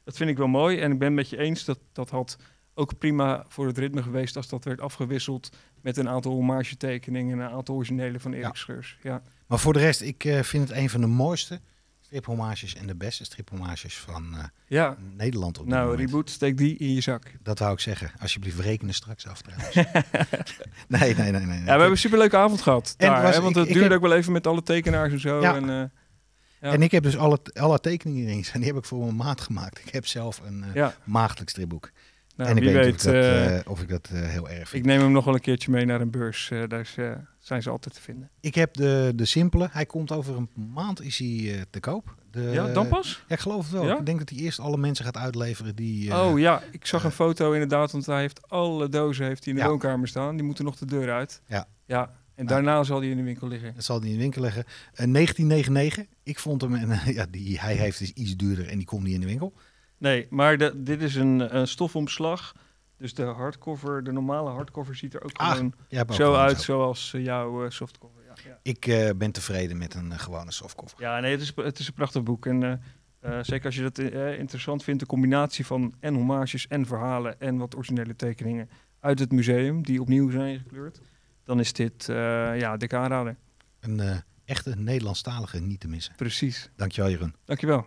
[0.03, 0.79] dat vind ik wel mooi.
[0.79, 2.37] En ik ben het met je eens dat dat had
[2.75, 5.49] ook prima voor het ritme geweest als dat werd afgewisseld
[5.81, 8.53] met een aantal hommage tekeningen en een aantal originele van Erik Ja.
[8.53, 8.97] Scheurs.
[9.01, 9.21] Ja.
[9.47, 11.59] Maar voor de rest, ik eh, vind het een van de mooiste
[12.01, 14.97] striphommages en de beste striphommages van eh, ja.
[15.17, 17.31] Nederland op Nou, reboot, steek die in je zak.
[17.43, 18.11] Dat wou ik zeggen.
[18.21, 19.75] Alsjeblieft, rekenen straks af trouwens.
[20.87, 21.45] nee, nee, nee, nee.
[21.45, 21.57] nee.
[21.57, 22.93] Ja, we hebben een superleuke avond gehad.
[22.97, 25.19] En Daar, was- hè, want het duurde heb- ook wel even met alle tekenaars en
[25.19, 25.41] zo.
[25.41, 25.55] Ja.
[25.55, 25.75] En, eh,
[26.61, 26.71] ja.
[26.73, 28.59] En ik heb dus alle, alle tekeningen erin staan.
[28.61, 29.79] Die heb ik voor mijn maat gemaakt.
[29.79, 31.91] Ik heb zelf een ja, maagdelijk stripboek.
[32.35, 32.85] Nou, en ik weet, weet.
[32.85, 34.85] of ik dat, eh, eh, of ik dat eh, heel erg ik vind.
[34.85, 36.51] neem hem nog wel een keertje mee naar een beurs.
[36.51, 38.29] eh, daar is, eh, zijn ze altijd te vinden.
[38.39, 39.67] Ik heb de, de simpele.
[39.71, 42.15] Hij komt over een maand is hij, eh, te koop.
[42.31, 43.23] De, ja, dan pas?
[43.27, 43.85] Ja, ik geloof het wel.
[43.87, 43.99] Ja?
[43.99, 46.11] Ik denk dat hij eerst alle mensen gaat uitleveren die...
[46.11, 49.43] eh, oh ja, ik zag een eh, foto inderdaad, want hij heeft alle dozen heeft
[49.45, 49.71] hij in de Ja.
[49.71, 50.35] woonkamer staan.
[50.35, 51.41] Die moeten nog de deur uit.
[51.47, 51.67] Ja.
[51.85, 53.73] Ja, en daarna zal hij in de winkel liggen.
[53.75, 54.63] Dat zal hij in de winkel leggen.
[54.93, 56.05] Eh, 1999.
[56.23, 56.75] Ik vond hem...
[56.75, 59.25] En, eh, ja, die hij heeft is iets duurder en die komt niet in de
[59.25, 59.53] winkel.
[60.05, 62.53] Nee, maar de, dit is een, een stofomslag.
[62.97, 66.63] Dus de hardcover, de normale hardcover ziet er ook Ah, gewoon ook zo uit zo.
[66.63, 68.21] zoals eh, jouw eh, softcover.
[68.25, 68.59] Ja, ja.
[68.61, 71.01] Ik eh, ben tevreden met een gewone softcover.
[71.01, 72.45] ja, nee, het is, het is een prachtig boek.
[72.45, 72.81] En
[73.41, 73.97] zeker als je dat
[74.37, 78.69] interessant vindt, de combinatie van en hommages en verhalen en wat originele tekeningen
[78.99, 81.01] uit het museum, die opnieuw zijn gekleurd,
[81.43, 83.37] dan is dit ja, dik aanrader.
[83.79, 86.15] Een echte Nederlandstalige niet te missen.
[86.15, 86.69] Precies.
[86.75, 87.35] Dankjewel, Jeroen.
[87.45, 87.85] Dankjewel.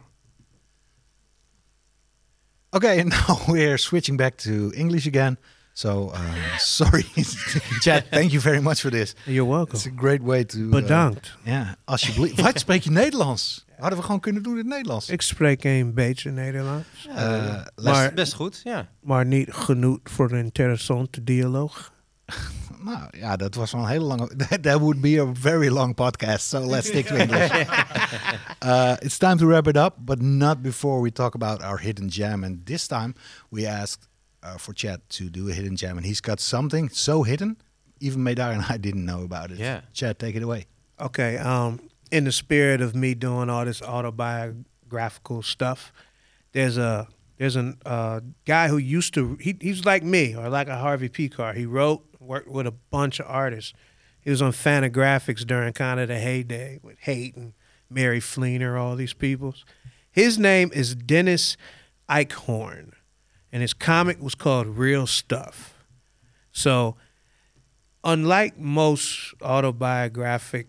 [2.70, 5.38] Okay, and now we're switching back to English again.
[5.72, 6.18] So uh,
[6.58, 7.04] sorry,
[7.80, 8.04] Chad.
[8.10, 9.14] Thank you very much for this.
[9.26, 9.74] You're welcome.
[9.76, 10.58] It's a great way to.
[10.58, 11.36] uh, Bedankt.
[11.44, 12.40] Ja, alsjeblieft.
[12.40, 13.66] Wat spreek je Nederlands?
[13.78, 15.08] Hadden we gewoon kunnen doen in het Nederlands.
[15.08, 18.88] Ik spreek een beetje Nederlands, Uh, Maar- Les- Best goed, ja.
[19.00, 21.92] maar niet genoeg voor een interessante dialoog.
[22.82, 24.36] nou ja, dat was wel een hele lange.
[24.36, 26.48] That, that would be a very long podcast.
[26.48, 27.50] So let's stick to English.
[28.62, 32.08] uh, it's time to wrap it up, but not before we talk about our hidden
[32.08, 32.44] gem.
[32.44, 33.14] And this time
[33.50, 34.08] we asked
[34.42, 37.56] uh, for Chad to do a hidden gem, and he's got something so hidden,
[38.00, 39.58] even Medar and I didn't know about it.
[39.58, 39.80] Yeah.
[39.92, 40.66] Chad, take it away.
[41.00, 41.80] Okay, um,
[42.10, 45.92] in the spirit of me doing all this autobiographical stuff,
[46.52, 47.06] there's a
[47.36, 51.08] there's a uh, guy who used to he, he's like me or like a Harvey
[51.08, 51.28] P.
[51.28, 51.54] Pekar.
[51.54, 53.72] He wrote worked with a bunch of artists.
[54.20, 57.54] He was on Fantagraphics during kind of the heyday with Hate and
[57.90, 59.64] Mary Fleener, all these peoples.
[60.10, 61.56] His name is Dennis
[62.08, 62.92] Eichhorn,
[63.50, 65.74] and his comic was called Real Stuff.
[66.52, 66.96] So
[68.04, 70.66] unlike most autobiographic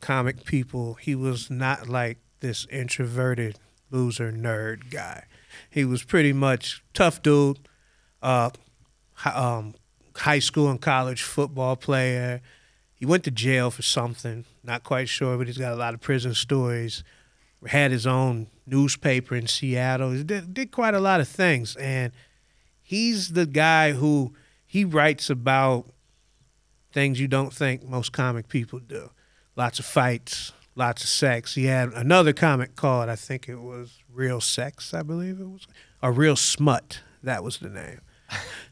[0.00, 3.58] comic people, he was not like this introverted
[3.90, 5.24] loser nerd guy.
[5.70, 7.68] He was pretty much tough dude,
[8.22, 8.50] uh,
[9.24, 9.74] um,
[10.18, 12.40] high school and college football player.
[12.94, 16.00] He went to jail for something, not quite sure, but he's got a lot of
[16.00, 17.04] prison stories.
[17.66, 20.12] Had his own newspaper in Seattle.
[20.12, 22.12] He did, did quite a lot of things, and
[22.80, 24.34] he's the guy who
[24.64, 25.86] he writes about
[26.92, 29.10] things you don't think most comic people do.
[29.56, 31.54] Lots of fights, lots of sex.
[31.54, 35.66] He had another comic called, I think it was Real Sex, I believe it was,
[36.02, 37.00] or Real Smut.
[37.22, 38.00] That was the name.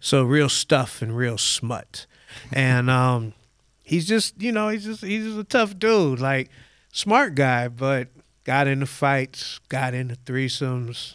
[0.00, 2.06] So real stuff and real smut,
[2.52, 3.34] and um,
[3.82, 6.50] he's just you know he's just he's just a tough dude, like
[6.92, 8.08] smart guy, but
[8.44, 11.14] got into fights, got into threesomes,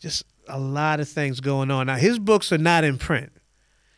[0.00, 1.86] just a lot of things going on.
[1.86, 3.32] Now his books are not in print.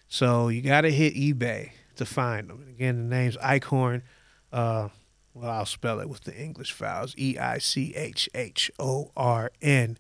[0.09, 2.65] So you got to hit eBay to find them.
[2.71, 4.03] Again, the name's Eichhorn.
[4.51, 4.89] Uh,
[5.35, 9.53] well, I'll spell it with the English vowels: E I C H H O R
[9.61, 9.99] N.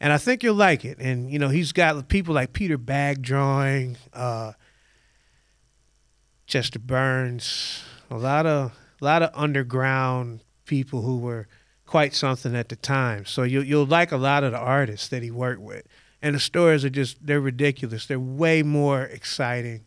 [0.00, 0.98] And I think you'll like it.
[0.98, 4.52] And you know, he's got people like Peter Bagge drawing, uh,
[6.46, 11.46] Chester Burns, a lot of a lot of underground people who were
[11.86, 13.24] quite something at the time.
[13.24, 15.86] So you you'll like a lot of the artists that he worked with.
[16.20, 18.06] And the stories are just they're ridiculous.
[18.06, 19.84] They're way more exciting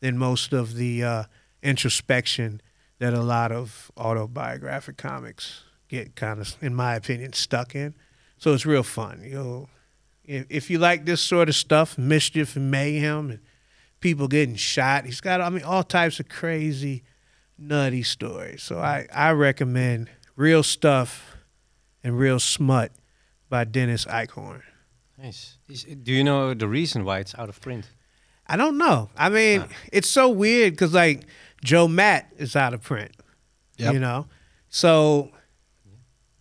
[0.00, 1.24] than most of the uh,
[1.62, 2.60] introspection
[2.98, 7.94] that a lot of autobiographic comics get kind of, in my opinion, stuck in.
[8.40, 9.22] So it's real fun.
[9.22, 9.68] You'll,
[10.24, 13.40] if, if you like this sort of stuff, mischief and mayhem, and
[14.00, 17.04] people getting shot, he's got, I mean, all types of crazy,
[17.58, 18.62] nutty stories.
[18.62, 21.36] So I, I recommend Real Stuff
[22.02, 22.92] and Real Smut
[23.50, 24.62] by Dennis Eichhorn.
[25.18, 25.58] Nice.
[25.68, 27.90] Is, do you know the reason why it's out of print?
[28.46, 29.10] I don't know.
[29.18, 29.74] I mean, ah.
[29.92, 31.26] it's so weird because like
[31.62, 33.10] Joe Matt is out of print.
[33.76, 33.92] Yep.
[33.92, 34.28] You know,
[34.70, 35.30] so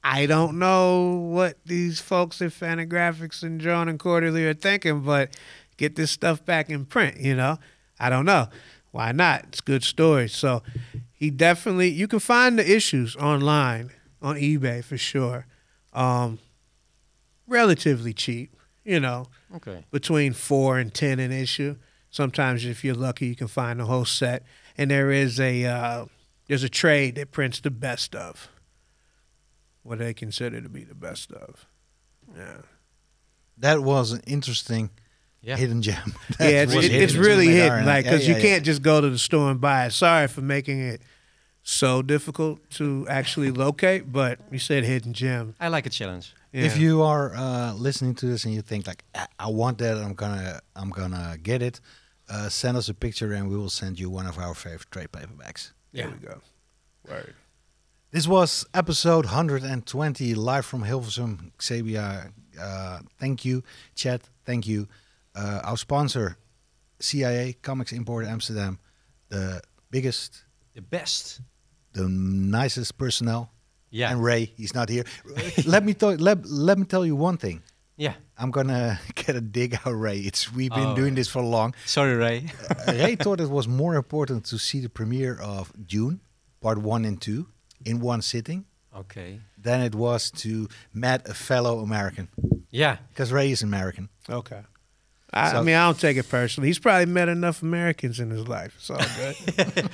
[0.04, 5.36] I don't know what these folks at Fantagraphics and Drawn and Quarterly are thinking, but
[5.78, 7.20] get this stuff back in print.
[7.20, 7.58] You know,
[8.00, 8.48] I don't know.
[8.92, 9.46] Why not?
[9.50, 10.34] It's good stories.
[10.34, 10.64] So
[11.12, 15.46] he definitely you can find the issues online on eBay for sure.
[15.94, 16.40] Um,
[17.48, 18.56] relatively cheap.
[18.86, 19.86] You know, Okay.
[19.92, 21.76] between four and ten an issue.
[22.10, 24.44] Sometimes, if you're lucky, you can find the whole set.
[24.78, 26.06] And there is a uh,
[26.48, 28.50] there's a trade that prints the best of
[29.90, 31.66] what they consider to be the best of.
[32.38, 32.58] Yeah,
[33.58, 34.92] That was an interesting
[35.42, 35.58] Yeah.
[35.58, 36.14] hidden gem.
[36.38, 38.48] That yeah, it's, was it, hidden it's really Medar hidden, like because yeah, you yeah.
[38.50, 39.92] can't just go to the store and buy it.
[39.94, 41.02] Sorry for making it
[41.64, 45.56] so difficult to actually locate, but you said hidden gem.
[45.60, 46.34] I like a challenge.
[46.54, 46.66] Yeah.
[46.66, 49.98] If you are uh, listening to this and you think like, "I- I want that,
[49.98, 51.80] I'm gonna, I'm gonna get it.
[52.30, 55.12] Uh, send us a picture and we will send you one of our favorite trade
[55.12, 55.72] paperbacks.
[55.94, 56.42] there we go.
[57.08, 57.34] Word.
[58.12, 62.32] This was episode 120, live from Hilversum, Xebia.
[62.60, 63.64] Uh, thank you,
[63.96, 64.22] Chad.
[64.46, 64.88] Thank you.
[65.36, 66.38] Uh, our sponsor,
[67.00, 68.80] CIA Comics Import Amsterdam,
[69.30, 69.62] the
[69.92, 71.42] biggest, The best.
[71.94, 73.52] the nicest personnel.
[73.92, 74.12] Yeah.
[74.12, 75.04] And Ray, he's not here.
[75.66, 77.62] let me tell, let, let me tell you one thing.
[77.96, 78.14] yeah.
[78.42, 80.20] I'm gonna get a dig out, Ray.
[80.20, 80.96] It's we've been Oh.
[80.96, 81.76] doing this for long.
[81.86, 82.46] Sorry, Ray.
[82.88, 86.22] Uh, Ray thought it was more important to see the premiere of Dune,
[86.62, 87.48] part one and two,
[87.86, 88.66] in one sitting,
[88.96, 89.40] okay.
[89.58, 92.28] than it was to met a fellow American.
[92.72, 92.98] Yeah.
[93.10, 94.10] Because Ray is American.
[94.30, 94.62] Okay.
[95.32, 96.70] I, I mean, I don't take it personally.
[96.70, 98.74] He's probably met enough Americans in his life.
[98.78, 99.90] It's all good.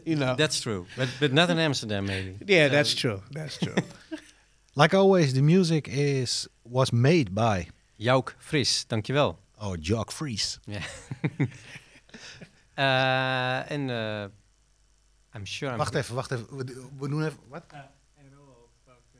[0.06, 0.34] you know.
[0.34, 0.86] That's true.
[0.96, 2.36] But but not in Amsterdam, maybe.
[2.46, 3.22] yeah, that's true.
[3.30, 3.74] That's true.
[4.76, 9.36] Like always, the music is was made by Jouk Fris, dankjewel.
[9.60, 10.58] Oh, Jock Fries.
[10.66, 10.82] Yeah.
[12.76, 14.28] uh, en uh,
[15.34, 15.78] I'm sure I'm...
[15.78, 16.46] Wacht even, wacht even.
[16.50, 16.64] We,
[16.98, 17.38] we doen even...
[17.48, 17.64] Wat?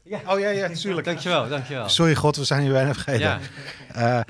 [0.05, 0.21] Ja.
[0.27, 1.07] Oh ja, ja, tuurlijk.
[1.07, 1.89] Dankjewel, dankjewel.
[1.89, 3.21] Sorry God, we zijn hier bijna vergeten.
[3.21, 3.41] Ja.
[3.97, 4.21] Uh,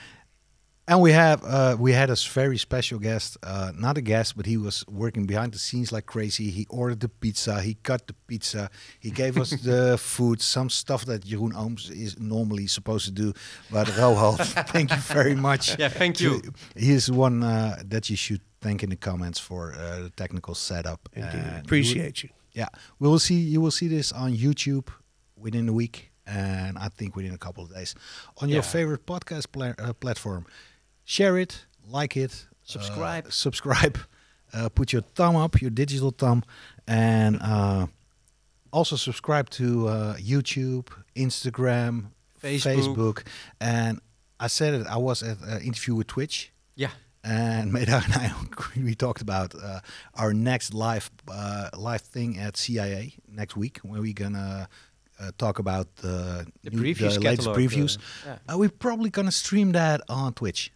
[0.86, 4.46] and we have uh, we had a very special guest, uh, not a guest, but
[4.46, 6.50] he was working behind the scenes like crazy.
[6.50, 8.68] He ordered the pizza, he cut the pizza,
[9.00, 13.32] he gave us the food, some stuff that Jeroen Ooms is normally supposed to do.
[13.70, 14.36] But Rohal,
[14.68, 15.78] thank you very much.
[15.78, 16.40] Yeah, thank you.
[16.76, 20.54] He is one uh, that you should thank in the comments for uh, the technical
[20.54, 21.00] setup.
[21.12, 21.34] Indeed.
[21.34, 22.30] And Appreciate you.
[22.60, 22.68] yeah,
[22.98, 23.34] we will see.
[23.54, 24.88] You will see this on YouTube
[25.36, 27.94] within a week, and I think within a couple of days
[28.40, 30.46] on your favorite podcast pla- uh, platform.
[31.04, 31.66] Share it,
[31.98, 32.32] like it,
[32.62, 33.26] Subscribe.
[33.26, 33.98] uh, subscribe,
[34.54, 36.42] uh, put your thumb up, your digital thumb,
[36.86, 37.86] and uh,
[38.72, 42.06] also subscribe to uh, YouTube, Instagram,
[42.42, 42.76] Facebook.
[42.96, 43.16] Facebook,
[43.60, 44.00] and
[44.40, 44.86] I said it.
[44.86, 46.52] I was at an interview with Twitch.
[46.74, 46.90] Yeah.
[47.24, 48.32] And Meda and I,
[48.76, 49.80] we talked about uh,
[50.14, 54.68] our next live uh, live thing at CIA next week, where we're gonna
[55.18, 57.96] uh, talk about the, The new- previews the latest previews.
[57.98, 58.00] uh,
[58.48, 58.54] yeah.
[58.54, 60.70] Uh, we're probably gonna stream that on Twitch.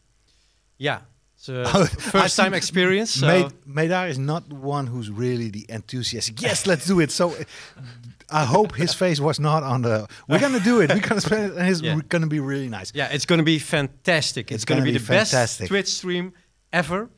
[0.79, 1.01] Yeah.
[1.49, 3.11] I first time experience.
[3.11, 6.43] So Medar is not one who's really the enthusiastic.
[6.43, 7.11] Yes, let's do it.
[7.13, 7.33] So
[8.31, 10.07] I hope his face was not on the.
[10.29, 10.91] We're gonna do it.
[10.91, 11.99] We're gonna spend it, and it's Yeah.
[12.09, 12.93] gonna be really nice.
[12.95, 14.51] yeah, it's going to be fantastic.
[14.53, 15.67] It's, It's going to gonna be, be the best.
[15.67, 16.33] Twitch stream
[16.73, 17.09] ever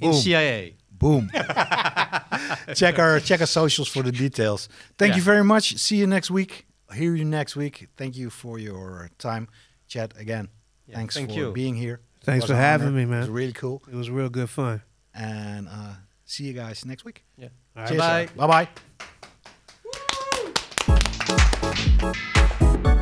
[0.00, 0.76] in CIA.
[0.90, 1.30] Boom.
[2.74, 4.68] check our check our socials for the details.
[4.98, 5.16] Thank Yeah.
[5.16, 5.76] you very much.
[5.78, 6.66] See you next week.
[6.94, 7.88] Hear you next week.
[7.96, 9.48] Thank you for your time.
[9.88, 10.48] Chat again.
[10.86, 11.52] Yeah, Thanks thank for you.
[11.52, 12.00] being here.
[12.22, 12.96] Thanks for having honor.
[12.96, 13.18] me, man.
[13.18, 13.82] It was really cool.
[13.90, 14.82] It was real good fun.
[15.14, 15.94] And uh,
[16.24, 17.24] see you guys next week.
[17.36, 17.48] Yeah.
[17.76, 17.88] All right.
[17.88, 18.00] Cheers.
[18.00, 18.28] Bye.
[18.36, 19.06] Bye bye.
[21.26, 22.95] Bye.